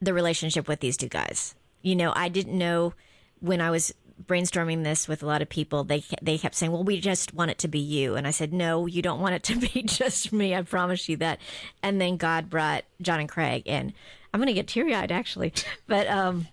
the 0.00 0.14
relationship 0.14 0.68
with 0.68 0.78
these 0.78 0.96
two 0.96 1.08
guys. 1.08 1.56
You 1.82 1.96
know, 1.96 2.12
I 2.14 2.28
didn't 2.28 2.56
know 2.56 2.94
when 3.40 3.60
I 3.60 3.70
was 3.70 3.92
brainstorming 4.26 4.84
this 4.84 5.08
with 5.08 5.22
a 5.22 5.26
lot 5.26 5.42
of 5.42 5.48
people, 5.48 5.84
they 5.84 6.04
they 6.22 6.38
kept 6.38 6.54
saying, 6.54 6.72
"Well, 6.72 6.84
we 6.84 7.00
just 7.00 7.34
want 7.34 7.50
it 7.50 7.58
to 7.58 7.68
be 7.68 7.78
you," 7.78 8.16
and 8.16 8.26
I 8.26 8.30
said, 8.30 8.52
"No, 8.52 8.86
you 8.86 9.02
don't 9.02 9.20
want 9.20 9.34
it 9.34 9.42
to 9.44 9.56
be 9.72 9.82
just 9.82 10.32
me. 10.32 10.54
I 10.54 10.62
promise 10.62 11.08
you 11.08 11.16
that." 11.18 11.40
And 11.82 12.00
then 12.00 12.16
God 12.16 12.50
brought 12.50 12.84
John 13.00 13.20
and 13.20 13.28
Craig, 13.28 13.62
and 13.66 13.92
I'm 14.32 14.40
going 14.40 14.48
to 14.48 14.52
get 14.52 14.68
teary 14.68 14.94
eyed 14.94 15.12
actually, 15.12 15.52
but 15.86 16.06
um, 16.08 16.46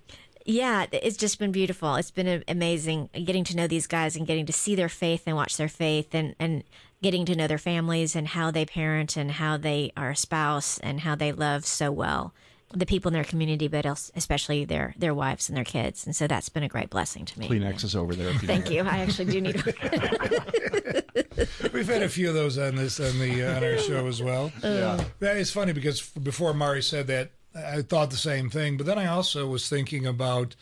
yeah, 0.48 0.86
it's 0.94 1.18
just 1.18 1.40
been 1.40 1.52
beautiful. 1.52 1.96
It's 1.96 2.10
been 2.10 2.42
amazing 2.48 3.10
getting 3.14 3.44
to 3.44 3.56
know 3.56 3.68
these 3.68 3.86
guys 3.86 4.16
and 4.16 4.26
getting 4.26 4.46
to 4.46 4.54
see 4.54 4.76
their 4.76 4.88
faith 4.88 5.24
and 5.28 5.36
watch 5.36 5.58
their 5.58 5.68
faith 5.68 6.16
and 6.16 6.36
and 6.40 6.64
getting 7.04 7.26
to 7.26 7.36
know 7.36 7.48
their 7.48 7.58
families 7.58 8.16
and 8.16 8.30
how 8.30 8.50
they 8.50 8.66
parent 8.66 9.18
and 9.18 9.34
how 9.34 9.58
they 9.58 9.92
are 9.98 10.12
a 10.12 10.16
spouse 10.16 10.80
and 10.80 11.02
how 11.02 11.16
they 11.16 11.34
love 11.34 11.66
so 11.66 11.92
well 11.92 12.34
the 12.74 12.86
people 12.86 13.10
in 13.10 13.14
their 13.14 13.24
community, 13.24 13.68
but 13.68 13.86
especially 13.86 14.66
their 14.66 14.94
their 14.98 15.14
wives 15.14 15.50
and 15.50 15.58
their 15.58 15.66
kids. 15.66 16.06
And 16.06 16.16
so 16.16 16.28
that's 16.28 16.50
been 16.50 16.64
a 16.64 16.70
great 16.70 16.90
blessing 16.90 17.26
to 17.26 17.40
me. 17.40 17.48
Kleenex 17.48 17.84
is 17.84 17.96
over 17.96 18.16
there. 18.16 18.34
Thank 18.34 18.72
you. 18.72 18.84
I 18.84 19.00
actually 19.00 19.32
do 19.32 19.42
need. 19.42 19.56
We've 21.74 21.88
had 21.88 22.04
a 22.04 22.10
few 22.10 22.30
of 22.30 22.34
those 22.34 22.58
on 22.58 22.76
this 22.76 23.00
on 23.00 23.20
the 23.20 23.44
uh, 23.44 23.58
on 23.58 23.64
our 23.64 23.78
show 23.78 24.08
as 24.08 24.22
well. 24.22 24.52
Yeah, 24.64 25.04
that 25.20 25.38
is 25.38 25.52
funny 25.52 25.74
because 25.74 26.10
before 26.10 26.54
Mari 26.54 26.82
said 26.82 27.08
that, 27.08 27.32
I 27.58 27.82
thought 27.82 28.12
the 28.12 28.18
same 28.18 28.50
thing. 28.50 28.78
But 28.78 28.86
then 28.86 29.00
I 29.00 29.08
also 29.08 29.48
was 29.48 29.68
thinking 29.70 30.06
about. 30.06 30.56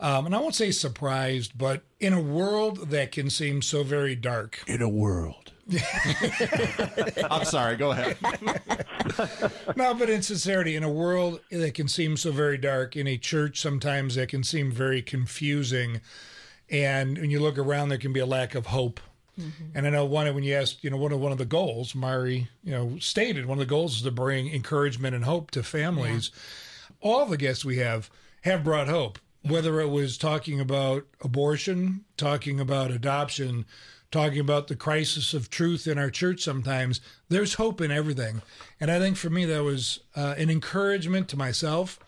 Um, 0.00 0.26
and 0.26 0.34
I 0.34 0.40
won't 0.40 0.56
say 0.56 0.72
surprised, 0.72 1.56
but 1.56 1.84
in 2.00 2.12
a 2.12 2.20
world 2.20 2.90
that 2.90 3.12
can 3.12 3.30
seem 3.30 3.62
so 3.62 3.84
very 3.84 4.16
dark. 4.16 4.60
In 4.66 4.82
a 4.82 4.88
world 4.88 5.52
I'm 7.30 7.44
sorry. 7.44 7.76
Go 7.76 7.92
ahead. 7.92 8.16
no, 9.76 9.94
but 9.94 10.10
in 10.10 10.22
sincerity, 10.22 10.76
in 10.76 10.82
a 10.82 10.90
world 10.90 11.40
that 11.50 11.74
can 11.74 11.88
seem 11.88 12.16
so 12.16 12.32
very 12.32 12.58
dark, 12.58 12.96
in 12.96 13.06
a 13.06 13.16
church 13.16 13.60
sometimes 13.60 14.16
that 14.16 14.28
can 14.28 14.42
seem 14.42 14.72
very 14.72 15.02
confusing, 15.02 16.00
and 16.68 17.18
when 17.18 17.30
you 17.30 17.40
look 17.40 17.58
around, 17.58 17.90
there 17.90 17.98
can 17.98 18.12
be 18.12 18.20
a 18.20 18.26
lack 18.26 18.54
of 18.54 18.66
hope. 18.66 19.00
Mm-hmm. 19.40 19.64
And 19.74 19.86
I 19.86 19.90
know 19.90 20.04
one 20.04 20.32
when 20.34 20.44
you 20.44 20.54
asked, 20.54 20.84
you 20.84 20.90
know, 20.90 20.96
one 20.96 21.12
of 21.12 21.20
one 21.20 21.32
of 21.32 21.38
the 21.38 21.44
goals, 21.44 21.94
Mari, 21.94 22.48
you 22.62 22.72
know, 22.72 22.98
stated 22.98 23.46
one 23.46 23.58
of 23.58 23.60
the 23.60 23.70
goals 23.70 23.96
is 23.96 24.02
to 24.02 24.10
bring 24.10 24.52
encouragement 24.52 25.14
and 25.14 25.24
hope 25.24 25.50
to 25.52 25.62
families. 25.62 26.30
Yeah. 26.32 27.10
All 27.10 27.26
the 27.26 27.36
guests 27.36 27.64
we 27.64 27.78
have 27.78 28.10
have 28.42 28.62
brought 28.62 28.88
hope, 28.88 29.18
whether 29.42 29.80
it 29.80 29.88
was 29.88 30.18
talking 30.18 30.60
about 30.60 31.06
abortion, 31.22 32.04
talking 32.16 32.60
about 32.60 32.90
adoption, 32.90 33.64
talking 34.10 34.40
about 34.40 34.68
the 34.68 34.76
crisis 34.76 35.32
of 35.32 35.48
truth 35.48 35.86
in 35.86 35.98
our 35.98 36.10
church 36.10 36.42
sometimes, 36.42 37.00
there's 37.28 37.54
hope 37.54 37.80
in 37.80 37.90
everything. 37.90 38.42
And 38.78 38.90
I 38.90 38.98
think 38.98 39.16
for 39.16 39.30
me, 39.30 39.46
that 39.46 39.64
was 39.64 40.00
uh, 40.14 40.34
an 40.36 40.50
encouragement 40.50 41.28
to 41.28 41.36
myself 41.36 41.98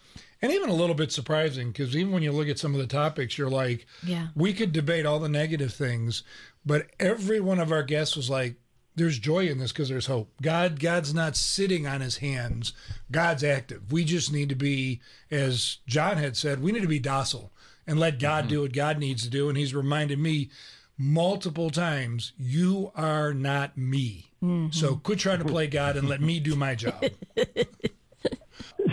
and 0.45 0.53
even 0.53 0.69
a 0.69 0.75
little 0.75 0.95
bit 0.95 1.11
surprising 1.11 1.69
because 1.69 1.97
even 1.97 2.13
when 2.13 2.23
you 2.23 2.31
look 2.31 2.49
at 2.49 2.59
some 2.59 2.75
of 2.75 2.81
the 2.81 2.87
topics, 2.87 3.39
you're 3.39 3.49
like, 3.49 3.87
yeah, 4.03 4.27
we 4.37 4.53
could 4.53 4.73
debate 4.73 5.07
all 5.07 5.19
the 5.19 5.29
negative 5.29 5.73
things, 5.73 6.23
but 6.64 6.87
every 6.98 7.40
one 7.40 7.61
of 7.61 7.72
our 7.72 7.83
guests 7.83 8.16
was 8.16 8.31
like, 8.31 8.57
there's 8.96 9.18
joy 9.18 9.48
in 9.48 9.59
this 9.59 9.72
because 9.72 9.88
there's 9.88 10.07
hope. 10.07 10.31
God, 10.40 10.79
God's 10.79 11.12
not 11.12 11.37
sitting 11.37 11.87
on 11.87 12.00
his 12.00 12.18
hands. 12.18 12.72
God's 13.11 13.42
active. 13.42 13.90
We 13.90 14.05
just 14.05 14.33
need 14.33 14.48
to 14.50 14.55
be, 14.55 15.00
as 15.31 15.79
John 15.87 16.16
had 16.16 16.37
said, 16.37 16.62
we 16.62 16.70
need 16.70 16.83
to 16.83 16.88
be 16.88 17.00
docile 17.00 17.53
and 17.87 17.98
let 17.98 18.20
God 18.20 18.44
mm-hmm. 18.44 18.50
do 18.50 18.61
what 18.62 18.72
God 18.72 18.98
needs 18.98 19.24
to 19.24 19.31
do. 19.31 19.48
And 19.48 19.59
he's 19.59 19.74
reminded 19.74 20.18
me 20.18 20.50
multiple 20.96 21.70
times, 21.70 22.33
you 22.38 22.92
are 22.94 23.35
not 23.35 23.77
me. 23.77 24.31
Mm-hmm. 24.42 24.70
So 24.70 24.96
quit 24.96 25.18
trying 25.18 25.40
to 25.40 25.44
play 25.44 25.66
God 25.66 25.96
and 25.96 26.09
let 26.09 26.20
me 26.20 26.38
do 26.38 26.55
my 26.55 26.74
job. 26.74 27.05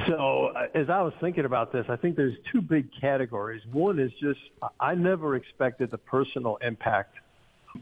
So, 0.07 0.51
uh, 0.55 0.67
as 0.73 0.89
I 0.89 1.01
was 1.01 1.13
thinking 1.21 1.45
about 1.45 1.71
this, 1.71 1.85
I 1.87 1.95
think 1.95 2.15
there's 2.15 2.35
two 2.51 2.61
big 2.61 2.89
categories. 2.99 3.61
One 3.71 3.99
is 3.99 4.11
just 4.19 4.39
I 4.79 4.95
never 4.95 5.35
expected 5.35 5.91
the 5.91 5.97
personal 5.97 6.57
impact. 6.57 7.15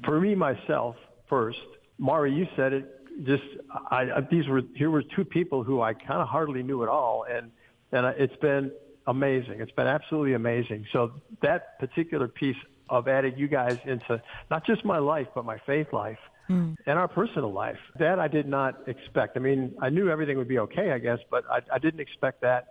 For 0.04 0.20
me 0.20 0.36
myself, 0.36 0.96
first, 1.30 1.60
Mari, 1.98 2.34
you 2.34 2.48
said 2.56 2.74
it. 2.74 2.96
Just 3.26 3.44
I, 3.92 4.22
these 4.32 4.48
were 4.48 4.62
here 4.76 4.90
were 4.90 5.04
two 5.04 5.26
people 5.26 5.64
who 5.64 5.82
I 5.82 5.94
kind 5.94 6.22
of 6.22 6.28
hardly 6.28 6.64
knew 6.64 6.84
at 6.84 6.90
all, 6.90 7.26
and 7.30 7.52
and 7.92 8.06
it's 8.18 8.36
been 8.38 8.72
amazing. 9.08 9.60
It's 9.60 9.72
been 9.72 9.88
absolutely 9.88 10.34
amazing. 10.34 10.86
So 10.94 11.12
that 11.42 11.80
particular 11.80 12.28
piece 12.28 12.56
of 12.90 13.08
adding 13.08 13.38
you 13.38 13.48
guys 13.48 13.78
into 13.86 14.22
not 14.50 14.66
just 14.66 14.86
my 14.86 15.00
life, 15.00 15.28
but 15.36 15.46
my 15.46 15.58
faith 15.66 15.88
life 15.92 16.18
mm. 16.50 16.76
and 16.86 17.00
our 17.00 17.08
personal 17.08 17.52
life. 17.52 17.78
That 18.00 18.20
I 18.20 18.28
did 18.28 18.48
not 18.48 18.88
expect. 18.88 19.38
I 19.38 19.40
mean, 19.40 19.74
I 19.82 19.90
knew 19.90 20.10
everything 20.10 20.38
would 20.38 20.48
be 20.48 20.60
okay, 20.60 20.92
I 20.92 21.00
guess, 21.00 21.20
but 21.30 21.44
I, 21.50 21.60
I 21.74 21.80
didn't 21.80 22.00
expect 22.00 22.42
that. 22.42 22.68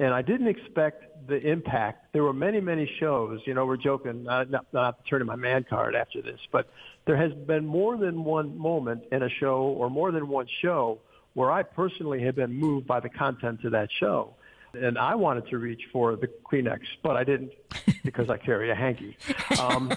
And 0.00 0.12
I 0.12 0.22
didn't 0.22 0.48
expect 0.48 1.28
the 1.28 1.36
impact. 1.36 2.12
There 2.12 2.24
were 2.24 2.32
many, 2.32 2.60
many 2.60 2.90
shows. 2.98 3.40
You 3.44 3.54
know, 3.54 3.66
we're 3.66 3.76
joking, 3.76 4.26
uh, 4.26 4.44
not, 4.48 4.66
not 4.72 5.06
turning 5.08 5.26
my 5.26 5.36
man 5.36 5.64
card 5.68 5.94
after 5.94 6.20
this, 6.20 6.40
but 6.50 6.68
there 7.06 7.16
has 7.16 7.32
been 7.46 7.64
more 7.64 7.96
than 7.96 8.24
one 8.24 8.58
moment 8.58 9.04
in 9.12 9.22
a 9.22 9.28
show 9.28 9.62
or 9.62 9.88
more 9.88 10.10
than 10.10 10.26
one 10.26 10.46
show 10.60 10.98
where 11.34 11.52
I 11.52 11.62
personally 11.62 12.22
have 12.24 12.34
been 12.34 12.52
moved 12.52 12.88
by 12.88 12.98
the 12.98 13.08
content 13.08 13.62
of 13.64 13.70
that 13.72 13.90
show 14.00 14.34
and 14.74 14.98
I 14.98 15.14
wanted 15.14 15.48
to 15.48 15.58
reach 15.58 15.82
for 15.92 16.16
the 16.16 16.28
Kleenex, 16.28 16.80
but 17.02 17.16
I 17.16 17.24
didn't 17.24 17.52
because 18.04 18.30
I 18.30 18.36
carry 18.36 18.70
a 18.70 18.74
hanky. 18.74 19.16
Um, 19.58 19.92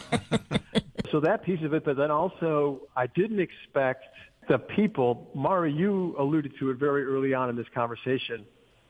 so 1.12 1.20
that 1.20 1.44
piece 1.44 1.64
of 1.64 1.74
it, 1.74 1.86
but 1.86 1.98
then 1.98 2.12
also 2.12 2.82
I 2.96 3.08
didn't 3.08 3.40
expect 3.40 4.06
the 4.48 4.60
people. 4.60 5.30
Mari, 5.34 5.72
you 5.72 6.16
alluded 6.18 6.54
to 6.60 6.72
it 6.72 6.78
very 6.78 7.06
early 7.06 7.34
on 7.34 7.50
in 7.50 7.56
this 7.56 7.68
conversation. 7.74 8.46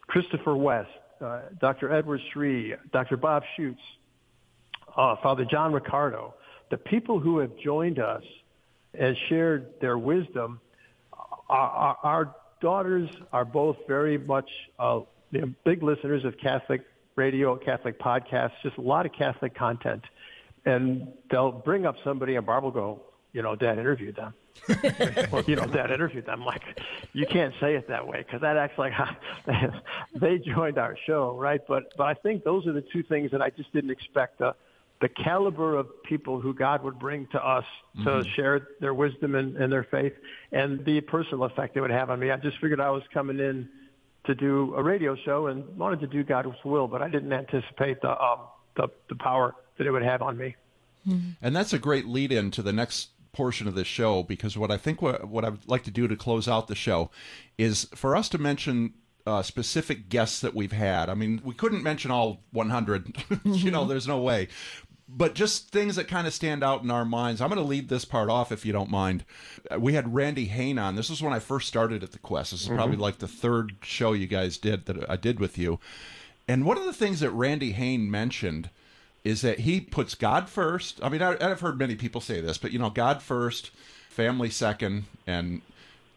Christopher 0.07 0.55
West, 0.55 0.89
uh, 1.21 1.41
Dr. 1.59 1.91
Edward 1.91 2.21
Sri, 2.31 2.73
Dr. 2.91 3.17
Bob 3.17 3.43
Schuchts, 3.57 3.77
uh, 4.95 5.15
Father 5.21 5.45
John 5.45 5.73
Riccardo, 5.73 6.33
the 6.69 6.77
people 6.77 7.19
who 7.19 7.39
have 7.39 7.51
joined 7.63 7.99
us 7.99 8.23
and 8.93 9.15
shared 9.29 9.73
their 9.81 9.97
wisdom. 9.97 10.59
Our, 11.49 11.59
our, 11.59 11.97
our 12.03 12.35
daughters 12.61 13.09
are 13.31 13.45
both 13.45 13.77
very 13.87 14.17
much 14.17 14.49
uh, 14.79 15.01
big 15.63 15.83
listeners 15.83 16.23
of 16.25 16.35
Catholic 16.37 16.81
radio, 17.15 17.55
Catholic 17.55 17.99
podcasts, 17.99 18.53
just 18.63 18.77
a 18.77 18.81
lot 18.81 19.05
of 19.05 19.13
Catholic 19.13 19.55
content. 19.55 20.03
And 20.65 21.11
they'll 21.29 21.51
bring 21.51 21.85
up 21.85 21.95
somebody 22.03 22.35
and 22.35 22.45
Barb 22.45 22.63
will 22.63 22.71
go, 22.71 23.01
you 23.33 23.41
know, 23.41 23.55
Dad 23.55 23.79
interviewed 23.79 24.15
them. 24.15 24.33
or, 25.31 25.41
you 25.45 25.55
know, 25.55 25.65
that 25.65 25.91
interviewed 25.91 26.25
them. 26.25 26.41
I'm 26.41 26.45
like, 26.45 26.61
you 27.11 27.25
can't 27.25 27.53
say 27.59 27.75
it 27.75 27.87
that 27.89 28.07
way 28.07 28.19
because 28.19 28.41
that 28.41 28.57
acts 28.57 28.77
like 28.77 28.93
they 30.15 30.37
joined 30.37 30.77
our 30.77 30.97
show, 31.05 31.35
right? 31.37 31.61
But 31.67 31.93
but 31.97 32.07
I 32.07 32.13
think 32.13 32.43
those 32.43 32.65
are 32.67 32.73
the 32.73 32.83
two 32.93 33.03
things 33.03 33.31
that 33.31 33.41
I 33.41 33.49
just 33.49 33.73
didn't 33.73 33.91
expect. 33.91 34.39
The 34.39 34.55
the 35.01 35.09
caliber 35.09 35.75
of 35.75 35.87
people 36.03 36.39
who 36.39 36.53
God 36.53 36.81
would 36.83 36.97
bring 36.97 37.27
to 37.33 37.45
us 37.45 37.65
to 37.97 38.09
mm-hmm. 38.09 38.29
share 38.35 38.69
their 38.79 38.93
wisdom 38.93 39.35
and, 39.35 39.57
and 39.57 39.71
their 39.71 39.83
faith, 39.83 40.13
and 40.53 40.85
the 40.85 41.01
personal 41.01 41.43
effect 41.43 41.75
it 41.75 41.81
would 41.81 41.91
have 41.91 42.09
on 42.09 42.19
me. 42.19 42.31
I 42.31 42.37
just 42.37 42.57
figured 42.61 42.79
I 42.79 42.89
was 42.89 43.03
coming 43.13 43.39
in 43.39 43.67
to 44.25 44.33
do 44.33 44.73
a 44.75 44.81
radio 44.81 45.17
show 45.17 45.47
and 45.47 45.77
wanted 45.77 45.99
to 45.99 46.07
do 46.07 46.23
God's 46.23 46.55
will, 46.63 46.87
but 46.87 47.01
I 47.01 47.09
didn't 47.09 47.33
anticipate 47.33 48.01
the 48.01 48.11
um, 48.11 48.39
the, 48.75 48.87
the 49.09 49.15
power 49.15 49.53
that 49.77 49.85
it 49.85 49.91
would 49.91 50.03
have 50.03 50.21
on 50.21 50.37
me. 50.37 50.55
Mm-hmm. 51.07 51.31
And 51.41 51.55
that's 51.55 51.73
a 51.73 51.79
great 51.79 52.05
lead 52.05 52.31
in 52.31 52.51
to 52.51 52.61
the 52.61 52.71
next 52.71 53.09
portion 53.33 53.67
of 53.67 53.75
the 53.75 53.83
show 53.83 54.23
because 54.23 54.57
what 54.57 54.71
I 54.71 54.77
think 54.77 55.01
what, 55.01 55.27
what 55.27 55.43
I 55.43 55.49
would 55.49 55.67
like 55.67 55.83
to 55.83 55.91
do 55.91 56.07
to 56.07 56.15
close 56.15 56.47
out 56.47 56.67
the 56.67 56.75
show 56.75 57.09
is 57.57 57.85
for 57.95 58.15
us 58.15 58.29
to 58.29 58.37
mention 58.37 58.93
uh, 59.25 59.41
specific 59.41 60.07
guests 60.09 60.39
that 60.41 60.53
we've 60.53 60.71
had. 60.71 61.09
I 61.09 61.13
mean, 61.13 61.41
we 61.43 61.53
couldn't 61.53 61.83
mention 61.83 62.11
all 62.11 62.41
100. 62.51 63.15
you 63.43 63.71
know, 63.71 63.85
there's 63.85 64.07
no 64.07 64.19
way. 64.21 64.47
But 65.07 65.35
just 65.35 65.69
things 65.69 65.95
that 65.97 66.07
kind 66.07 66.27
of 66.27 66.33
stand 66.33 66.63
out 66.63 66.81
in 66.83 66.89
our 66.91 67.05
minds. 67.05 67.39
I'm 67.41 67.49
going 67.49 67.61
to 67.61 67.67
lead 67.67 67.87
this 67.89 68.03
part 68.05 68.29
off 68.29 68.51
if 68.51 68.65
you 68.65 68.73
don't 68.73 68.89
mind. 68.89 69.23
Uh, 69.71 69.79
We 69.79 69.93
had 69.93 70.13
Randy 70.13 70.45
Hain 70.45 70.79
on. 70.79 70.95
This 70.95 71.09
was 71.09 71.21
when 71.21 71.33
I 71.33 71.39
first 71.39 71.67
started 71.67 72.03
at 72.03 72.11
the 72.13 72.19
Quest. 72.19 72.51
This 72.51 72.61
is 72.63 72.67
probably 72.69 72.97
Mhm. 72.97 73.01
like 73.01 73.17
the 73.19 73.27
third 73.27 73.77
show 73.83 74.13
you 74.13 74.27
guys 74.27 74.57
did 74.57 74.85
that 74.87 75.09
I 75.09 75.15
did 75.15 75.39
with 75.39 75.57
you. 75.57 75.79
And 76.47 76.65
one 76.65 76.77
of 76.77 76.85
the 76.85 76.93
things 76.93 77.19
that 77.21 77.31
Randy 77.31 77.71
Hain 77.73 78.09
mentioned 78.09 78.69
is 79.23 79.41
that 79.41 79.59
he 79.59 79.79
puts 79.79 80.15
God 80.15 80.49
first. 80.49 80.99
I 81.01 81.09
mean, 81.09 81.21
I, 81.21 81.37
I've 81.39 81.61
heard 81.61 81.77
many 81.79 81.95
people 81.95 82.21
say 82.21 82.41
this, 82.41 82.57
but 82.57 82.71
you 82.71 82.79
know, 82.79 82.89
God 82.89 83.21
first, 83.21 83.71
family 84.09 84.49
second, 84.49 85.05
and 85.25 85.61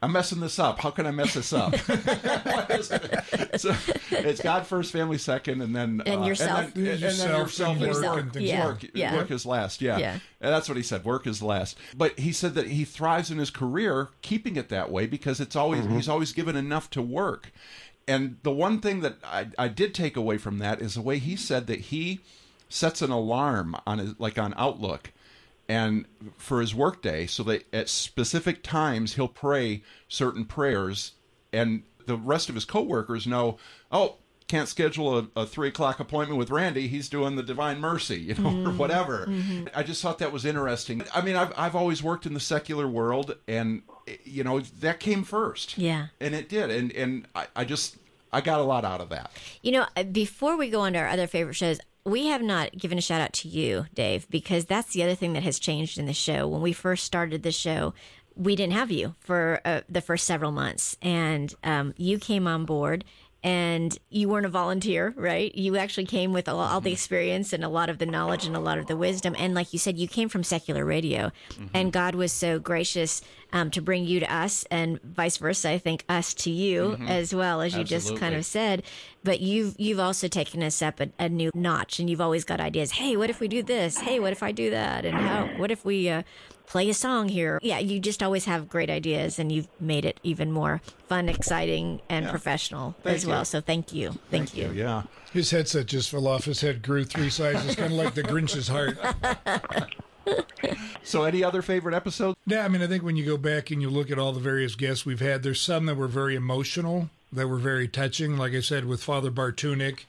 I'm 0.02 0.12
messing 0.12 0.40
this 0.40 0.58
up. 0.58 0.80
How 0.80 0.90
can 0.90 1.06
I 1.06 1.10
mess 1.10 1.34
this 1.34 1.52
up? 1.52 1.74
so 3.56 3.74
it's 4.10 4.40
God 4.42 4.66
first, 4.66 4.92
family 4.92 5.18
second, 5.18 5.62
and 5.62 5.74
then 5.74 6.02
And 6.04 6.22
uh, 6.22 6.26
yourself. 6.26 6.74
and 6.74 6.86
then, 6.86 6.92
and 6.94 7.02
then 7.02 7.10
Yourself 7.10 7.38
yourself, 7.38 7.76
and 7.76 7.84
and 7.86 7.94
work 7.94 8.02
work, 8.16 8.34
and 8.36 8.44
Yeah. 8.44 8.66
work, 8.66 8.84
Yeah. 8.94 9.14
work 9.16 9.30
is 9.30 9.46
last. 9.46 9.80
Yeah. 9.80 9.98
Yeah. 9.98 10.12
And 10.40 10.52
that's 10.52 10.68
what 10.68 10.76
he 10.76 10.82
said. 10.82 11.04
Work 11.04 11.26
is 11.26 11.42
last. 11.42 11.78
But 11.96 12.18
he 12.18 12.32
said 12.32 12.54
that 12.54 12.68
he 12.68 12.84
thrives 12.84 13.30
in 13.30 13.38
his 13.38 13.50
career 13.50 14.08
keeping 14.22 14.56
it 14.56 14.68
that 14.68 14.90
way 14.90 15.06
because 15.06 15.40
it's 15.40 15.56
always 15.56 15.84
he's 15.86 16.08
always 16.08 16.32
given 16.32 16.56
enough 16.56 16.90
to 16.90 17.02
work. 17.02 17.50
And 18.08 18.36
the 18.42 18.52
one 18.52 18.80
thing 18.80 19.00
that 19.00 19.16
I, 19.24 19.48
I 19.58 19.68
did 19.68 19.94
take 19.94 20.16
away 20.16 20.38
from 20.38 20.58
that 20.58 20.80
is 20.80 20.94
the 20.94 21.00
way 21.02 21.18
he 21.18 21.34
said 21.36 21.66
that 21.66 21.80
he 21.80 22.20
sets 22.68 23.02
an 23.02 23.10
alarm 23.10 23.76
on 23.86 23.98
his 23.98 24.14
like 24.18 24.38
on 24.38 24.54
Outlook 24.56 25.12
and 25.68 26.04
for 26.36 26.60
his 26.60 26.74
workday 26.74 27.26
so 27.26 27.42
that 27.44 27.64
at 27.74 27.88
specific 27.88 28.62
times 28.62 29.14
he'll 29.14 29.28
pray 29.28 29.82
certain 30.08 30.44
prayers 30.44 31.12
and 31.52 31.82
the 32.06 32.16
rest 32.16 32.48
of 32.48 32.54
his 32.54 32.64
coworkers 32.64 33.26
know, 33.26 33.58
oh, 33.90 34.14
can't 34.46 34.68
schedule 34.68 35.18
a, 35.18 35.40
a 35.40 35.44
three 35.46 35.66
o'clock 35.66 35.98
appointment 35.98 36.38
with 36.38 36.50
Randy. 36.50 36.86
He's 36.86 37.08
doing 37.08 37.34
the 37.34 37.42
Divine 37.42 37.80
Mercy, 37.80 38.20
you 38.20 38.34
know, 38.34 38.48
or 38.48 38.72
Mhm. 38.72 38.76
whatever. 38.76 39.26
Mhm. 39.28 39.68
I 39.74 39.82
just 39.82 40.00
thought 40.00 40.18
that 40.18 40.30
was 40.30 40.44
interesting. 40.44 41.02
I 41.12 41.20
mean, 41.20 41.34
I've 41.34 41.52
I've 41.56 41.74
always 41.74 42.00
worked 42.00 42.26
in 42.26 42.34
the 42.34 42.38
secular 42.38 42.86
world, 42.86 43.34
and 43.48 43.82
you 44.24 44.44
know 44.44 44.60
that 44.60 45.00
came 45.00 45.24
first. 45.24 45.76
Yeah. 45.76 46.08
and 46.20 46.32
it 46.32 46.48
did, 46.48 46.70
and 46.70 46.92
and 46.92 47.26
I, 47.34 47.46
I 47.56 47.64
just 47.64 47.96
I 48.32 48.40
got 48.40 48.60
a 48.60 48.62
lot 48.62 48.84
out 48.84 49.00
of 49.00 49.08
that. 49.08 49.32
You 49.62 49.72
know, 49.72 49.86
before 50.12 50.56
we 50.56 50.70
go 50.70 50.82
on 50.82 50.92
to 50.92 51.00
our 51.00 51.08
other 51.08 51.26
favorite 51.26 51.54
shows, 51.54 51.80
we 52.06 52.28
have 52.28 52.40
not 52.40 52.70
given 52.78 52.98
a 52.98 53.02
shout 53.02 53.20
out 53.20 53.32
to 53.32 53.48
you, 53.48 53.86
Dave, 53.92 54.30
because 54.30 54.64
that's 54.64 54.92
the 54.92 55.02
other 55.02 55.16
thing 55.16 55.32
that 55.32 55.42
has 55.42 55.58
changed 55.58 55.98
in 55.98 56.06
the 56.06 56.12
show. 56.12 56.46
When 56.46 56.62
we 56.62 56.72
first 56.72 57.04
started 57.04 57.42
the 57.42 57.50
show, 57.50 57.94
we 58.36 58.54
didn't 58.54 58.74
have 58.74 58.92
you 58.92 59.16
for 59.18 59.60
uh, 59.64 59.80
the 59.88 60.00
first 60.00 60.24
several 60.24 60.52
months, 60.52 60.96
and 61.02 61.52
um, 61.64 61.94
you 61.96 62.18
came 62.18 62.46
on 62.46 62.64
board. 62.64 63.04
And 63.46 63.96
you 64.10 64.28
weren't 64.28 64.44
a 64.44 64.48
volunteer, 64.48 65.14
right? 65.16 65.54
You 65.54 65.76
actually 65.76 66.06
came 66.06 66.32
with 66.32 66.48
all, 66.48 66.58
all 66.58 66.80
the 66.80 66.92
experience 66.92 67.52
and 67.52 67.62
a 67.62 67.68
lot 67.68 67.88
of 67.88 67.98
the 67.98 68.06
knowledge 68.06 68.44
and 68.44 68.56
a 68.56 68.60
lot 68.60 68.76
of 68.78 68.86
the 68.86 68.96
wisdom. 68.96 69.36
And 69.38 69.54
like 69.54 69.72
you 69.72 69.78
said, 69.78 69.96
you 69.96 70.08
came 70.08 70.28
from 70.28 70.42
secular 70.42 70.84
radio, 70.84 71.30
and 71.72 71.92
God 71.92 72.16
was 72.16 72.32
so 72.32 72.58
gracious 72.58 73.22
um, 73.52 73.70
to 73.70 73.80
bring 73.80 74.04
you 74.04 74.18
to 74.18 74.34
us, 74.34 74.64
and 74.70 75.00
vice 75.02 75.36
versa. 75.36 75.70
I 75.70 75.78
think 75.78 76.04
us 76.08 76.34
to 76.34 76.50
you 76.50 76.96
Mhm. 76.98 77.08
as 77.08 77.32
well, 77.34 77.60
as 77.60 77.76
you 77.76 77.84
just 77.84 78.16
kind 78.16 78.34
of 78.34 78.44
said 78.44 78.82
but 79.22 79.40
you've 79.40 79.74
you've 79.76 79.98
also 79.98 80.28
taken 80.28 80.62
us 80.62 80.80
up 80.80 81.00
a, 81.00 81.08
a 81.18 81.28
new 81.28 81.50
notch 81.52 81.98
and 81.98 82.08
you've 82.08 82.20
always 82.20 82.44
got 82.44 82.60
ideas 82.60 82.92
hey 82.92 83.16
what 83.16 83.28
if 83.28 83.40
we 83.40 83.48
do 83.48 83.60
this 83.60 84.00
hey 84.02 84.20
what 84.20 84.30
if 84.32 84.40
i 84.40 84.52
do 84.52 84.70
that 84.70 85.04
and 85.04 85.20
how 85.20 85.50
what 85.56 85.68
if 85.72 85.84
we 85.84 86.08
uh, 86.08 86.22
play 86.66 86.88
a 86.90 86.94
song 86.94 87.28
here 87.28 87.58
yeah 87.62 87.78
you 87.78 87.98
just 88.00 88.22
always 88.22 88.44
have 88.44 88.68
great 88.68 88.90
ideas 88.90 89.38
and 89.38 89.52
you've 89.52 89.68
made 89.80 90.04
it 90.04 90.18
even 90.22 90.50
more 90.50 90.80
fun 91.08 91.28
exciting 91.28 92.00
and 92.08 92.24
Yeah. 92.26 92.30
professional 92.30 92.94
Thank 93.02 93.16
as 93.16 93.26
well 93.26 93.44
so 93.44 93.60
thank 93.60 93.92
you 93.92 94.18
thank, 94.30 94.56
you. 94.56 94.70
Yeah. 94.74 95.02
His 95.32 95.50
headset 95.50 95.84
just 95.86 96.08
fell 96.08 96.26
off. 96.28 96.46
His 96.46 96.62
head 96.62 96.82
grew 96.82 97.04
three 97.04 97.28
sizes, 97.28 97.76
kind 97.76 97.92
of 97.92 97.98
like 97.98 98.14
the 98.14 98.22
Grinch's 98.22 98.68
heart. 98.68 98.96
So, 101.04 101.22
any 101.22 101.44
other 101.44 101.62
favorite 101.62 101.94
episodes? 101.94 102.36
Yeah, 102.46 102.64
I 102.64 102.68
mean, 102.68 102.82
I 102.82 102.88
think 102.88 103.04
when 103.04 103.14
you 103.14 103.24
go 103.24 103.36
back 103.36 103.70
and 103.70 103.80
you 103.80 103.88
look 103.88 104.10
at 104.10 104.18
all 104.18 104.32
the 104.32 104.40
various 104.40 104.74
guests 104.74 105.06
we've 105.06 105.20
had, 105.20 105.44
there's 105.44 105.60
some 105.60 105.86
that 105.86 105.94
were 105.94 106.08
very 106.08 106.34
emotional, 106.34 107.10
that 107.32 107.46
were 107.46 107.58
very 107.58 107.86
touching. 107.86 108.36
Like 108.36 108.52
I 108.52 108.60
said, 108.60 108.86
with 108.86 109.04
Father 109.04 109.30
Bartunik, 109.30 110.00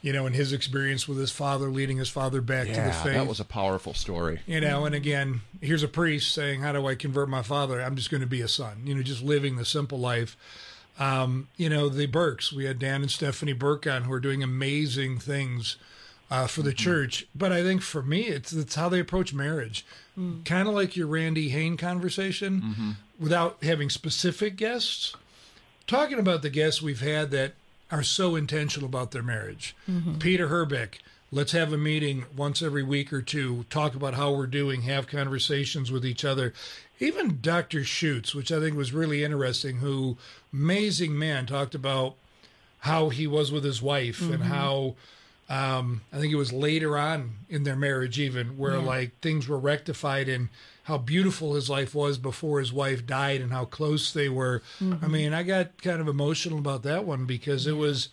you 0.00 0.12
know, 0.12 0.26
and 0.26 0.34
his 0.34 0.52
experience 0.52 1.08
with 1.08 1.18
his 1.18 1.30
father, 1.32 1.68
leading 1.70 1.96
his 1.98 2.08
father 2.08 2.40
back 2.40 2.66
to 2.68 2.72
the 2.72 2.78
Yeah, 2.78 3.02
faith. 3.02 3.14
that 3.14 3.26
was 3.26 3.40
a 3.40 3.44
powerful 3.44 3.94
story. 3.94 4.40
You 4.46 4.60
know, 4.60 4.84
and 4.84 4.94
again, 4.94 5.40
here's 5.60 5.82
a 5.82 5.88
priest 5.88 6.32
saying, 6.32 6.60
"How 6.60 6.72
do 6.72 6.86
I 6.86 6.94
convert 6.94 7.28
my 7.28 7.42
father? 7.42 7.80
I'm 7.82 7.96
just 7.96 8.10
going 8.10 8.20
to 8.20 8.26
be 8.26 8.40
a 8.40 8.48
son." 8.48 8.82
You 8.84 8.94
know, 8.94 9.02
just 9.02 9.22
living 9.22 9.56
the 9.56 9.64
simple 9.64 9.98
life. 9.98 10.36
Um, 10.98 11.48
you 11.56 11.68
know, 11.68 11.88
the 11.88 12.06
Burkes. 12.06 12.52
We 12.52 12.64
had 12.64 12.78
Dan 12.78 13.02
and 13.02 13.10
Stephanie 13.10 13.52
Burke 13.52 13.86
on 13.86 14.02
who 14.04 14.12
are 14.12 14.18
doing 14.20 14.42
amazing 14.42 15.18
things 15.20 15.76
uh, 16.30 16.46
for 16.48 16.62
the 16.62 16.72
church. 16.72 17.26
But 17.34 17.52
I 17.52 17.62
think 17.62 17.82
for 17.82 18.02
me, 18.02 18.22
it's 18.22 18.52
it's 18.52 18.74
how 18.74 18.88
they 18.88 18.98
approach 19.00 19.32
marriage. 19.32 19.84
Mm. 20.18 20.44
Kind 20.44 20.66
of 20.68 20.74
like 20.74 20.96
your 20.96 21.06
Randy 21.06 21.50
Hain 21.50 21.76
conversation, 21.76 22.96
without 23.18 23.62
having 23.62 23.90
specific 23.90 24.56
guests. 24.56 25.14
Talking 25.86 26.18
about 26.18 26.42
the 26.42 26.50
guests 26.50 26.82
we've 26.82 27.00
had 27.00 27.30
that 27.30 27.54
are 27.90 28.02
so 28.02 28.36
intentional 28.36 28.88
about 28.88 29.10
their 29.12 29.22
marriage. 29.22 29.74
Mhm. 29.88 30.18
Peter 30.20 30.48
Herbeck, 30.48 31.00
let's 31.30 31.52
have 31.52 31.72
a 31.72 31.78
meeting 31.78 32.24
once 32.36 32.62
every 32.62 32.82
week 32.82 33.12
or 33.12 33.22
two, 33.22 33.64
talk 33.70 33.94
about 33.94 34.14
how 34.14 34.32
we're 34.32 34.46
doing, 34.46 34.82
have 34.82 35.06
conversations 35.06 35.90
with 35.90 36.04
each 36.04 36.24
other. 36.24 36.52
Even 37.00 37.38
Dr. 37.40 37.80
Schuchts, 37.80 38.34
which 38.34 38.50
I 38.52 38.60
think 38.60 38.76
was 38.76 38.92
really 38.92 39.22
interesting, 39.24 39.78
who 39.78 40.18
amazing 40.52 41.18
man 41.18 41.46
talked 41.46 41.74
about 41.74 42.16
how 42.80 43.08
he 43.08 43.26
was 43.26 43.50
with 43.50 43.64
his 43.64 43.80
wife 43.82 44.20
and 44.20 44.40
Mhm. 44.42 44.46
how 44.46 44.96
um, 45.50 46.02
I 46.12 46.18
think 46.18 46.30
it 46.30 46.36
was 46.36 46.52
later 46.52 46.98
on 46.98 47.36
in 47.48 47.62
their 47.62 47.74
marriage, 47.74 48.18
even 48.18 48.58
where 48.58 48.74
Yeah. 48.76 48.82
like 48.82 49.18
things 49.22 49.48
were 49.48 49.58
rectified 49.58 50.28
and 50.28 50.50
how 50.88 50.96
beautiful 50.96 51.54
his 51.54 51.68
life 51.68 51.94
was 51.94 52.16
before 52.16 52.58
his 52.60 52.72
wife 52.72 53.06
died 53.06 53.42
and 53.42 53.52
how 53.52 53.66
close 53.66 54.10
they 54.10 54.26
were. 54.28 54.62
I 54.80 54.84
Mhm. 54.84 55.10
mean, 55.10 55.34
I 55.34 55.42
got 55.42 55.82
kind 55.82 56.00
of 56.00 56.08
emotional 56.08 56.58
about 56.58 56.82
that 56.84 57.04
one 57.04 57.26
because 57.26 57.66
it 57.66 57.76
was, 57.76 58.08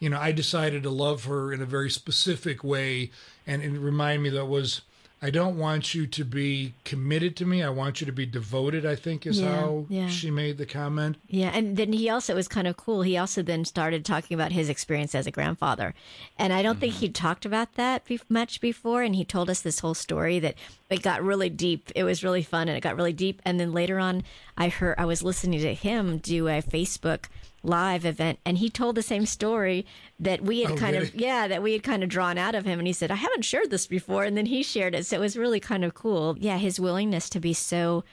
you 0.00 0.10
know, 0.10 0.18
I 0.18 0.32
decided 0.32 0.82
to 0.82 0.90
love 0.90 1.24
her 1.26 1.52
in 1.52 1.62
a 1.62 1.64
very 1.66 1.88
specific 1.90 2.64
way 2.64 3.12
and 3.46 3.62
it 3.62 3.70
reminded 3.70 4.22
me 4.24 4.30
that 4.30 4.46
was. 4.46 4.82
I 5.20 5.30
don't 5.30 5.58
want 5.58 5.96
you 5.96 6.06
to 6.06 6.24
be 6.24 6.74
committed 6.84 7.34
to 7.38 7.44
me. 7.44 7.60
I 7.60 7.70
want 7.70 8.00
you 8.00 8.06
to 8.06 8.12
be 8.12 8.24
devoted, 8.24 8.86
I 8.86 8.94
think 8.94 9.26
is 9.26 9.40
Yeah, 9.40 9.50
how 9.52 9.86
yeah. 9.88 10.06
she 10.08 10.30
made 10.30 10.58
the 10.58 10.64
comment. 10.66 11.16
Yeah, 11.28 11.50
and 11.52 11.76
then 11.76 11.92
he 11.92 12.08
also 12.08 12.34
it 12.34 12.36
was 12.36 12.46
kind 12.46 12.68
of 12.68 12.76
cool. 12.76 13.02
He 13.02 13.16
also 13.16 13.42
then 13.42 13.64
started 13.64 14.04
talking 14.04 14.36
about 14.36 14.52
his 14.52 14.68
experience 14.68 15.16
as 15.16 15.26
a 15.26 15.32
grandfather, 15.32 15.92
and 16.38 16.52
I 16.52 16.62
don't 16.62 16.78
think 16.78 16.94
he 16.94 17.08
talked 17.08 17.44
about 17.44 17.74
that 17.74 18.04
be- 18.04 18.20
much 18.28 18.60
before. 18.60 19.02
And 19.02 19.16
he 19.16 19.24
told 19.24 19.50
us 19.50 19.60
this 19.60 19.80
whole 19.80 19.94
story 19.94 20.38
that 20.38 20.54
it 20.90 21.02
got 21.02 21.22
really 21.22 21.50
deep. 21.50 21.90
It 21.94 22.04
was 22.04 22.24
really 22.24 22.42
fun, 22.42 22.68
and 22.68 22.76
it 22.76 22.80
got 22.80 22.96
really 22.96 23.12
deep. 23.12 23.42
And 23.44 23.60
then 23.60 23.72
later 23.72 23.98
on, 23.98 24.22
I 24.56 24.68
heard 24.68 24.94
I 24.98 25.04
was 25.04 25.22
listening 25.22 25.60
to 25.60 25.74
him 25.74 26.18
do 26.18 26.48
a 26.48 26.62
Facebook 26.62 27.26
live 27.62 28.04
event, 28.06 28.38
and 28.46 28.58
he 28.58 28.70
told 28.70 28.94
the 28.94 29.02
same 29.02 29.26
story 29.26 29.84
that 30.18 30.40
we 30.42 30.62
had 30.62 30.72
Oh, 30.72 30.76
kind 30.76 30.94
really? 30.94 31.08
of 31.08 31.14
yeah 31.14 31.46
that 31.48 31.62
we 31.62 31.72
had 31.74 31.82
kind 31.82 32.02
of 32.02 32.08
drawn 32.08 32.38
out 32.38 32.54
of 32.54 32.64
him. 32.64 32.78
And 32.78 32.86
he 32.86 32.92
said, 32.94 33.10
"I 33.10 33.16
haven't 33.16 33.42
shared 33.42 33.70
this 33.70 33.86
before," 33.86 34.24
and 34.24 34.36
then 34.36 34.46
he 34.46 34.62
shared 34.62 34.94
it. 34.94 35.04
So 35.06 35.16
it 35.16 35.20
was 35.20 35.36
really 35.36 35.60
kind 35.60 35.84
of 35.84 35.94
cool. 35.94 36.36
Yeah, 36.38 36.56
his 36.58 36.80
willingness 36.80 37.28
to 37.30 37.40
be 37.40 37.52
so 37.52 38.04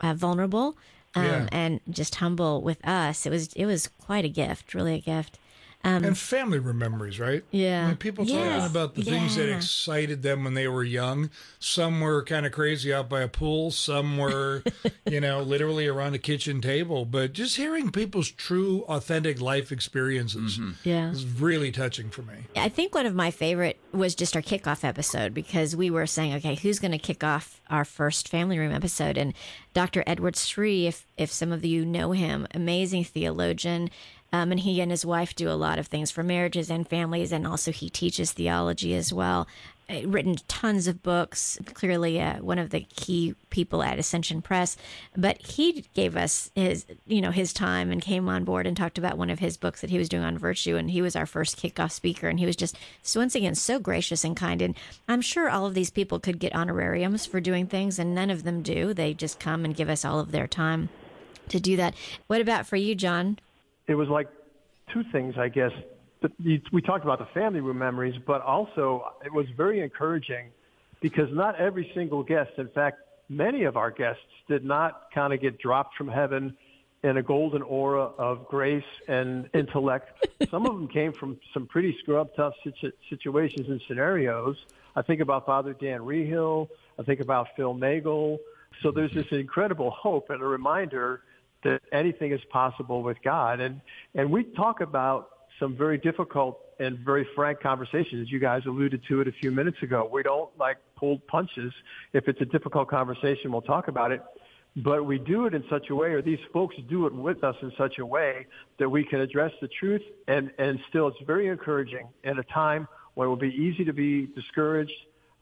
uh, 0.00 0.14
vulnerable 0.14 0.76
um, 1.14 1.24
Yeah. 1.24 1.48
and 1.52 1.80
just 1.88 2.16
humble 2.16 2.60
with 2.60 2.84
us. 2.86 3.24
It 3.24 3.30
was 3.30 3.52
it 3.52 3.66
was 3.66 3.88
quite 4.00 4.24
a 4.24 4.28
gift, 4.28 4.74
really 4.74 4.94
a 4.94 5.00
gift. 5.00 5.38
Um, 5.86 6.02
and 6.04 6.18
family 6.18 6.58
memories, 6.58 7.20
right? 7.20 7.44
Yeah. 7.52 7.84
I 7.84 7.86
mean, 7.88 7.96
people 7.96 8.24
talking 8.26 8.40
Yes. 8.40 8.68
about 8.68 8.96
the 8.96 9.02
things 9.04 9.36
that 9.36 9.48
excited 9.54 10.22
them 10.22 10.42
when 10.42 10.54
they 10.54 10.66
were 10.66 10.82
young. 10.82 11.30
Some 11.60 12.00
were 12.00 12.24
kind 12.24 12.44
of 12.44 12.50
crazy 12.50 12.92
out 12.92 13.08
by 13.08 13.20
a 13.22 13.28
pool. 13.28 13.70
Some 13.70 14.18
were, 14.18 14.64
you 15.08 15.20
know, 15.20 15.42
literally 15.42 15.86
around 15.86 16.14
a 16.14 16.18
kitchen 16.18 16.60
table. 16.60 17.04
But 17.04 17.32
just 17.34 17.54
hearing 17.56 17.92
people's 17.92 18.30
true, 18.32 18.82
authentic 18.88 19.40
life 19.40 19.70
experiences 19.70 20.58
Yeah. 20.82 21.10
is 21.12 21.24
really 21.24 21.70
touching 21.70 22.10
for 22.10 22.22
me. 22.22 22.34
I 22.56 22.68
think 22.68 22.92
one 22.94 23.06
of 23.06 23.14
my 23.14 23.30
favorite 23.30 23.78
was 23.92 24.16
just 24.16 24.34
our 24.34 24.42
kickoff 24.42 24.82
episode 24.82 25.34
because 25.34 25.76
we 25.76 25.88
were 25.90 26.06
saying, 26.08 26.34
okay, 26.34 26.56
who's 26.56 26.80
going 26.80 26.92
to 26.92 26.98
kick 26.98 27.22
off 27.22 27.60
our 27.70 27.84
first 27.84 28.28
family 28.28 28.58
room 28.58 28.72
episode? 28.72 29.16
And 29.16 29.34
Dr. 29.72 30.02
Edward 30.06 30.34
Sri, 30.36 30.86
if 30.88 31.06
if 31.16 31.30
some 31.30 31.52
of 31.52 31.64
you 31.64 31.84
know 31.84 32.12
him, 32.12 32.46
amazing 32.54 33.04
theologian. 33.04 33.88
Um, 34.32 34.50
and 34.50 34.60
he 34.60 34.80
and 34.80 34.90
his 34.90 35.06
wife 35.06 35.34
do 35.34 35.48
a 35.48 35.52
lot 35.52 35.78
of 35.78 35.86
things 35.86 36.10
for 36.10 36.22
marriages 36.22 36.70
and 36.70 36.88
families, 36.88 37.32
and 37.32 37.46
also 37.46 37.72
he 37.72 37.88
teaches 37.88 38.32
theology 38.32 38.94
as 38.94 39.12
well. 39.12 39.46
Uh, 39.88 40.00
written 40.04 40.34
tons 40.48 40.88
of 40.88 41.00
books. 41.00 41.60
Clearly, 41.74 42.20
uh, 42.20 42.38
one 42.38 42.58
of 42.58 42.70
the 42.70 42.80
key 42.80 43.36
people 43.50 43.84
at 43.84 44.00
Ascension 44.00 44.42
Press. 44.42 44.76
But 45.16 45.40
he 45.40 45.86
gave 45.94 46.16
us 46.16 46.50
his, 46.56 46.86
you 47.06 47.20
know, 47.20 47.30
his 47.30 47.52
time 47.52 47.92
and 47.92 48.02
came 48.02 48.28
on 48.28 48.42
board 48.42 48.66
and 48.66 48.76
talked 48.76 48.98
about 48.98 49.16
one 49.16 49.30
of 49.30 49.38
his 49.38 49.56
books 49.56 49.82
that 49.82 49.90
he 49.90 49.98
was 49.98 50.08
doing 50.08 50.24
on 50.24 50.38
virtue. 50.38 50.74
And 50.74 50.90
he 50.90 51.02
was 51.02 51.14
our 51.14 51.24
first 51.24 51.56
kickoff 51.56 51.92
speaker. 51.92 52.28
And 52.28 52.40
he 52.40 52.46
was 52.46 52.56
just 52.56 52.76
so 53.02 53.20
once 53.20 53.36
again 53.36 53.54
so 53.54 53.78
gracious 53.78 54.24
and 54.24 54.36
kind. 54.36 54.60
And 54.60 54.74
I'm 55.06 55.20
sure 55.20 55.48
all 55.48 55.66
of 55.66 55.74
these 55.74 55.90
people 55.90 56.18
could 56.18 56.40
get 56.40 56.52
honorariums 56.52 57.24
for 57.24 57.40
doing 57.40 57.68
things, 57.68 58.00
and 58.00 58.12
none 58.12 58.30
of 58.30 58.42
them 58.42 58.62
do. 58.62 58.92
They 58.92 59.14
just 59.14 59.38
come 59.38 59.64
and 59.64 59.76
give 59.76 59.88
us 59.88 60.04
all 60.04 60.18
of 60.18 60.32
their 60.32 60.48
time 60.48 60.88
to 61.50 61.60
do 61.60 61.76
that. 61.76 61.94
What 62.26 62.40
about 62.40 62.66
for 62.66 62.74
you, 62.74 62.96
John? 62.96 63.38
It 63.88 63.94
was 63.94 64.08
like 64.08 64.28
two 64.92 65.04
things, 65.12 65.34
I 65.38 65.48
guess. 65.48 65.72
We 66.42 66.82
talked 66.82 67.04
about 67.04 67.18
the 67.18 67.28
family 67.34 67.60
room 67.60 67.78
memories, 67.78 68.16
but 68.26 68.42
also 68.42 69.12
it 69.24 69.32
was 69.32 69.46
very 69.56 69.80
encouraging 69.80 70.50
because 71.00 71.28
not 71.32 71.56
every 71.56 71.90
single 71.94 72.22
guest, 72.22 72.52
in 72.58 72.68
fact, 72.68 72.98
many 73.28 73.64
of 73.64 73.76
our 73.76 73.90
guests 73.90 74.22
did 74.48 74.64
not 74.64 75.10
kind 75.14 75.32
of 75.32 75.40
get 75.40 75.58
dropped 75.58 75.94
from 75.96 76.08
heaven 76.08 76.56
in 77.02 77.18
a 77.18 77.22
golden 77.22 77.62
aura 77.62 78.10
of 78.18 78.48
grace 78.48 78.84
and 79.06 79.48
intellect. 79.54 80.26
Some 80.50 80.66
of 80.66 80.74
them 80.74 80.88
came 80.88 81.12
from 81.12 81.38
some 81.52 81.66
pretty 81.66 81.96
scrub 82.02 82.30
tough 82.34 82.54
situ- 82.64 82.92
situations 83.08 83.68
and 83.68 83.80
scenarios. 83.86 84.56
I 84.96 85.02
think 85.02 85.20
about 85.20 85.46
Father 85.46 85.74
Dan 85.74 86.00
Reehil. 86.00 86.68
I 86.98 87.02
think 87.02 87.20
about 87.20 87.48
Phil 87.56 87.74
Nagel. 87.74 88.38
So 88.82 88.90
there's 88.90 89.12
this 89.12 89.26
incredible 89.30 89.90
hope 89.90 90.30
and 90.30 90.42
a 90.42 90.46
reminder 90.46 91.22
that 91.66 91.82
anything 91.92 92.32
is 92.32 92.40
possible 92.50 93.02
with 93.02 93.18
God. 93.22 93.60
And 93.60 93.80
and 94.14 94.30
we 94.30 94.44
talk 94.44 94.80
about 94.80 95.30
some 95.58 95.76
very 95.76 95.98
difficult 95.98 96.60
and 96.78 96.98
very 96.98 97.26
frank 97.34 97.60
conversations. 97.60 98.30
You 98.30 98.38
guys 98.38 98.62
alluded 98.66 99.02
to 99.08 99.20
it 99.20 99.28
a 99.28 99.32
few 99.32 99.50
minutes 99.50 99.82
ago. 99.82 100.08
We 100.10 100.22
don't 100.22 100.50
like 100.58 100.76
pull 100.96 101.18
punches. 101.26 101.72
If 102.12 102.28
it's 102.28 102.40
a 102.40 102.44
difficult 102.44 102.88
conversation, 102.88 103.50
we'll 103.52 103.62
talk 103.62 103.88
about 103.88 104.12
it. 104.12 104.22
But 104.76 105.06
we 105.06 105.18
do 105.18 105.46
it 105.46 105.54
in 105.54 105.64
such 105.70 105.88
a 105.88 105.94
way, 105.94 106.08
or 106.08 106.20
these 106.20 106.38
folks 106.52 106.76
do 106.90 107.06
it 107.06 107.14
with 107.14 107.42
us 107.42 107.56
in 107.62 107.72
such 107.78 107.98
a 107.98 108.04
way 108.04 108.46
that 108.78 108.88
we 108.90 109.04
can 109.04 109.20
address 109.20 109.52
the 109.62 109.68
truth 109.68 110.02
and, 110.28 110.50
and 110.58 110.78
still 110.90 111.08
it's 111.08 111.16
very 111.26 111.48
encouraging 111.48 112.08
in 112.24 112.38
a 112.38 112.42
time 112.44 112.86
when 113.14 113.26
it 113.26 113.28
will 113.30 113.36
be 113.36 113.54
easy 113.54 113.86
to 113.86 113.94
be 113.94 114.26
discouraged 114.26 114.92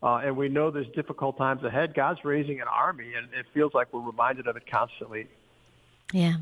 uh, 0.04 0.20
and 0.22 0.36
we 0.36 0.50
know 0.50 0.70
there's 0.70 0.86
difficult 0.94 1.38
times 1.38 1.64
ahead. 1.64 1.94
God's 1.94 2.20
raising 2.24 2.60
an 2.60 2.68
army 2.68 3.14
and 3.16 3.26
it 3.32 3.46
feels 3.54 3.72
like 3.72 3.92
we're 3.92 4.02
reminded 4.02 4.46
of 4.46 4.56
it 4.56 4.70
constantly. 4.70 5.26
Yeah. 6.12 6.36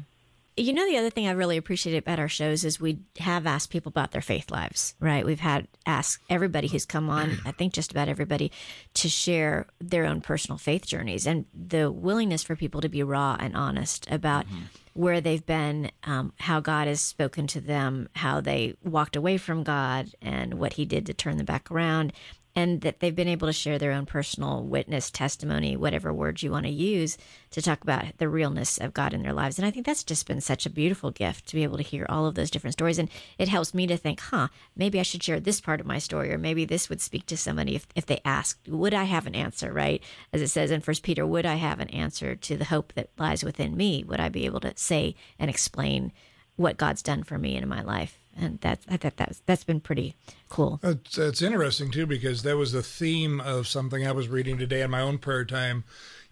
You 0.54 0.74
know, 0.74 0.86
the 0.86 0.98
other 0.98 1.08
thing 1.08 1.26
I 1.26 1.30
really 1.30 1.56
appreciate 1.56 1.96
about 1.96 2.18
our 2.18 2.28
shows 2.28 2.62
is 2.62 2.78
we 2.78 2.98
have 3.20 3.46
asked 3.46 3.70
people 3.70 3.88
about 3.88 4.10
their 4.10 4.20
faith 4.20 4.50
lives, 4.50 4.94
right? 5.00 5.24
We've 5.24 5.40
had 5.40 5.66
asked 5.86 6.22
everybody 6.28 6.68
who's 6.68 6.84
come 6.84 7.08
on, 7.08 7.38
I 7.46 7.52
think 7.52 7.72
just 7.72 7.90
about 7.90 8.08
everybody, 8.08 8.52
to 8.94 9.08
share 9.08 9.66
their 9.80 10.04
own 10.04 10.20
personal 10.20 10.58
faith 10.58 10.86
journeys 10.86 11.26
and 11.26 11.46
the 11.54 11.90
willingness 11.90 12.42
for 12.42 12.54
people 12.54 12.82
to 12.82 12.90
be 12.90 13.02
raw 13.02 13.38
and 13.40 13.56
honest 13.56 14.06
about 14.10 14.44
mm-hmm. 14.44 14.64
where 14.92 15.22
they've 15.22 15.46
been, 15.46 15.90
um, 16.04 16.34
how 16.38 16.60
God 16.60 16.86
has 16.86 17.00
spoken 17.00 17.46
to 17.46 17.60
them, 17.60 18.10
how 18.16 18.42
they 18.42 18.74
walked 18.84 19.16
away 19.16 19.38
from 19.38 19.62
God, 19.62 20.10
and 20.20 20.54
what 20.54 20.74
He 20.74 20.84
did 20.84 21.06
to 21.06 21.14
turn 21.14 21.38
them 21.38 21.46
back 21.46 21.70
around 21.70 22.12
and 22.54 22.82
that 22.82 23.00
they've 23.00 23.16
been 23.16 23.28
able 23.28 23.48
to 23.48 23.52
share 23.52 23.78
their 23.78 23.92
own 23.92 24.04
personal 24.04 24.62
witness, 24.62 25.10
testimony, 25.10 25.76
whatever 25.76 26.12
words 26.12 26.42
you 26.42 26.50
want 26.50 26.66
to 26.66 26.72
use 26.72 27.16
to 27.50 27.62
talk 27.62 27.82
about 27.82 28.04
the 28.18 28.28
realness 28.28 28.78
of 28.78 28.92
God 28.92 29.14
in 29.14 29.22
their 29.22 29.32
lives. 29.32 29.58
And 29.58 29.66
I 29.66 29.70
think 29.70 29.86
that's 29.86 30.04
just 30.04 30.26
been 30.26 30.40
such 30.40 30.66
a 30.66 30.70
beautiful 30.70 31.10
gift 31.10 31.46
to 31.46 31.54
be 31.54 31.62
able 31.62 31.78
to 31.78 31.82
hear 31.82 32.04
all 32.08 32.26
of 32.26 32.34
those 32.34 32.50
different 32.50 32.74
stories. 32.74 32.98
And 32.98 33.08
it 33.38 33.48
helps 33.48 33.72
me 33.72 33.86
to 33.86 33.96
think, 33.96 34.20
huh, 34.20 34.48
maybe 34.76 35.00
I 35.00 35.02
should 35.02 35.22
share 35.22 35.40
this 35.40 35.60
part 35.60 35.80
of 35.80 35.86
my 35.86 35.98
story, 35.98 36.32
or 36.32 36.38
maybe 36.38 36.64
this 36.64 36.88
would 36.88 37.00
speak 37.00 37.26
to 37.26 37.36
somebody 37.36 37.74
if, 37.74 37.86
if 37.94 38.06
they 38.06 38.20
asked, 38.24 38.68
would 38.68 38.92
I 38.94 39.04
have 39.04 39.26
an 39.26 39.34
answer, 39.34 39.72
right? 39.72 40.02
As 40.32 40.42
it 40.42 40.48
says 40.48 40.70
in 40.70 40.82
First 40.82 41.02
Peter, 41.02 41.26
would 41.26 41.46
I 41.46 41.54
have 41.54 41.80
an 41.80 41.88
answer 41.90 42.36
to 42.36 42.56
the 42.56 42.66
hope 42.66 42.92
that 42.94 43.10
lies 43.18 43.42
within 43.42 43.76
me? 43.76 44.04
Would 44.04 44.20
I 44.20 44.28
be 44.28 44.44
able 44.44 44.60
to 44.60 44.72
say 44.76 45.14
and 45.38 45.48
explain 45.48 46.12
what 46.56 46.76
God's 46.76 47.02
done 47.02 47.22
for 47.22 47.38
me 47.38 47.56
in 47.56 47.66
my 47.66 47.82
life? 47.82 48.21
And 48.36 48.60
that's 48.60 48.86
I 48.88 48.96
thought 48.96 49.16
that's 49.16 49.42
that's 49.46 49.64
been 49.64 49.80
pretty 49.80 50.14
cool. 50.48 50.80
It's, 50.82 51.18
it's 51.18 51.42
interesting 51.42 51.90
too 51.90 52.06
because 52.06 52.42
that 52.42 52.56
was 52.56 52.72
the 52.72 52.82
theme 52.82 53.40
of 53.40 53.66
something 53.68 54.06
I 54.06 54.12
was 54.12 54.28
reading 54.28 54.58
today 54.58 54.82
in 54.82 54.90
my 54.90 55.00
own 55.00 55.18
prayer 55.18 55.44
time. 55.44 55.84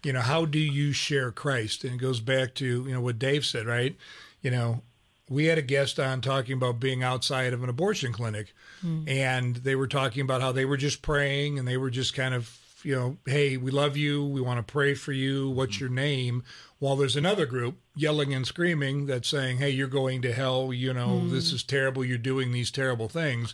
You 0.03 0.13
know, 0.13 0.21
how 0.21 0.45
do 0.45 0.59
you 0.59 0.93
share 0.93 1.31
Christ? 1.31 1.83
And 1.83 1.95
it 1.95 1.97
goes 1.97 2.19
back 2.19 2.55
to 2.55 2.65
you 2.65 2.93
know 2.93 3.01
what 3.01 3.19
Dave 3.19 3.45
said, 3.45 3.65
right? 3.65 3.95
You 4.41 4.51
know, 4.51 4.81
we 5.29 5.45
had 5.45 5.57
a 5.57 5.63
guest 5.63 5.99
on 5.99 6.21
talking 6.21 6.53
about 6.53 6.79
being 6.79 7.03
outside 7.03 7.53
of 7.53 7.63
an 7.63 7.69
abortion 7.69 8.11
clinic, 8.11 8.53
mm. 8.83 9.07
and 9.07 9.57
they 9.57 9.75
were 9.75 9.87
talking 9.87 10.21
about 10.21 10.41
how 10.41 10.51
they 10.51 10.65
were 10.65 10.77
just 10.77 11.01
praying 11.01 11.59
and 11.59 11.67
they 11.67 11.77
were 11.77 11.91
just 11.91 12.13
kind 12.13 12.33
of 12.33 12.60
you 12.83 12.95
know, 12.95 13.17
hey, 13.25 13.57
we 13.57 13.71
love 13.71 13.97
you, 13.97 14.25
we 14.25 14.41
want 14.41 14.65
to 14.65 14.71
pray 14.71 14.93
for 14.93 15.11
you. 15.11 15.49
What's 15.49 15.79
your 15.79 15.89
name? 15.89 16.43
While 16.79 16.95
there's 16.95 17.15
another 17.15 17.45
group 17.45 17.77
yelling 17.95 18.33
and 18.33 18.45
screaming 18.45 19.05
that's 19.05 19.29
saying, 19.29 19.57
hey, 19.57 19.69
you're 19.69 19.87
going 19.87 20.21
to 20.23 20.33
hell, 20.33 20.73
you 20.73 20.93
know, 20.93 21.21
mm. 21.23 21.31
this 21.31 21.51
is 21.51 21.63
terrible, 21.63 22.03
you're 22.03 22.17
doing 22.17 22.51
these 22.51 22.71
terrible 22.71 23.07
things. 23.07 23.53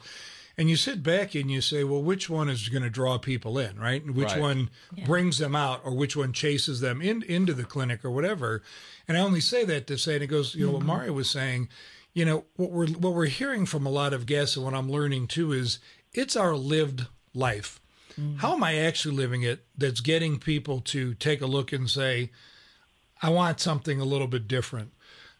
And 0.59 0.71
you 0.71 0.75
sit 0.75 1.03
back 1.03 1.35
and 1.35 1.51
you 1.51 1.61
say, 1.61 1.83
well, 1.83 2.01
which 2.01 2.31
one 2.31 2.49
is 2.49 2.69
going 2.69 2.81
to 2.81 2.89
draw 2.89 3.19
people 3.19 3.59
in, 3.59 3.79
right? 3.79 4.03
And 4.03 4.15
which 4.15 4.31
right. 4.31 4.39
one 4.39 4.69
yeah. 4.95 5.05
brings 5.05 5.37
them 5.37 5.55
out 5.55 5.81
or 5.83 5.93
which 5.93 6.15
one 6.15 6.33
chases 6.33 6.79
them 6.79 6.99
in, 6.99 7.21
into 7.23 7.53
the 7.53 7.63
clinic 7.63 8.03
or 8.03 8.09
whatever. 8.09 8.63
And 9.07 9.17
I 9.17 9.21
only 9.21 9.41
say 9.41 9.65
that 9.65 9.85
to 9.87 9.97
say, 9.99 10.15
and 10.15 10.23
it 10.23 10.27
goes, 10.27 10.55
you 10.55 10.65
know, 10.65 10.73
mm-hmm. 10.73 10.87
what 10.87 10.97
Mario 10.97 11.13
was 11.13 11.29
saying, 11.29 11.69
you 12.13 12.25
know, 12.25 12.45
what 12.55 12.71
we're, 12.71 12.87
what 12.87 13.13
we're 13.13 13.27
hearing 13.27 13.67
from 13.67 13.85
a 13.85 13.91
lot 13.91 14.13
of 14.13 14.25
guests 14.25 14.55
and 14.55 14.65
what 14.65 14.73
I'm 14.73 14.89
learning 14.89 15.27
too 15.27 15.51
is 15.51 15.77
it's 16.13 16.35
our 16.35 16.55
lived 16.55 17.05
life. 17.35 17.79
Mm-hmm. 18.19 18.37
How 18.37 18.53
am 18.53 18.63
I 18.63 18.77
actually 18.77 19.15
living 19.15 19.43
it 19.43 19.65
that's 19.77 20.01
getting 20.01 20.39
people 20.39 20.81
to 20.81 21.13
take 21.15 21.41
a 21.41 21.47
look 21.47 21.71
and 21.71 21.89
say, 21.89 22.31
I 23.21 23.29
want 23.29 23.59
something 23.59 23.99
a 23.99 24.05
little 24.05 24.27
bit 24.27 24.47
different 24.47 24.93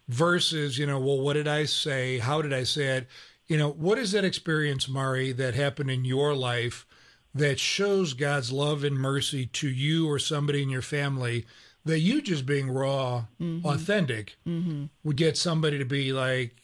versus, 0.08 0.78
you 0.78 0.86
know, 0.86 1.00
well, 1.00 1.20
what 1.20 1.34
did 1.34 1.48
I 1.48 1.66
say? 1.66 2.20
How 2.20 2.42
did 2.42 2.54
I 2.54 2.64
say 2.64 2.98
it? 2.98 3.08
You 3.48 3.58
know, 3.58 3.70
what 3.70 3.98
is 3.98 4.12
that 4.12 4.26
experience, 4.26 4.88
Mari, 4.88 5.32
that 5.34 5.54
happened 5.54 5.90
in 5.90 6.06
your 6.06 6.34
life 6.34 6.86
that 7.34 7.60
shows 7.60 8.14
God's 8.14 8.52
love 8.52 8.84
and 8.84 8.98
mercy 8.98 9.46
to 9.46 9.70
you 9.70 10.10
or 10.10 10.20
somebody 10.20 10.64
in 10.64 10.70
your 10.70 10.82
family 10.82 11.46
that 11.86 12.00
you 12.00 12.22
just 12.22 12.46
being 12.46 12.70
raw, 12.70 13.26
mm-hmm. 13.40 13.66
authentic 13.66 14.36
mm-hmm. 14.46 14.86
would 15.04 15.16
get 15.16 15.38
somebody 15.38 15.78
to 15.78 15.86
be 15.86 16.12
like, 16.12 16.56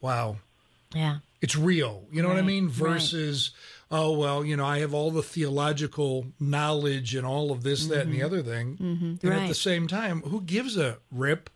wow. 0.00 0.36
Yeah. 0.94 1.18
It's 1.40 1.56
real. 1.56 2.04
You 2.10 2.22
know 2.22 2.28
right. 2.28 2.34
what 2.34 2.44
I 2.44 2.46
mean? 2.46 2.68
Versus, 2.68 3.52
right. 3.54 3.75
Oh, 3.90 4.12
well, 4.12 4.44
you 4.44 4.56
know, 4.56 4.64
I 4.64 4.80
have 4.80 4.94
all 4.94 5.10
the 5.10 5.22
theological 5.22 6.26
knowledge 6.40 7.14
and 7.14 7.26
all 7.26 7.52
of 7.52 7.62
this, 7.62 7.82
mm-hmm. 7.82 7.92
that, 7.92 8.00
and 8.06 8.12
the 8.12 8.18
mm-hmm. 8.18 8.26
other 8.26 8.42
thing. 8.42 8.76
Mm-hmm. 8.76 9.04
And 9.22 9.24
right. 9.24 9.42
at 9.42 9.48
the 9.48 9.54
same 9.54 9.86
time, 9.86 10.22
who 10.22 10.40
gives 10.40 10.76
a 10.76 10.98
rip? 11.10 11.50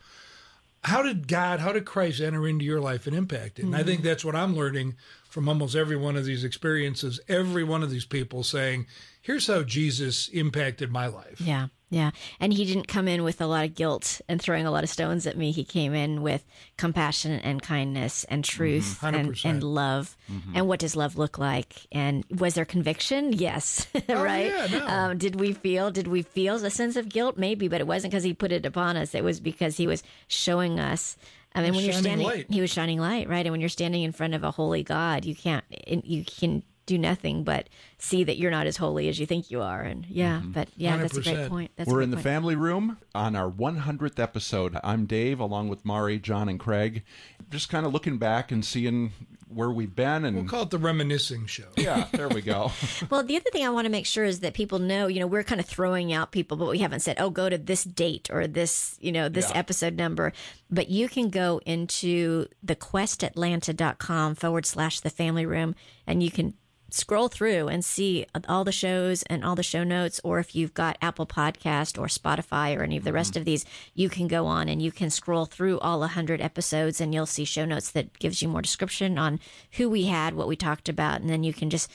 How 0.84 1.02
did 1.02 1.28
God, 1.28 1.60
how 1.60 1.72
did 1.72 1.84
Christ 1.84 2.20
enter 2.20 2.46
into 2.46 2.64
your 2.64 2.80
life 2.80 3.06
and 3.06 3.14
impact 3.14 3.58
it? 3.58 3.64
And 3.66 3.76
I 3.76 3.82
think 3.82 4.00
mm-hmm. 4.00 4.08
that's 4.08 4.24
what 4.24 4.34
I'm 4.34 4.56
learning 4.56 4.96
from 5.28 5.48
almost 5.48 5.76
every 5.76 5.96
one 5.96 6.16
of 6.16 6.24
these 6.24 6.42
experiences, 6.42 7.20
every 7.28 7.64
one 7.64 7.82
of 7.82 7.90
these 7.90 8.06
people 8.06 8.42
saying, 8.42 8.86
here's 9.20 9.46
how 9.46 9.62
Jesus 9.62 10.28
impacted 10.28 10.90
my 10.90 11.06
life. 11.06 11.40
Yeah. 11.40 11.66
Yeah. 11.90 12.12
And 12.38 12.52
he 12.52 12.64
didn't 12.64 12.86
come 12.86 13.08
in 13.08 13.24
with 13.24 13.40
a 13.40 13.46
lot 13.46 13.64
of 13.64 13.74
guilt 13.74 14.20
and 14.28 14.40
throwing 14.40 14.64
a 14.64 14.70
lot 14.70 14.84
of 14.84 14.90
stones 14.90 15.26
at 15.26 15.36
me. 15.36 15.50
He 15.50 15.64
came 15.64 15.92
in 15.92 16.22
with 16.22 16.44
compassion 16.76 17.32
and 17.32 17.60
kindness 17.60 18.24
and 18.24 18.44
truth 18.44 18.98
mm-hmm. 19.00 19.14
and, 19.14 19.40
and 19.44 19.62
love. 19.64 20.16
Mm-hmm. 20.30 20.52
And 20.54 20.68
what 20.68 20.78
does 20.78 20.94
love 20.94 21.18
look 21.18 21.36
like? 21.36 21.88
And 21.90 22.24
was 22.30 22.54
there 22.54 22.64
conviction? 22.64 23.32
Yes. 23.32 23.86
Oh, 24.08 24.24
right. 24.24 24.46
Yeah, 24.46 24.66
no. 24.78 24.86
um, 24.86 25.18
did 25.18 25.38
we 25.38 25.52
feel, 25.52 25.90
did 25.90 26.08
we 26.08 26.22
feel 26.22 26.56
a 26.56 26.70
sense 26.70 26.96
of 26.96 27.08
guilt? 27.08 27.36
Maybe, 27.36 27.68
but 27.68 27.80
it 27.80 27.86
wasn't 27.86 28.10
because 28.10 28.24
he 28.24 28.32
put 28.32 28.50
it 28.50 28.66
upon 28.66 28.96
us. 28.96 29.14
It 29.14 29.22
was 29.22 29.38
because 29.38 29.76
he 29.76 29.86
was 29.86 30.02
showing 30.26 30.80
us 30.80 31.16
I 31.54 31.62
mean, 31.62 31.74
when 31.74 31.84
you're 31.84 31.92
standing, 31.94 32.26
light. 32.26 32.46
he 32.48 32.60
was 32.60 32.70
shining 32.70 32.98
light, 33.00 33.28
right? 33.28 33.44
And 33.44 33.52
when 33.52 33.60
you're 33.60 33.68
standing 33.68 34.02
in 34.02 34.12
front 34.12 34.34
of 34.34 34.42
a 34.42 34.50
holy 34.50 34.82
God, 34.82 35.24
you 35.24 35.34
can't, 35.34 35.64
you 35.86 36.24
can 36.24 36.62
do 36.86 36.98
nothing 36.98 37.44
but 37.44 37.68
see 37.98 38.24
that 38.24 38.36
you're 38.36 38.50
not 38.50 38.66
as 38.66 38.76
holy 38.76 39.08
as 39.08 39.18
you 39.18 39.26
think 39.26 39.50
you 39.50 39.62
are. 39.62 39.82
And 39.82 40.06
yeah, 40.06 40.38
mm-hmm. 40.38 40.52
but 40.52 40.68
yeah, 40.76 40.96
100%. 40.96 41.00
that's 41.00 41.16
a 41.16 41.22
great 41.22 41.48
point. 41.48 41.70
That's 41.76 41.90
We're 41.90 42.02
in 42.02 42.10
the 42.10 42.16
point. 42.16 42.24
family 42.24 42.56
room 42.56 42.98
on 43.14 43.36
our 43.36 43.50
100th 43.50 44.18
episode. 44.18 44.76
I'm 44.82 45.06
Dave, 45.06 45.40
along 45.40 45.68
with 45.68 45.84
Mari, 45.84 46.18
John, 46.18 46.48
and 46.48 46.58
Craig. 46.58 47.04
Just 47.50 47.68
kind 47.68 47.86
of 47.86 47.92
looking 47.92 48.18
back 48.18 48.50
and 48.50 48.64
seeing 48.64 49.12
where 49.52 49.70
we've 49.70 49.96
been 49.96 50.24
and 50.24 50.36
we'll 50.36 50.44
call 50.44 50.62
it 50.62 50.70
the 50.70 50.78
reminiscing 50.78 51.44
show 51.44 51.64
yeah 51.76 52.06
there 52.12 52.28
we 52.28 52.40
go 52.40 52.70
well 53.10 53.24
the 53.24 53.34
other 53.34 53.50
thing 53.50 53.66
i 53.66 53.68
want 53.68 53.84
to 53.84 53.90
make 53.90 54.06
sure 54.06 54.24
is 54.24 54.40
that 54.40 54.54
people 54.54 54.78
know 54.78 55.08
you 55.08 55.18
know 55.18 55.26
we're 55.26 55.42
kind 55.42 55.60
of 55.60 55.66
throwing 55.66 56.12
out 56.12 56.30
people 56.30 56.56
but 56.56 56.68
we 56.68 56.78
haven't 56.78 57.00
said 57.00 57.16
oh 57.18 57.30
go 57.30 57.48
to 57.48 57.58
this 57.58 57.82
date 57.82 58.30
or 58.32 58.46
this 58.46 58.96
you 59.00 59.10
know 59.10 59.28
this 59.28 59.50
yeah. 59.50 59.58
episode 59.58 59.96
number 59.96 60.32
but 60.70 60.88
you 60.88 61.08
can 61.08 61.30
go 61.30 61.60
into 61.66 62.46
the 62.62 62.76
questatlanta.com 62.76 64.36
forward 64.36 64.64
slash 64.64 65.00
the 65.00 65.10
family 65.10 65.44
room 65.44 65.74
and 66.06 66.22
you 66.22 66.30
can 66.30 66.54
scroll 66.94 67.28
through 67.28 67.68
and 67.68 67.84
see 67.84 68.26
all 68.48 68.64
the 68.64 68.72
shows 68.72 69.22
and 69.24 69.44
all 69.44 69.54
the 69.54 69.62
show 69.62 69.84
notes 69.84 70.20
or 70.24 70.38
if 70.38 70.54
you've 70.54 70.74
got 70.74 70.98
apple 71.00 71.26
podcast 71.26 71.98
or 71.98 72.06
spotify 72.06 72.76
or 72.76 72.82
any 72.82 72.96
of 72.96 73.04
the 73.04 73.12
rest 73.12 73.32
mm-hmm. 73.32 73.40
of 73.40 73.44
these 73.44 73.64
you 73.94 74.08
can 74.08 74.26
go 74.28 74.46
on 74.46 74.68
and 74.68 74.82
you 74.82 74.92
can 74.92 75.10
scroll 75.10 75.44
through 75.44 75.78
all 75.80 76.00
100 76.00 76.40
episodes 76.40 77.00
and 77.00 77.14
you'll 77.14 77.26
see 77.26 77.44
show 77.44 77.64
notes 77.64 77.90
that 77.90 78.18
gives 78.18 78.42
you 78.42 78.48
more 78.48 78.62
description 78.62 79.18
on 79.18 79.40
who 79.72 79.88
we 79.88 80.04
had 80.04 80.34
what 80.34 80.48
we 80.48 80.56
talked 80.56 80.88
about 80.88 81.20
and 81.20 81.30
then 81.30 81.44
you 81.44 81.52
can 81.52 81.70
just 81.70 81.90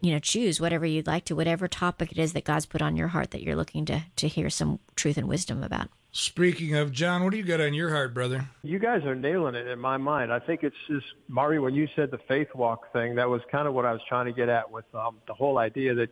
you 0.00 0.12
know 0.12 0.18
choose 0.18 0.60
whatever 0.60 0.86
you'd 0.86 1.06
like 1.06 1.24
to 1.24 1.34
whatever 1.36 1.68
topic 1.68 2.12
it 2.12 2.18
is 2.18 2.32
that 2.32 2.44
god's 2.44 2.66
put 2.66 2.82
on 2.82 2.96
your 2.96 3.08
heart 3.08 3.30
that 3.30 3.42
you're 3.42 3.56
looking 3.56 3.84
to 3.84 4.02
to 4.16 4.28
hear 4.28 4.48
some 4.48 4.78
truth 4.96 5.16
and 5.16 5.28
wisdom 5.28 5.62
about 5.62 5.88
Speaking 6.20 6.74
of 6.74 6.90
John, 6.90 7.22
what 7.22 7.30
do 7.30 7.36
you 7.36 7.44
got 7.44 7.60
on 7.60 7.74
your 7.74 7.90
heart, 7.90 8.12
brother? 8.12 8.44
You 8.64 8.80
guys 8.80 9.04
are 9.04 9.14
nailing 9.14 9.54
it 9.54 9.68
in 9.68 9.78
my 9.78 9.98
mind. 9.98 10.32
I 10.32 10.40
think 10.40 10.64
it's 10.64 10.74
just 10.88 11.06
Mari. 11.28 11.60
When 11.60 11.76
you 11.76 11.86
said 11.94 12.10
the 12.10 12.18
faith 12.26 12.48
walk 12.56 12.92
thing, 12.92 13.14
that 13.14 13.28
was 13.28 13.40
kind 13.52 13.68
of 13.68 13.74
what 13.74 13.86
I 13.86 13.92
was 13.92 14.00
trying 14.08 14.26
to 14.26 14.32
get 14.32 14.48
at 14.48 14.68
with 14.68 14.84
um, 14.96 15.18
the 15.28 15.32
whole 15.32 15.58
idea 15.58 15.94
that 15.94 16.08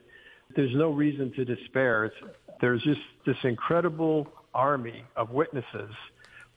there's 0.54 0.72
no 0.76 0.90
reason 0.90 1.32
to 1.32 1.44
despair. 1.44 2.04
It's, 2.04 2.14
there's 2.60 2.84
just 2.84 3.00
this 3.26 3.36
incredible 3.42 4.28
army 4.54 5.02
of 5.16 5.30
witnesses 5.30 5.90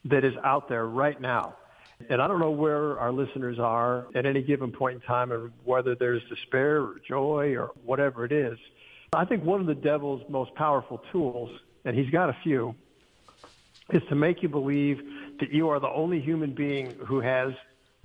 that 0.06 0.24
is 0.24 0.36
out 0.44 0.70
there 0.70 0.86
right 0.86 1.20
now, 1.20 1.56
And 2.08 2.22
I 2.22 2.28
don't 2.28 2.40
know 2.40 2.52
where 2.52 3.00
our 3.00 3.12
listeners 3.12 3.58
are 3.58 4.06
at 4.14 4.28
any 4.28 4.44
given 4.44 4.72
point 4.72 4.96
in 4.96 5.02
time 5.02 5.32
and 5.32 5.52
whether 5.64 5.96
there's 5.96 6.22
despair 6.30 6.84
or 6.84 7.02
joy 7.08 7.56
or 7.58 7.72
whatever 7.84 8.26
it 8.26 8.32
is. 8.32 8.60
I 9.12 9.26
think 9.26 9.44
one 9.44 9.60
of 9.60 9.66
the 9.66 9.74
devil's 9.74 10.22
most 10.30 10.54
powerful 10.54 11.02
tools, 11.12 11.50
and 11.84 11.98
he's 11.98 12.12
got 12.12 12.30
a 12.30 12.38
few, 12.44 12.76
is 13.92 14.02
to 14.10 14.16
make 14.16 14.44
you 14.44 14.50
believe 14.50 15.02
that 15.40 15.52
you 15.52 15.70
are 15.70 15.80
the 15.80 15.90
only 15.90 16.20
human 16.20 16.54
being 16.54 16.94
who 17.08 17.20
has 17.20 17.54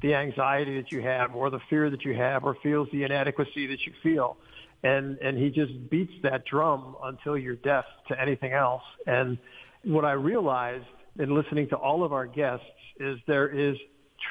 the 0.02 0.14
anxiety 0.14 0.80
that 0.80 0.92
you 0.92 1.00
have 1.02 1.34
or 1.34 1.50
the 1.50 1.60
fear 1.70 1.90
that 1.90 2.04
you 2.04 2.14
have 2.14 2.44
or 2.44 2.56
feels 2.62 2.88
the 2.92 3.04
inadequacy 3.04 3.66
that 3.66 3.86
you 3.86 3.92
feel. 4.02 4.36
And, 4.82 5.16
and 5.18 5.38
he 5.38 5.50
just 5.50 5.88
beats 5.88 6.12
that 6.22 6.44
drum 6.44 6.96
until 7.02 7.38
you're 7.38 7.56
deaf 7.56 7.84
to 8.08 8.20
anything 8.20 8.52
else. 8.52 8.82
And 9.06 9.38
what 9.82 10.04
I 10.04 10.12
realized 10.12 10.84
in 11.18 11.34
listening 11.34 11.68
to 11.68 11.76
all 11.76 12.04
of 12.04 12.12
our 12.12 12.26
guests 12.26 12.66
is 13.00 13.18
there 13.26 13.48
is 13.48 13.76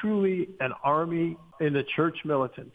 truly 0.00 0.48
an 0.60 0.72
army 0.82 1.36
in 1.60 1.72
the 1.72 1.84
church 1.96 2.18
militant. 2.24 2.72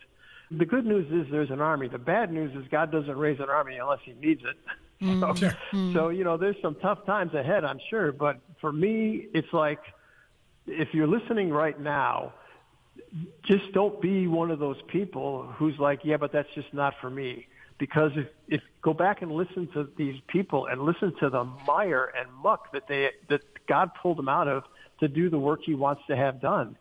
The 0.51 0.65
good 0.65 0.85
news 0.85 1.11
is 1.11 1.31
there's 1.31 1.51
an 1.51 1.61
army. 1.61 1.87
The 1.87 1.99
bad 1.99 2.33
news 2.33 2.55
is 2.55 2.67
God 2.69 2.91
doesn't 2.91 3.17
raise 3.17 3.39
an 3.39 3.49
army 3.49 3.77
unless 3.77 3.99
he 4.03 4.13
needs 4.13 4.41
it. 4.41 4.57
So, 4.99 5.05
Mm. 5.73 5.93
so, 5.93 6.09
you 6.09 6.23
know, 6.23 6.35
there's 6.37 6.57
some 6.61 6.75
tough 6.75 7.05
times 7.05 7.33
ahead, 7.33 7.63
I'm 7.63 7.79
sure. 7.89 8.11
But 8.11 8.39
for 8.59 8.71
me, 8.71 9.27
it's 9.33 9.51
like 9.53 9.79
if 10.67 10.93
you're 10.93 11.07
listening 11.07 11.51
right 11.51 11.79
now, 11.79 12.33
just 13.43 13.71
don't 13.73 14.01
be 14.01 14.27
one 14.27 14.51
of 14.51 14.59
those 14.59 14.81
people 14.87 15.43
who's 15.57 15.77
like, 15.79 16.01
yeah, 16.03 16.17
but 16.17 16.31
that's 16.31 16.49
just 16.53 16.73
not 16.73 16.93
for 17.01 17.09
me. 17.09 17.47
Because 17.77 18.11
if, 18.15 18.27
if 18.49 18.61
go 18.81 18.93
back 18.93 19.21
and 19.21 19.31
listen 19.31 19.67
to 19.73 19.89
these 19.97 20.19
people 20.27 20.67
and 20.67 20.81
listen 20.81 21.13
to 21.21 21.29
the 21.29 21.45
mire 21.65 22.11
and 22.17 22.31
muck 22.33 22.71
that 22.73 22.87
they 22.89 23.09
that 23.29 23.41
God 23.67 23.91
pulled 24.01 24.17
them 24.17 24.27
out 24.27 24.49
of 24.49 24.63
to 24.99 25.07
do 25.07 25.29
the 25.29 25.39
work 25.39 25.61
He 25.63 25.75
wants 25.75 26.01
to 26.07 26.15
have 26.17 26.41
done, 26.41 26.75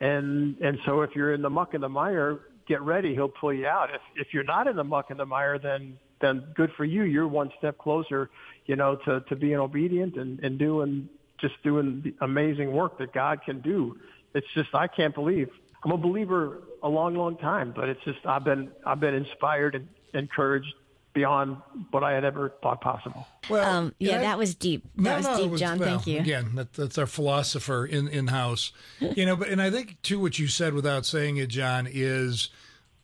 and 0.00 0.56
and 0.60 0.78
so 0.84 1.00
if 1.02 1.16
you're 1.16 1.34
in 1.34 1.42
the 1.42 1.50
muck 1.50 1.74
and 1.74 1.82
the 1.82 1.88
mire, 1.88 2.38
get 2.68 2.80
ready, 2.82 3.14
He'll 3.14 3.28
pull 3.28 3.52
you 3.52 3.66
out. 3.66 3.90
If 3.92 4.00
if 4.14 4.32
you're 4.32 4.44
not 4.44 4.68
in 4.68 4.76
the 4.76 4.84
muck 4.84 5.10
and 5.10 5.18
the 5.18 5.26
mire, 5.26 5.58
then 5.58 5.98
then 6.20 6.44
good 6.54 6.70
for 6.76 6.84
you. 6.84 7.02
You're 7.02 7.28
one 7.28 7.50
step 7.58 7.78
closer, 7.78 8.30
you 8.66 8.76
know, 8.76 8.96
to 9.04 9.20
to 9.28 9.36
being 9.36 9.56
obedient 9.56 10.16
and 10.16 10.40
and 10.40 10.58
doing 10.58 11.08
just 11.40 11.54
doing 11.62 12.00
the 12.02 12.14
amazing 12.24 12.72
work 12.72 12.98
that 12.98 13.12
God 13.12 13.40
can 13.44 13.60
do. 13.60 13.98
It's 14.34 14.46
just 14.54 14.74
I 14.74 14.86
can't 14.86 15.14
believe. 15.14 15.48
I'm 15.84 15.92
a 15.92 15.98
believer 15.98 16.62
a 16.82 16.88
long, 16.88 17.14
long 17.14 17.36
time, 17.36 17.72
but 17.76 17.88
it's 17.88 18.02
just 18.04 18.18
I've 18.24 18.44
been 18.44 18.70
I've 18.86 19.00
been 19.00 19.14
inspired 19.14 19.74
and 19.74 19.88
encouraged 20.14 20.72
beyond 21.12 21.58
what 21.92 22.02
I 22.02 22.12
had 22.12 22.24
ever 22.24 22.52
thought 22.62 22.80
possible. 22.80 23.26
Well, 23.48 23.64
Um, 23.78 23.94
yeah, 24.00 24.14
and 24.14 24.20
I- 24.20 24.30
that 24.30 24.38
was 24.38 24.54
deep. 24.56 24.82
That 24.96 25.02
No, 25.02 25.16
was 25.16 25.24
no, 25.26 25.36
deep, 25.42 25.50
was- 25.52 25.60
John. 25.60 25.78
well, 25.78 25.88
Thank 25.98 26.06
you. 26.08 26.18
Again, 26.20 26.56
that, 26.56 26.72
that's 26.72 26.98
our 26.98 27.06
philosopher 27.06 27.86
in 27.86 28.08
in 28.08 28.28
house. 28.28 28.72
You 29.00 29.26
know, 29.26 29.36
but 29.36 29.48
and 29.48 29.60
I 29.62 29.70
think 29.70 30.00
too 30.02 30.18
what 30.18 30.38
you 30.38 30.48
said 30.48 30.72
without 30.74 31.04
saying 31.06 31.36
it, 31.36 31.48
John, 31.48 31.86
is 31.90 32.48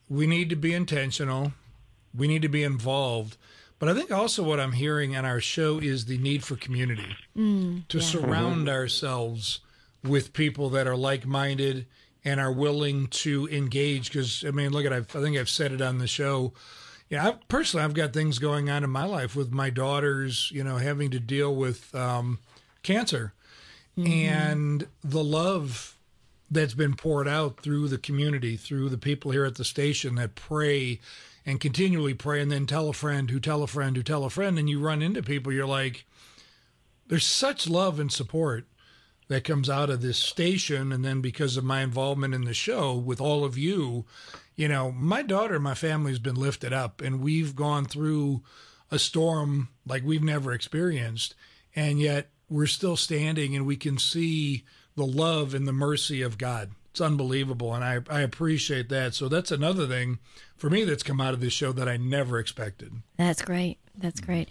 we 0.09 0.27
need 0.27 0.49
to 0.51 0.57
be 0.57 0.73
intentional. 0.73 1.53
We 2.15 2.29
need 2.29 2.43
to 2.43 2.49
be 2.49 2.63
involved. 2.63 3.37
But 3.79 3.89
I 3.89 3.95
think 3.95 4.11
also 4.11 4.43
what 4.43 4.61
I'm 4.61 4.73
hearing 4.73 5.17
on 5.17 5.25
our 5.25 5.41
show 5.41 5.79
is 5.79 6.05
the 6.05 6.19
need 6.19 6.45
for 6.45 6.57
community 6.57 7.17
Mm, 7.37 7.89
to 7.89 7.99
yeah. 7.99 8.05
surround 8.05 8.69
ourselves 8.69 9.61
with 10.05 10.33
people 10.35 10.69
that 10.71 10.87
are 10.87 10.97
like-minded 10.97 11.87
and 12.25 12.39
are 12.41 12.53
willing 12.53 13.07
to 13.09 13.49
engage. 13.51 14.11
Because 14.13 14.45
I 14.47 14.51
mean, 14.51 14.71
look 14.71 14.85
at 14.85 14.93
I've, 14.93 15.15
I 15.17 15.21
think 15.21 15.39
I've 15.39 15.49
said 15.49 15.73
it 15.73 15.81
on 15.81 15.99
the 15.99 16.07
show. 16.07 16.53
Yeah, 17.09 17.29
I, 17.29 17.33
personally, 17.49 17.85
I've 17.85 17.95
got 17.95 18.13
things 18.13 18.39
going 18.39 18.69
on 18.71 18.85
in 18.85 18.91
my 18.91 19.05
life 19.05 19.35
with 19.35 19.51
my 19.51 19.71
daughters. 19.71 20.51
You 20.53 20.63
know, 20.63 20.77
having 20.77 21.11
to 21.13 21.19
deal 21.21 21.55
with 21.55 21.95
um, 21.95 22.39
cancer 22.83 23.33
and 23.97 24.87
the 25.05 25.23
love 25.25 25.97
that's 26.51 26.73
been 26.75 26.95
poured 26.95 27.29
out 27.29 27.61
through 27.61 27.89
the 27.89 27.99
community, 27.99 28.57
through 28.57 28.89
the 28.89 28.97
people 28.99 29.31
here 29.31 29.45
at 29.45 29.57
the 29.57 29.65
station 29.65 30.15
that 30.15 30.35
pray 30.35 31.01
and 31.51 31.61
continually 31.61 32.15
pray, 32.15 32.41
and 32.41 32.51
then 32.51 32.65
tell 32.65 32.89
a 32.89 32.93
friend 32.93 33.29
who 33.31 33.41
tell 33.41 33.63
a 33.65 33.67
friend 33.67 33.97
who 33.97 34.03
tell 34.05 34.25
a 34.25 34.31
friend, 34.31 34.59
and 34.59 34.71
you 34.71 34.79
run 34.79 35.03
into 35.03 35.23
people. 35.23 35.53
You're 35.53 35.67
like, 35.67 36.07
there's 37.09 37.27
such 37.27 37.69
love 37.69 37.99
and 37.99 38.11
support 38.11 38.67
that 39.27 39.45
comes 39.45 39.69
out 39.69 39.91
of 39.91 40.01
this 40.01 40.19
station 40.19 40.91
and 40.93 41.05
then 41.05 41.21
because 41.21 41.57
of 41.57 41.65
my 41.65 41.83
involvement 41.83 42.35
in 42.35 42.45
the 42.45 42.55
show 42.55 42.95
with 42.95 43.21
all 43.21 43.45
of 43.45 43.57
you 43.57 44.05
you 44.57 44.67
know 44.67 44.91
my 44.91 45.23
daughter 45.23 45.61
my 45.61 45.73
family 45.73 46.11
has 46.11 46.19
been 46.19 46.35
lifted 46.35 46.73
up 46.73 47.01
and 47.01 47.21
we've 47.21 47.55
gone 47.55 47.85
through 47.85 48.43
a 48.91 48.99
storm 48.99 49.69
like 49.87 50.03
we've 50.05 50.23
never 50.23 50.53
experienced 50.53 51.37
and 51.77 52.01
yet 52.01 52.31
we're 52.49 52.67
still 52.67 52.97
standing 52.97 53.55
and 53.55 53.65
we 53.65 53.77
can 53.77 53.99
see 53.99 54.65
the 54.97 55.07
love 55.07 55.55
and 55.55 55.69
the 55.69 55.73
mercy 55.73 56.23
of 56.23 56.37
god 56.37 56.73
it's 56.91 57.01
unbelievable 57.01 57.75
and 57.75 57.85
i, 57.85 57.99
I 58.11 58.21
appreciate 58.21 58.89
that 58.89 59.15
so 59.15 59.29
that's 59.29 59.51
another 59.51 59.87
thing 59.87 60.19
for 60.57 60.69
me 60.71 60.85
that's 60.85 61.03
come 61.03 61.21
out 61.21 61.35
of 61.35 61.41
this 61.41 61.53
show 61.53 61.73
that 61.73 61.89
i 61.89 61.97
never 61.97 62.39
expected 62.39 62.93
That's 63.17 63.43
great. 63.43 63.79
That's 63.97 64.21
great. 64.21 64.49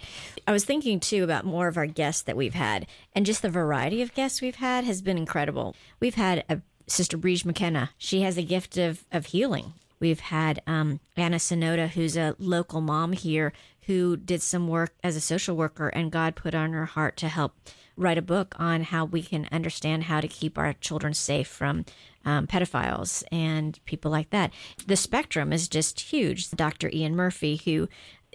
I 0.48 0.52
was 0.52 0.64
thinking 0.64 1.00
too 1.00 1.24
about 1.24 1.44
more 1.44 1.68
of 1.68 1.78
our 1.78 1.88
guests 1.88 2.22
that 2.24 2.38
we've 2.38 2.54
had, 2.54 2.86
and 3.16 3.26
just 3.26 3.42
the 3.42 3.50
variety 3.50 4.04
of 4.04 4.14
guests 4.14 4.42
we've 4.42 4.58
had 4.58 4.84
has 4.84 5.02
been 5.02 5.18
incredible. 5.18 5.76
We've 6.00 6.16
had 6.16 6.44
a 6.48 6.62
Sister 6.86 7.18
Breege 7.18 7.46
McKenna. 7.46 7.90
She 7.98 8.22
has 8.22 8.38
a 8.38 8.44
gift 8.44 8.78
of, 8.78 9.06
of 9.12 9.28
healing. 9.28 9.74
We've 10.00 10.20
had 10.20 10.62
um, 10.68 11.00
Anna 11.18 11.38
Sonoda, 11.38 11.90
who's 11.90 12.16
a 12.16 12.36
local 12.38 12.80
mom 12.80 13.14
here, 13.14 13.54
who 13.88 14.18
did 14.18 14.44
some 14.44 14.68
work 14.68 14.94
as 15.04 15.16
a 15.16 15.22
social 15.22 15.56
worker, 15.56 15.88
and 15.88 16.12
God 16.12 16.36
put 16.36 16.54
on 16.54 16.74
her 16.74 16.86
heart 16.86 17.18
to 17.18 17.28
help 17.28 17.56
write 17.98 18.18
a 18.18 18.22
book 18.22 18.56
on 18.60 18.84
how 18.84 19.04
we 19.04 19.24
can 19.24 19.48
understand 19.52 20.04
how 20.04 20.22
to 20.22 20.28
keep 20.28 20.58
our 20.58 20.74
children 20.74 21.14
safe 21.14 21.48
from 21.48 21.86
um, 22.26 22.48
pedophiles 22.48 23.24
and 23.32 23.80
people 23.86 24.12
like 24.12 24.30
that. 24.32 24.52
The 24.86 24.96
spectrum 24.98 25.52
is 25.54 25.68
just 25.68 26.00
huge. 26.00 26.50
Dr. 26.52 26.90
Ian 26.94 27.16
Murphy, 27.16 27.58
who 27.66 27.88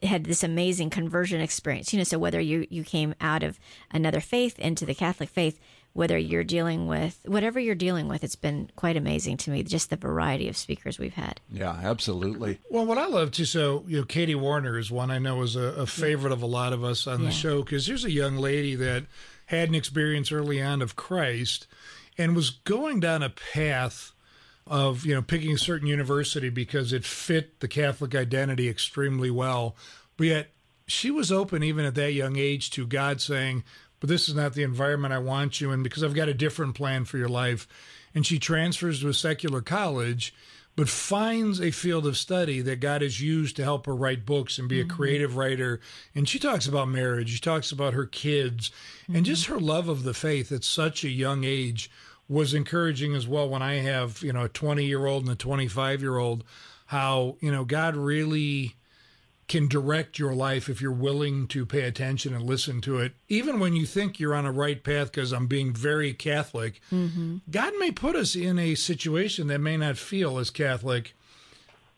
had 0.03 0.25
this 0.25 0.43
amazing 0.43 0.91
conversion 0.91 1.41
experience, 1.41 1.93
you 1.93 1.99
know, 1.99 2.05
so 2.05 2.19
whether 2.19 2.41
you, 2.41 2.67
you 2.71 2.83
came 2.85 3.15
out 3.21 3.43
of 3.43 3.59
another 3.91 4.21
faith 4.21 4.59
into 4.59 4.85
the 4.85 4.95
Catholic 4.95 5.29
faith, 5.29 5.59
whether 5.93 6.19
you're 6.19 6.43
dealing 6.45 6.89
with 6.89 7.21
whatever 7.25 7.61
you're 7.61 7.77
dealing 7.77 8.09
with, 8.09 8.25
it's 8.25 8.35
been 8.35 8.69
quite 8.75 8.97
amazing 8.97 9.37
to 9.37 9.51
me, 9.51 9.63
just 9.63 9.91
the 9.91 9.97
variety 9.97 10.49
of 10.49 10.57
speakers 10.57 10.99
we've 10.99 11.15
had. 11.15 11.41
Yeah, 11.53 11.71
absolutely. 11.71 12.59
Well, 12.69 12.85
what 12.85 12.99
I 12.99 13.07
love 13.07 13.31
too, 13.31 13.45
so 13.45 13.85
you 13.87 13.99
know, 13.99 14.05
Katie 14.05 14.35
Warner 14.35 14.77
is 14.77 14.91
one 14.91 15.13
I 15.13 15.19
know 15.19 15.43
is 15.43 15.55
a, 15.55 15.61
a 15.63 15.87
favorite 15.87 16.33
of 16.33 16.43
a 16.43 16.47
lot 16.47 16.73
of 16.73 16.83
us 16.83 17.07
on 17.07 17.21
Yeah. 17.21 17.27
the 17.27 17.33
show 17.33 17.63
because 17.63 17.87
here's 17.87 18.05
a 18.05 18.11
young 18.11 18.37
lady 18.37 18.75
that 18.75 19.05
had 19.47 19.69
an 19.69 19.75
experience 19.77 20.33
early 20.33 20.61
on 20.61 20.83
of 20.83 20.97
Christ 20.97 21.69
and 22.17 22.37
was 22.37 22.51
going 22.51 23.01
down 23.01 23.23
a 23.23 23.31
path 23.31 24.13
of 24.67 25.05
you 25.05 25.15
know 25.15 25.23
picking 25.23 25.53
a 25.53 25.59
certain 25.59 25.87
university 25.87 26.49
because 26.49 26.93
it 26.93 27.05
fit 27.05 27.61
the 27.61 27.69
Catholic 27.69 28.15
identity 28.15 28.69
extremely 28.69 29.31
well, 29.31 29.77
but 30.17 30.27
yet 30.27 30.51
she 30.87 31.11
was 31.11 31.33
open 31.33 31.63
even 31.63 31.85
at 31.85 31.95
that 31.95 32.13
young 32.13 32.37
age 32.37 32.71
to 32.71 32.87
God 32.87 33.21
saying, 33.21 33.65
"But 34.01 34.09
this 34.09 34.29
is 34.29 34.35
not 34.35 34.55
the 34.55 34.63
environment 34.63 35.15
I 35.15 35.19
want 35.19 35.61
you 35.61 35.71
in 35.71 35.83
because 35.83 36.03
I've 36.03 36.15
got 36.15 36.29
a 36.29 36.35
different 36.35 36.75
plan 36.75 37.05
for 37.05 37.19
your 37.19 37.29
life." 37.29 37.67
And 38.15 38.25
she 38.25 38.39
transfers 38.39 39.01
to 39.01 39.09
a 39.09 39.15
secular 39.15 39.61
college, 39.61 40.33
but 40.77 40.89
finds 40.89 41.61
a 41.61 41.71
field 41.71 42.07
of 42.07 42.17
study 42.17 42.61
that 42.61 42.81
God 42.81 43.03
has 43.03 43.21
used 43.21 43.57
to 43.57 43.63
help 43.63 43.87
her 43.87 43.95
write 43.95 44.27
books 44.27 44.59
and 44.59 44.69
be 44.69 44.81
a 44.81 44.85
mm-hmm. 44.85 44.97
creative 44.97 45.37
writer. 45.37 45.81
And 46.15 46.29
she 46.29 46.39
talks 46.39 46.67
about 46.67 46.89
marriage, 46.89 47.31
she 47.31 47.39
talks 47.39 47.71
about 47.71 47.95
her 47.95 48.07
kids, 48.07 48.71
and 49.07 49.17
mm-hmm. 49.17 49.25
just 49.25 49.47
her 49.47 49.61
love 49.61 49.89
of 49.89 50.03
the 50.03 50.15
faith 50.15 50.51
at 50.51 50.65
such 50.65 51.05
a 51.05 51.09
young 51.09 51.45
age 51.45 51.91
was 52.29 52.55
encouraging 52.55 53.15
as 53.15 53.29
well 53.29 53.49
when 53.49 53.63
I 53.63 53.75
have, 53.75 54.23
you 54.23 54.33
know, 54.33 54.45
a 54.45 54.49
20 54.49 54.85
year 54.85 55.07
old 55.07 55.25
and 55.25 55.33
a 55.33 55.37
25 55.37 56.01
year 56.01 56.19
old, 56.19 56.43
how, 56.87 57.37
you 57.41 57.53
know, 57.53 57.65
God 57.65 57.97
really 57.97 58.77
can 59.47 59.69
direct 59.69 60.19
your 60.19 60.35
life 60.35 60.69
if 60.69 60.81
you're 60.81 60.93
willing 60.93 61.47
to 61.49 61.67
pay 61.67 61.83
attention 61.83 62.35
and 62.35 62.45
listen 62.45 62.81
to 62.83 62.99
it. 62.99 63.15
Even 63.29 63.61
when 63.61 63.75
you 63.75 63.87
think 63.87 64.19
you're 64.19 64.35
on 64.35 64.47
a 64.47 64.53
right 64.53 64.83
path, 64.83 65.13
because 65.13 65.33
I'm 65.33 65.47
being 65.47 65.73
very 65.73 66.13
Catholic, 66.13 66.81
mm-hmm. 66.91 67.39
God 67.51 67.73
may 67.79 67.91
put 67.91 68.17
us 68.17 68.35
in 68.35 68.59
a 68.59 68.75
situation 68.75 69.49
that 69.49 69.61
may 69.61 69.77
not 69.77 69.99
feel 69.99 70.39
as 70.39 70.51
Catholic, 70.51 71.15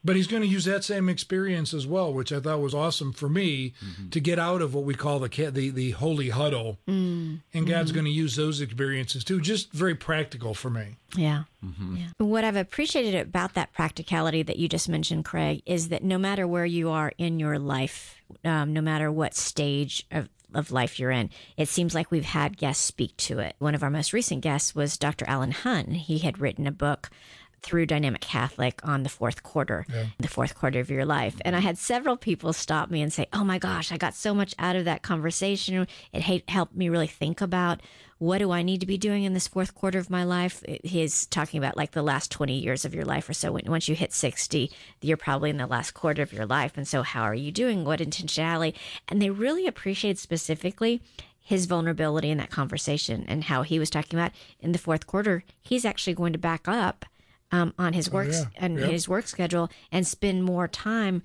but 0.06 0.16
He's 0.16 0.26
going 0.26 0.42
to 0.42 0.48
use 0.48 0.64
that 0.64 0.84
same 0.84 1.08
experience 1.08 1.74
as 1.74 1.86
well, 1.86 2.12
which 2.12 2.32
I 2.32 2.40
thought 2.40 2.60
was 2.60 2.72
awesome 2.74 3.12
for 3.12 3.28
me 3.28 3.74
to 4.10 4.20
get 4.20 4.38
out 4.38 4.62
of 4.62 4.74
what 4.74 4.84
we 4.84 4.94
call 4.94 5.18
the 5.18 5.28
the, 5.50 5.68
the 5.70 5.90
holy 5.90 6.30
huddle. 6.30 6.78
Mm. 6.88 7.40
And 7.52 7.66
God's 7.66 7.90
Mhm. 7.90 7.94
going 7.94 8.04
to 8.06 8.10
use 8.12 8.36
those 8.36 8.60
experiences 8.60 9.24
too, 9.24 9.40
just 9.40 9.72
very 9.72 9.94
practical 9.94 10.54
for 10.54 10.70
me. 10.70 10.96
Yeah. 11.14 11.44
Yeah. 11.62 12.06
What 12.18 12.44
I've 12.44 12.56
appreciated 12.56 13.14
about 13.20 13.54
that 13.54 13.72
practicality 13.72 14.42
that 14.44 14.56
you 14.58 14.68
just 14.68 14.88
mentioned, 14.88 15.24
Craig, 15.24 15.62
is 15.66 15.88
that 15.88 16.04
no 16.04 16.16
matter 16.16 16.46
where 16.46 16.64
you 16.66 16.90
are 16.90 17.12
in 17.18 17.40
your 17.40 17.58
life, 17.58 18.22
um, 18.44 18.72
no 18.72 18.80
matter 18.80 19.10
what 19.10 19.34
stage 19.34 20.06
of, 20.12 20.28
of 20.54 20.70
life 20.70 20.98
you're 21.00 21.10
in, 21.10 21.28
it 21.56 21.68
seems 21.68 21.94
like 21.94 22.10
we've 22.12 22.24
had 22.24 22.56
guests 22.56 22.84
speak 22.84 23.16
to 23.16 23.40
it. 23.40 23.56
One 23.58 23.74
of 23.74 23.82
our 23.82 23.90
most 23.90 24.12
recent 24.12 24.42
guests 24.42 24.74
was 24.76 24.96
Dr. 24.96 25.24
Allen 25.28 25.50
Hunt. 25.50 25.92
He 25.92 26.18
had 26.18 26.38
written 26.38 26.66
a 26.68 26.72
book 26.72 27.10
through 27.62 27.86
Dynamic 27.86 28.20
Catholic 28.20 28.80
on 28.86 29.02
the 29.02 29.08
fourth 29.08 29.42
quarter, 29.42 29.84
Yeah. 29.88 30.06
the 30.18 30.28
fourth 30.28 30.54
quarter 30.54 30.78
of 30.80 30.90
your 30.90 31.04
life. 31.04 31.36
And 31.44 31.56
I 31.56 31.60
had 31.60 31.78
several 31.78 32.16
people 32.16 32.52
stop 32.52 32.90
me 32.90 33.02
and 33.02 33.12
say, 33.12 33.26
"Oh 33.32 33.44
my 33.44 33.58
gosh, 33.58 33.90
I 33.90 33.96
got 33.96 34.14
so 34.14 34.34
much 34.34 34.54
out 34.58 34.76
of 34.76 34.84
that 34.84 35.02
conversation. 35.02 35.86
It 36.12 36.48
helped 36.48 36.76
me 36.76 36.88
really 36.88 37.06
think 37.06 37.40
about 37.40 37.80
what 38.18 38.38
do 38.38 38.50
I 38.50 38.62
need 38.62 38.80
to 38.80 38.86
be 38.86 38.96
doing 38.96 39.24
in 39.24 39.34
this 39.34 39.48
fourth 39.48 39.74
quarter 39.74 39.98
of 39.98 40.08
my 40.10 40.22
life." 40.24 40.62
He's 40.84 41.26
talking 41.26 41.58
about 41.58 41.76
like 41.76 41.90
the 41.92 42.02
last 42.02 42.30
20 42.30 42.58
years 42.58 42.84
of 42.84 42.94
your 42.94 43.04
life 43.04 43.28
or 43.28 43.34
so. 43.34 43.52
Once 43.66 43.88
you 43.88 43.94
hit 43.94 44.12
60, 44.12 44.70
you're 45.02 45.16
probably 45.16 45.50
in 45.50 45.56
the 45.56 45.66
last 45.66 45.92
quarter 45.92 46.22
of 46.22 46.32
your 46.32 46.46
life. 46.46 46.76
And 46.76 46.86
so 46.86 47.02
how 47.02 47.22
are 47.22 47.34
you 47.34 47.50
doing? 47.50 47.84
What 47.84 48.00
intentionality? 48.00 48.74
And 49.08 49.20
they 49.20 49.30
really 49.30 49.66
appreciate 49.66 50.18
specifically 50.18 51.00
his 51.40 51.66
vulnerability 51.66 52.30
in 52.30 52.38
that 52.38 52.50
conversation 52.50 53.24
and 53.28 53.44
how 53.44 53.62
he 53.62 53.78
was 53.78 53.88
talking 53.90 54.18
about 54.18 54.32
in 54.60 54.72
the 54.72 54.78
fourth 54.78 55.06
quarter, 55.06 55.44
he's 55.62 55.84
actually 55.84 56.14
going 56.14 56.32
to 56.32 56.38
back 56.38 56.66
up 56.66 57.04
um, 57.52 57.72
on 57.78 57.92
his 57.92 58.10
work 58.10 58.28
yeah. 58.30 58.44
and 58.56 58.78
Yep. 58.78 58.90
his 58.90 59.08
work 59.08 59.26
schedule 59.26 59.70
and 59.92 60.06
spend 60.06 60.44
more 60.44 60.68
time 60.68 61.22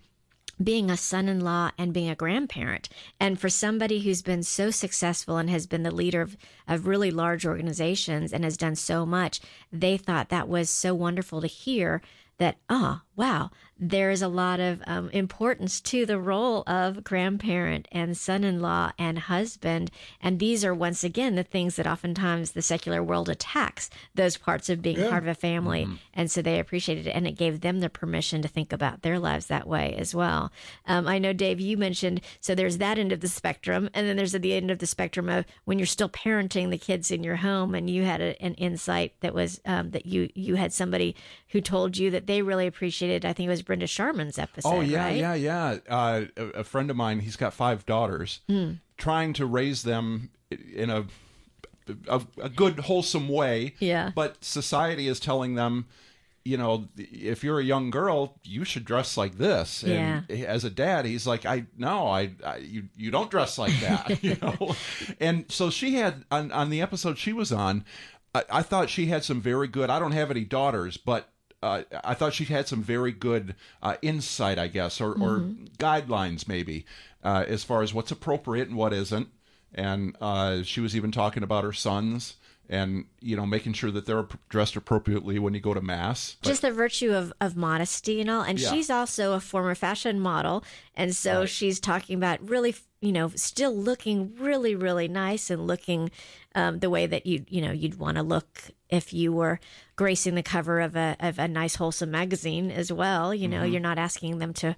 being 0.61 0.91
a 0.91 0.97
son-in-law 0.97 1.71
and 1.77 1.93
being 1.93 2.09
a 2.09 2.15
grandparent 2.15 2.87
and 3.19 3.39
for 3.39 3.49
somebody 3.49 4.01
who's 4.01 4.21
been 4.21 4.43
so 4.43 4.69
successful 4.69 5.37
and 5.37 5.49
has 5.49 5.65
been 5.65 5.81
the 5.83 5.89
leader 5.93 6.21
of, 6.21 6.37
of 6.67 6.85
really 6.85 7.09
large 7.09 7.45
organizations 7.47 8.31
and 8.31 8.43
has 8.43 8.57
done 8.57 8.75
so 8.75 9.05
much 9.05 9.39
they 9.71 9.97
thought 9.97 10.29
that 10.29 10.47
was 10.47 10.69
so 10.69 10.93
wonderful 10.93 11.41
to 11.41 11.47
hear 11.47 12.01
that 12.37 12.57
oh 12.69 13.01
wow 13.21 13.49
there 13.83 14.11
is 14.11 14.21
a 14.21 14.27
lot 14.27 14.59
of 14.59 14.79
um, 14.85 15.09
importance 15.09 15.81
to 15.81 16.05
the 16.05 16.19
role 16.19 16.61
of 16.67 17.03
grandparent 17.03 17.87
and 17.91 18.15
son-in-law 18.15 18.91
and 18.99 19.17
husband. 19.17 19.89
And 20.21 20.37
these 20.37 20.63
are 20.63 20.73
once 20.73 21.03
again 21.03 21.33
the 21.33 21.41
things 21.41 21.77
that 21.77 21.87
oftentimes 21.87 22.51
the 22.51 22.61
secular 22.61 23.01
world 23.01 23.27
attacks 23.27 23.89
those 24.13 24.37
parts 24.37 24.69
of 24.69 24.83
being 24.83 24.99
Yeah. 24.99 25.09
part 25.09 25.23
of 25.23 25.29
a 25.29 25.33
family. 25.33 25.87
And 26.13 26.29
so 26.29 26.43
they 26.43 26.59
appreciated 26.59 27.07
it 27.07 27.15
and 27.15 27.25
it 27.25 27.31
gave 27.31 27.61
them 27.61 27.79
the 27.79 27.89
permission 27.89 28.43
to 28.43 28.47
think 28.47 28.71
about 28.71 29.01
their 29.01 29.17
lives 29.17 29.47
that 29.47 29.67
way 29.67 29.95
as 29.97 30.13
well. 30.13 30.51
Um, 30.85 31.07
i 31.07 31.17
know 31.17 31.33
dave 31.33 31.59
you 31.59 31.75
mentioned 31.77 32.21
so 32.39 32.53
there's 32.53 32.77
that 32.77 32.99
end 32.99 33.11
of 33.11 33.21
the 33.21 33.27
spectrum 33.27 33.89
and 33.95 34.07
then 34.07 34.15
there's 34.17 34.35
at 34.35 34.43
the 34.43 34.53
end 34.53 34.69
of 34.69 34.77
the 34.79 34.85
spectrum 34.85 35.27
of 35.27 35.45
when 35.65 35.79
you're 35.79 35.85
still 35.87 36.09
parenting 36.09 36.69
the 36.69 36.77
kids 36.77 37.09
in 37.09 37.23
your 37.23 37.37
home 37.37 37.73
and 37.73 37.89
you 37.89 38.03
had 38.03 38.21
a, 38.21 38.39
an 38.43 38.53
insight 38.55 39.13
that 39.21 39.33
was 39.33 39.59
um, 39.65 39.89
that 39.91 40.05
you 40.05 40.29
you 40.35 40.55
had 40.55 40.71
somebody 40.71 41.15
who 41.49 41.61
told 41.61 41.97
you 41.97 42.11
that 42.11 42.27
they 42.27 42.41
really 42.43 42.67
appreciated 42.67 43.10
i 43.15 43.33
think 43.33 43.47
it 43.47 43.49
was 43.49 43.61
brenda 43.61 43.85
sharman's 43.87 44.37
episode 44.39 44.69
Oh 44.69 44.81
yeah, 44.81 45.05
right? 45.05 45.17
yeah, 45.17 45.33
yeah. 45.33 45.77
Uh, 45.89 46.21
a, 46.37 46.43
a 46.59 46.63
friend 46.63 46.89
of 46.89 46.95
mine, 46.97 47.19
he's 47.19 47.35
got 47.35 47.53
five 47.53 47.85
daughters, 47.85 48.41
Hmm. 48.47 48.73
trying 48.97 49.33
to 49.33 49.45
raise 49.45 49.83
them 49.83 50.29
in 50.49 50.89
a, 50.89 51.05
a 52.07 52.21
a 52.41 52.49
good, 52.49 52.79
wholesome 52.79 53.27
way. 53.27 53.75
Yeah. 53.79 54.11
But 54.15 54.43
society 54.43 55.07
is 55.07 55.19
telling 55.19 55.55
them, 55.55 55.87
you 56.45 56.57
know, 56.57 56.87
if 56.97 57.43
you're 57.43 57.59
a 57.59 57.63
young 57.63 57.89
girl, 57.89 58.39
you 58.43 58.63
should 58.63 58.85
dress 58.85 59.17
like 59.17 59.37
this. 59.37 59.83
And 59.83 60.29
as 60.31 60.63
a 60.63 60.69
dad, 60.69 61.05
he's 61.05 61.25
like, 61.27 61.45
I 61.45 61.65
no, 61.77 62.07
I, 62.07 62.31
I 62.45 62.57
you 62.57 62.83
you 62.95 63.11
don't 63.11 63.29
dress 63.31 63.57
like 63.57 63.77
that, 63.81 64.23
you 64.23 64.37
know. 64.41 64.75
and 65.19 65.45
so 65.51 65.69
she 65.69 65.95
had 65.95 66.25
on 66.31 66.51
on 66.51 66.69
the 66.69 66.81
episode 66.81 67.17
she 67.17 67.33
was 67.33 67.51
on. 67.51 67.83
I, 68.33 68.43
I 68.49 68.61
thought 68.61 68.89
she 68.89 69.07
had 69.07 69.23
some 69.23 69.41
very 69.41 69.67
good. 69.67 69.89
I 69.89 69.99
don't 69.99 70.13
have 70.13 70.31
any 70.31 70.45
daughters, 70.45 70.95
but 70.97 71.27
uh, 71.63 71.83
I 72.03 72.13
thought 72.13 72.33
she 72.33 72.45
had 72.45 72.67
some 72.67 72.81
very 72.81 73.11
good 73.11 73.55
uh, 73.83 73.95
insight, 74.01 74.57
I 74.57 74.67
guess, 74.67 74.99
or, 74.99 75.11
or 75.11 75.39
guidelines 75.77 76.47
maybe, 76.47 76.85
uh, 77.23 77.45
as 77.47 77.63
far 77.63 77.81
as 77.83 77.93
what's 77.93 78.11
appropriate 78.11 78.67
and 78.67 78.77
what 78.77 78.93
isn't. 78.93 79.27
And 79.73 80.15
uh, 80.19 80.63
she 80.63 80.81
was 80.81 80.95
even 80.95 81.11
talking 81.11 81.43
about 81.43 81.63
her 81.63 81.73
sons 81.73 82.35
and 82.69 83.03
you 83.19 83.35
know 83.35 83.45
making 83.45 83.73
sure 83.73 83.91
that 83.91 84.05
they're 84.05 84.25
dressed 84.47 84.77
appropriately 84.77 85.37
when 85.39 85.53
you 85.53 85.59
go 85.59 85.73
to 85.73 85.81
mass. 85.81 86.37
But- 86.41 86.47
just 86.47 86.61
the 86.61 86.71
virtue 86.71 87.13
of, 87.13 87.33
of 87.41 87.55
modesty 87.57 88.21
and 88.21 88.29
all. 88.29 88.41
And 88.41 88.59
Yeah. 88.59 88.69
she's 88.71 88.89
also 88.89 89.33
a 89.33 89.39
former 89.39 89.75
fashion 89.75 90.19
model. 90.19 90.63
And 90.95 91.15
so 91.15 91.45
she's 91.45 91.79
talking 91.79 92.15
about 92.17 92.47
really, 92.47 92.75
you 92.99 93.11
know, 93.11 93.29
still 93.35 93.75
looking 93.75 94.35
really, 94.37 94.75
really 94.75 95.07
nice 95.07 95.49
and 95.49 95.65
looking 95.65 96.11
um, 96.53 96.79
the 96.79 96.89
way 96.89 97.07
that 97.07 97.25
you, 97.25 97.45
you 97.47 97.61
know, 97.61 97.71
you'd 97.71 97.97
want 97.97 98.17
to 98.17 98.23
look 98.23 98.61
if 98.89 99.13
you 99.13 99.31
were 99.31 99.57
gracing 99.95 100.35
the 100.35 100.43
cover 100.43 100.81
of 100.81 100.95
a, 100.97 101.15
of 101.21 101.39
a 101.39 101.47
nice, 101.47 101.75
wholesome 101.75 102.11
magazine 102.11 102.69
as 102.71 102.91
well. 102.91 103.33
You 103.33 103.47
know, 103.47 103.61
Mhm. 103.61 103.71
you're 103.71 103.79
not 103.81 103.97
asking 103.97 104.39
them 104.39 104.53
to, 104.55 104.75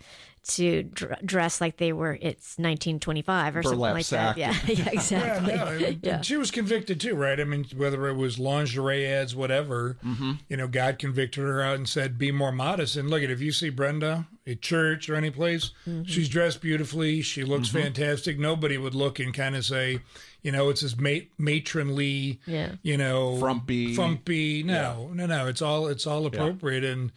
to 0.49 0.83
dr- 0.83 1.25
dress 1.25 1.59
like 1.59 1.77
they 1.77 1.93
were, 1.93 2.13
it's 2.21 2.59
1925 2.59 3.55
or 3.55 3.63
something 3.63 3.79
like 3.79 4.05
sack. 4.05 4.35
that. 4.35 4.37
Yeah, 4.37 4.55
yeah 4.67 4.89
exactly. 4.91 5.53
Yeah, 5.53 5.63
no, 5.89 5.95
Yeah. 6.03 6.21
she 6.21 6.37
was 6.37 6.51
convicted 6.51 6.99
too, 7.01 7.15
right? 7.15 7.39
I 7.39 7.43
mean, 7.43 7.65
whether 7.75 8.07
it 8.07 8.15
was 8.15 8.37
lingerie 8.37 9.07
ads, 9.07 9.35
whatever, 9.35 9.97
Mm-hmm. 10.05 10.33
you 10.47 10.57
know, 10.57 10.67
God 10.67 10.99
convicted 10.99 11.43
her 11.43 11.63
out 11.63 11.75
and 11.75 11.89
said, 11.89 12.17
"Be 12.19 12.31
more 12.31 12.51
modest." 12.51 12.95
And 12.97 13.09
look 13.09 13.23
at 13.23 13.31
if 13.31 13.41
you 13.41 13.51
see 13.51 13.69
Brenda 13.69 14.27
at 14.45 14.61
church 14.61 15.09
or 15.09 15.15
any 15.15 15.31
place, 15.31 15.71
Mm-hmm. 15.87 16.03
She's 16.13 16.29
dressed 16.29 16.61
beautifully. 16.61 17.21
She 17.21 17.43
looks 17.43 17.69
Mhm. 17.69 17.83
fantastic. 17.83 18.37
Nobody 18.39 18.77
would 18.77 18.95
look 18.95 19.19
and 19.19 19.33
kind 19.33 19.55
of 19.55 19.65
say, 19.65 19.99
you 20.41 20.51
know, 20.51 20.69
it's 20.69 20.81
this 20.81 20.97
ma- 20.97 21.25
matronly, 21.37 22.39
Yeah. 22.45 22.73
you 22.83 22.97
know, 22.97 23.37
Frumpy. 23.39 23.95
frumpy. 23.95 24.63
No, 24.63 25.11
no, 25.13 25.25
no. 25.25 25.47
It's 25.47 25.61
all 25.61 25.87
it's 25.87 26.05
all 26.07 26.25
appropriate 26.25 26.83
and. 26.83 27.11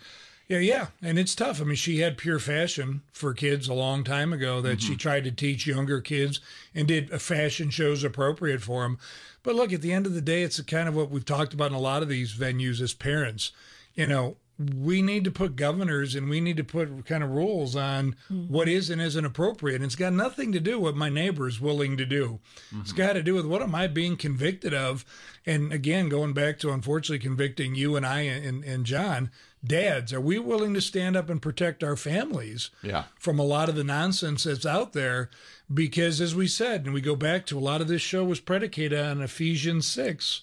Yeah, 0.49 0.59
yeah, 0.61 0.87
and 1.03 1.19
it's 1.19 1.35
tough. 1.35 1.61
I 1.61 1.65
mean, 1.65 1.75
she 1.75 1.99
had 1.99 2.17
pure 2.17 2.39
fashion 2.39 3.03
for 3.13 3.35
kids 3.35 3.67
a 3.67 3.75
long 3.75 4.05
time 4.05 4.33
ago 4.33 4.61
that 4.61 4.81
she 4.81 4.95
tried 4.95 5.25
to 5.25 5.33
teach 5.33 5.67
younger 5.67 6.01
kids 6.01 6.39
and 6.73 6.87
did 6.87 7.11
uh, 7.13 7.19
fashion 7.19 7.69
shows 7.69 8.05
appropriate 8.05 8.63
for 8.63 8.85
them. 8.85 8.97
But 9.43 9.57
look, 9.57 9.73
at 9.73 9.83
the 9.83 9.93
end 9.93 10.07
of 10.07 10.15
the 10.15 10.21
day, 10.21 10.45
it's 10.45 10.61
kind 10.61 10.89
of 10.89 10.95
what 10.95 11.11
we've 11.11 11.25
talked 11.25 11.53
about 11.53 11.73
in 11.73 11.77
a 11.77 11.81
lot 11.81 12.05
of 12.05 12.09
these 12.09 12.33
venues 12.33 12.81
as 12.81 12.95
parents. 12.95 13.51
You 13.97 14.07
know, 14.07 14.37
we 14.59 15.03
need 15.03 15.25
to 15.25 15.31
put 15.31 15.55
governors 15.55 16.15
and 16.15 16.31
we 16.31 16.41
need 16.41 16.57
to 16.57 16.65
put 16.65 17.05
kind 17.05 17.23
of 17.23 17.31
rules 17.31 17.77
on 17.77 18.17
mm-hmm. 18.31 18.51
what 18.51 18.69
is 18.69 18.89
and 18.89 19.03
isn't 19.03 19.25
appropriate. 19.25 19.77
And 19.77 19.85
it's 19.85 19.97
got 19.97 20.15
nothing 20.15 20.51
to 20.53 20.61
do 20.61 20.79
with 20.79 20.95
what 20.95 20.97
my 20.97 21.11
neighbor 21.11 21.47
is 21.47 21.61
willing 21.61 21.97
to 21.99 22.07
do. 22.07 22.41
It's 22.81 22.91
mm-hmm. 22.91 22.97
got 22.97 23.13
to 23.15 23.23
do 23.23 23.35
with 23.35 23.45
what 23.45 23.61
am 23.61 23.75
I 23.75 23.87
being 23.87 24.17
convicted 24.17 24.73
of. 24.73 25.05
And 25.45 25.73
again, 25.73 26.09
going 26.09 26.33
back 26.33 26.59
to 26.61 26.73
unfortunately 26.73 27.19
convicting 27.19 27.75
you 27.75 27.97
and 27.97 28.07
I 28.07 28.21
and, 28.21 28.65
and 28.65 28.87
John, 28.87 29.31
dads, 29.63 30.13
are 30.15 30.21
we 30.21 30.39
willing 30.39 30.73
to 30.73 30.81
stand 30.81 31.17
up 31.17 31.29
and 31.29 31.43
protect 31.43 31.85
our 31.85 31.97
families? 31.97 32.71
Yeah. 32.83 33.05
from 33.19 33.39
a 33.39 33.45
lot 33.45 33.69
of 33.69 33.75
the 33.75 33.85
nonsense 33.85 34.45
that's 34.45 34.65
out 34.65 34.95
there 34.95 35.29
because 35.73 36.21
as 36.21 36.35
we 36.35 36.47
said 36.47 36.85
and 36.85 36.95
we 36.95 37.01
go 37.01 37.17
back 37.17 37.45
to 37.47 37.59
a 37.59 37.61
lot 37.61 37.81
of 37.81 37.89
this 37.89 38.03
show 38.03 38.25
was 38.25 38.41
predicated 38.41 38.99
on 38.99 39.21
Ephesians 39.21 39.87
6 39.87 40.43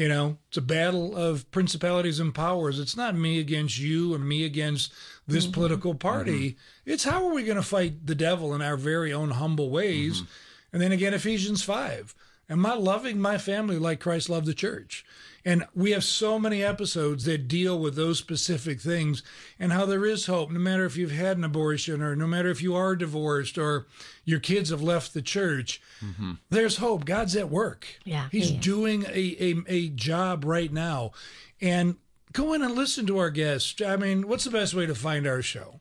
you 0.00 0.08
know 0.08 0.38
it's 0.48 0.56
a 0.56 0.62
battle 0.62 1.14
of 1.14 1.48
principalities 1.50 2.20
and 2.20 2.34
powers. 2.34 2.80
It's 2.80 2.96
not 2.96 3.14
me 3.14 3.38
against 3.38 3.78
you 3.78 4.14
and 4.14 4.26
me 4.26 4.44
against 4.46 4.94
this 5.28 5.44
mm-hmm. 5.44 5.52
political 5.52 5.94
party. 5.94 6.52
Mm-hmm. 6.52 6.90
It's 6.90 7.04
how 7.04 7.26
are 7.28 7.34
we 7.34 7.44
going 7.44 7.58
to 7.58 7.62
fight 7.62 8.06
the 8.06 8.14
devil 8.14 8.54
in 8.54 8.62
our 8.62 8.78
very 8.78 9.12
own 9.12 9.32
humble 9.32 9.68
ways? 9.68 10.22
Mm-hmm. 10.22 10.72
And 10.72 10.82
then 10.82 10.92
again 10.92 11.12
Ephesians 11.12 11.62
5 11.62 12.14
am 12.48 12.64
I 12.64 12.74
loving 12.74 13.20
my 13.20 13.36
family 13.36 13.78
like 13.78 14.00
Christ 14.00 14.30
loved 14.30 14.46
the 14.46 14.54
church 14.54 15.04
and 15.44 15.66
we 15.74 15.92
have 15.92 16.04
so 16.04 16.38
many 16.38 16.62
episodes 16.62 17.24
that 17.24 17.48
deal 17.48 17.78
with 17.78 17.94
those 17.96 18.18
specific 18.18 18.80
things 18.80 19.22
and 19.58 19.72
how 19.72 19.86
there 19.86 20.04
is 20.04 20.26
hope, 20.26 20.50
no 20.50 20.58
matter 20.58 20.84
if 20.84 20.96
you've 20.96 21.10
had 21.10 21.36
an 21.36 21.44
abortion 21.44 22.02
or 22.02 22.14
no 22.14 22.26
matter 22.26 22.50
if 22.50 22.62
you 22.62 22.74
are 22.74 22.94
divorced 22.96 23.56
or 23.58 23.86
your 24.24 24.40
kids 24.40 24.70
have 24.70 24.82
left 24.82 25.14
the 25.14 25.22
church. 25.22 25.80
Mm-hmm. 26.04 26.32
There's 26.50 26.76
hope. 26.76 27.04
God's 27.04 27.36
at 27.36 27.50
work. 27.50 27.86
Yeah, 28.04 28.28
He's 28.30 28.50
he 28.50 28.56
doing 28.58 29.04
a, 29.04 29.36
a, 29.40 29.54
a 29.66 29.88
job 29.88 30.44
right 30.44 30.72
now. 30.72 31.12
And 31.60 31.96
go 32.32 32.52
in 32.52 32.62
and 32.62 32.74
listen 32.74 33.06
to 33.06 33.18
our 33.18 33.30
guests. 33.30 33.80
I 33.80 33.96
mean, 33.96 34.28
what's 34.28 34.44
the 34.44 34.50
best 34.50 34.74
way 34.74 34.86
to 34.86 34.94
find 34.94 35.26
our 35.26 35.42
show? 35.42 35.80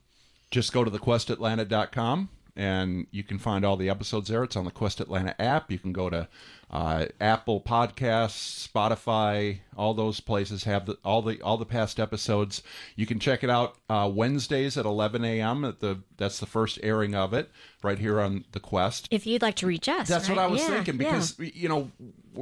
just 0.51 0.74
go 0.74 0.84
to 0.84 0.91
thequestatlanta.com 0.91 2.30
and 2.60 3.07
you 3.10 3.24
can 3.24 3.39
find 3.39 3.64
all 3.64 3.78
the 3.78 3.89
episodes 3.89 4.28
there. 4.28 4.43
It's 4.43 4.57
on 4.57 4.66
the 4.66 4.72
Quest 4.72 4.99
Atlanta 4.99 5.34
app. 5.41 5.72
You 5.72 5.80
can 5.80 5.93
go 5.93 6.10
to 6.10 6.28
uh, 6.70 7.05
Apple 7.20 7.62
Podcasts, 7.62 8.68
Spotify, 8.68 9.60
all 9.76 9.93
those 9.93 10.20
places 10.20 10.66
have 10.66 10.86
the, 10.86 10.97
all 11.03 11.22
the 11.22 11.41
all 11.41 11.57
the 11.57 11.66
past 11.66 11.99
episodes. 11.99 12.62
You 12.95 13.05
can 13.05 13.18
check 13.18 13.43
it 13.43 13.49
out 13.49 13.78
uh, 13.89 14.12
Wednesdays 14.14 14.78
at 14.78 14.86
11 14.86 15.24
a.m. 15.24 15.64
At 15.66 15.80
the 15.80 16.01
that's 16.18 16.39
the 16.39 16.45
first 16.45 16.78
airing 16.84 17.16
of 17.16 17.34
it 17.34 17.49
right 17.82 17.97
here 17.97 18.20
on 18.20 18.43
the 18.51 18.60
Quest. 18.60 19.07
If 19.10 19.26
you'd 19.26 19.41
like 19.41 19.55
to 19.55 19.68
reach 19.68 19.88
us, 19.88 20.07
That's 20.10 20.30
what? 20.30 20.38
I 20.38 20.47
was 20.47 20.62
Yeah, 20.62 20.68
thinking 20.68 21.01
yeah. 21.01 21.12
because 21.12 21.39
you 21.39 21.70
know 21.70 21.91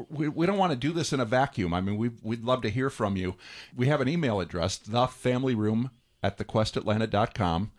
we, 0.09 0.27
we 0.27 0.45
don't 0.45 0.57
want 0.57 0.71
to 0.71 0.77
do 0.77 0.91
this 0.91 1.13
in 1.13 1.19
a 1.19 1.25
vacuum. 1.25 1.73
I 1.73 1.79
mean, 1.79 1.97
we 1.97 2.09
we'd 2.23 2.43
love 2.43 2.63
to 2.63 2.69
hear 2.69 2.89
from 2.89 3.15
you. 3.15 3.35
We 3.75 3.87
have 3.87 4.01
an 4.01 4.09
email 4.09 4.41
address, 4.41 4.79
thefamilyroom 4.79 5.91
at 6.23 6.37
thequestatlanta.com, 6.37 7.71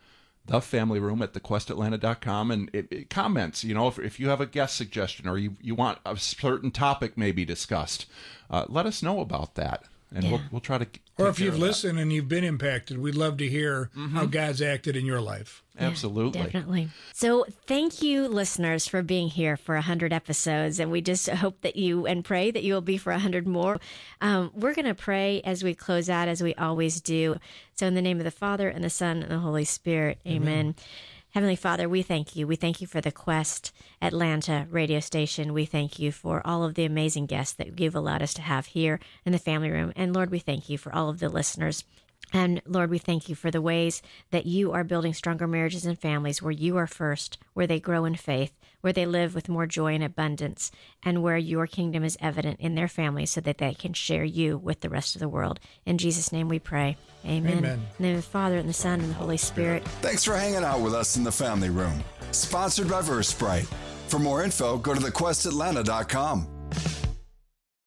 thefamilyroom 0.48 1.22
at 1.22 1.34
thequestatlanta.com, 1.34 2.50
and 2.50 2.70
it, 2.72 2.88
it 2.90 3.10
comments. 3.10 3.64
You 3.64 3.74
know, 3.74 3.88
if, 3.88 3.98
if 3.98 4.18
you 4.18 4.28
have 4.28 4.40
a 4.40 4.46
guest 4.46 4.76
suggestion 4.76 5.28
or 5.28 5.38
you, 5.38 5.56
you 5.60 5.74
want 5.74 5.98
a 6.04 6.16
certain 6.16 6.70
topic 6.70 7.16
maybe 7.16 7.44
discussed, 7.44 8.06
uh, 8.50 8.64
let 8.68 8.86
us 8.86 9.02
know 9.02 9.20
about 9.20 9.54
that. 9.54 9.84
And 10.14 10.24
Yeah. 10.24 10.30
we'll 10.32 10.40
we'll 10.50 10.60
try 10.60 10.78
to. 10.78 10.86
Or 11.18 11.28
if 11.28 11.40
you've 11.40 11.54
of 11.54 11.60
that. 11.60 11.66
listened 11.66 11.98
and 11.98 12.12
you've 12.12 12.28
been 12.28 12.44
impacted, 12.44 12.98
we'd 12.98 13.14
love 13.16 13.36
to 13.38 13.48
hear 13.48 13.90
how 14.12 14.26
God's 14.26 14.62
acted 14.62 14.96
in 14.96 15.04
your 15.04 15.20
life. 15.20 15.62
absolutely. 15.78 16.42
Definitely. 16.42 16.88
So, 17.12 17.44
thank 17.66 18.02
you, 18.02 18.26
listeners, 18.28 18.86
for 18.86 19.02
being 19.02 19.28
here 19.28 19.56
for 19.56 19.74
100 19.74 20.12
episodes. 20.12 20.78
And 20.80 20.90
we 20.90 21.00
just 21.00 21.28
hope 21.28 21.60
that 21.62 21.76
you 21.76 22.06
and 22.06 22.24
pray 22.24 22.50
that 22.52 22.62
you 22.62 22.72
will 22.74 22.80
be 22.80 22.96
for 22.98 23.12
100 23.12 23.46
more. 23.48 23.78
Um, 24.20 24.50
we're 24.54 24.74
going 24.74 24.86
to 24.86 24.94
pray 24.94 25.40
as 25.44 25.62
we 25.64 25.74
close 25.74 26.08
out, 26.08 26.28
as 26.28 26.42
we 26.42 26.54
always 26.54 27.00
do. 27.00 27.36
So, 27.74 27.86
in 27.86 27.94
the 27.94 28.02
name 28.02 28.18
of 28.18 28.24
the 28.24 28.30
Father, 28.30 28.68
and 28.68 28.82
the 28.84 28.90
Son, 28.90 29.22
and 29.22 29.30
the 29.30 29.38
Holy 29.40 29.64
Spirit, 29.64 30.18
amen. 30.26 30.74
Heavenly 31.32 31.56
Father, 31.56 31.90
we 31.90 32.02
thank 32.02 32.36
you. 32.36 32.46
We 32.46 32.56
thank 32.56 32.80
you 32.80 32.86
for 32.86 33.02
the 33.02 33.12
Quest 33.12 33.70
Atlanta 34.00 34.66
radio 34.70 34.98
station. 34.98 35.52
We 35.52 35.66
thank 35.66 35.98
you 35.98 36.10
for 36.10 36.40
all 36.46 36.64
of 36.64 36.74
the 36.74 36.86
amazing 36.86 37.26
guests 37.26 37.52
that 37.54 37.78
you've 37.78 37.94
allowed 37.94 38.22
us 38.22 38.32
to 38.34 38.42
have 38.42 38.66
here 38.66 38.98
in 39.26 39.32
the 39.32 39.38
family 39.38 39.70
room. 39.70 39.92
And 39.94 40.14
Lord, 40.14 40.30
we 40.30 40.38
thank 40.38 40.70
you 40.70 40.78
for 40.78 40.94
all 40.94 41.10
of 41.10 41.18
the 41.18 41.28
listeners. 41.28 41.84
And 42.32 42.62
Lord, 42.66 42.90
we 42.90 42.98
thank 42.98 43.28
you 43.28 43.34
for 43.34 43.50
the 43.50 43.60
ways 43.60 44.02
that 44.30 44.46
you 44.46 44.72
are 44.72 44.84
building 44.84 45.12
stronger 45.12 45.46
marriages 45.46 45.84
and 45.84 45.98
families 45.98 46.40
where 46.40 46.50
you 46.50 46.78
are 46.78 46.86
first, 46.86 47.36
where 47.52 47.66
they 47.66 47.78
grow 47.78 48.06
in 48.06 48.14
faith, 48.14 48.57
where 48.80 48.92
they 48.92 49.06
live 49.06 49.34
with 49.34 49.48
more 49.48 49.66
joy 49.66 49.94
and 49.94 50.04
abundance, 50.04 50.70
and 51.02 51.22
where 51.22 51.36
your 51.36 51.66
kingdom 51.66 52.04
is 52.04 52.18
evident 52.20 52.60
in 52.60 52.74
their 52.74 52.88
families 52.88 53.30
so 53.30 53.40
that 53.40 53.58
they 53.58 53.74
can 53.74 53.92
share 53.92 54.24
you 54.24 54.56
with 54.56 54.80
the 54.80 54.88
rest 54.88 55.14
of 55.14 55.20
the 55.20 55.28
world. 55.28 55.60
In 55.86 55.98
Jesus' 55.98 56.32
name 56.32 56.48
we 56.48 56.58
pray. 56.58 56.96
Amen. 57.24 57.58
Amen. 57.58 57.74
In 57.74 57.80
the 57.96 58.02
name 58.02 58.16
of 58.16 58.24
the 58.24 58.30
Father, 58.30 58.58
and 58.58 58.68
the 58.68 58.72
Son, 58.72 59.00
and 59.00 59.10
the 59.10 59.14
Holy 59.14 59.36
Spirit. 59.36 59.86
Thanks 60.02 60.24
for 60.24 60.36
hanging 60.36 60.64
out 60.64 60.80
with 60.80 60.94
us 60.94 61.16
in 61.16 61.24
the 61.24 61.32
family 61.32 61.70
room. 61.70 62.02
Sponsored 62.30 62.88
by 62.88 63.02
Versprite. 63.02 63.66
For 64.08 64.18
more 64.18 64.42
info, 64.42 64.78
go 64.78 64.94
to 64.94 65.00
thequestatlanta.com. 65.00 66.57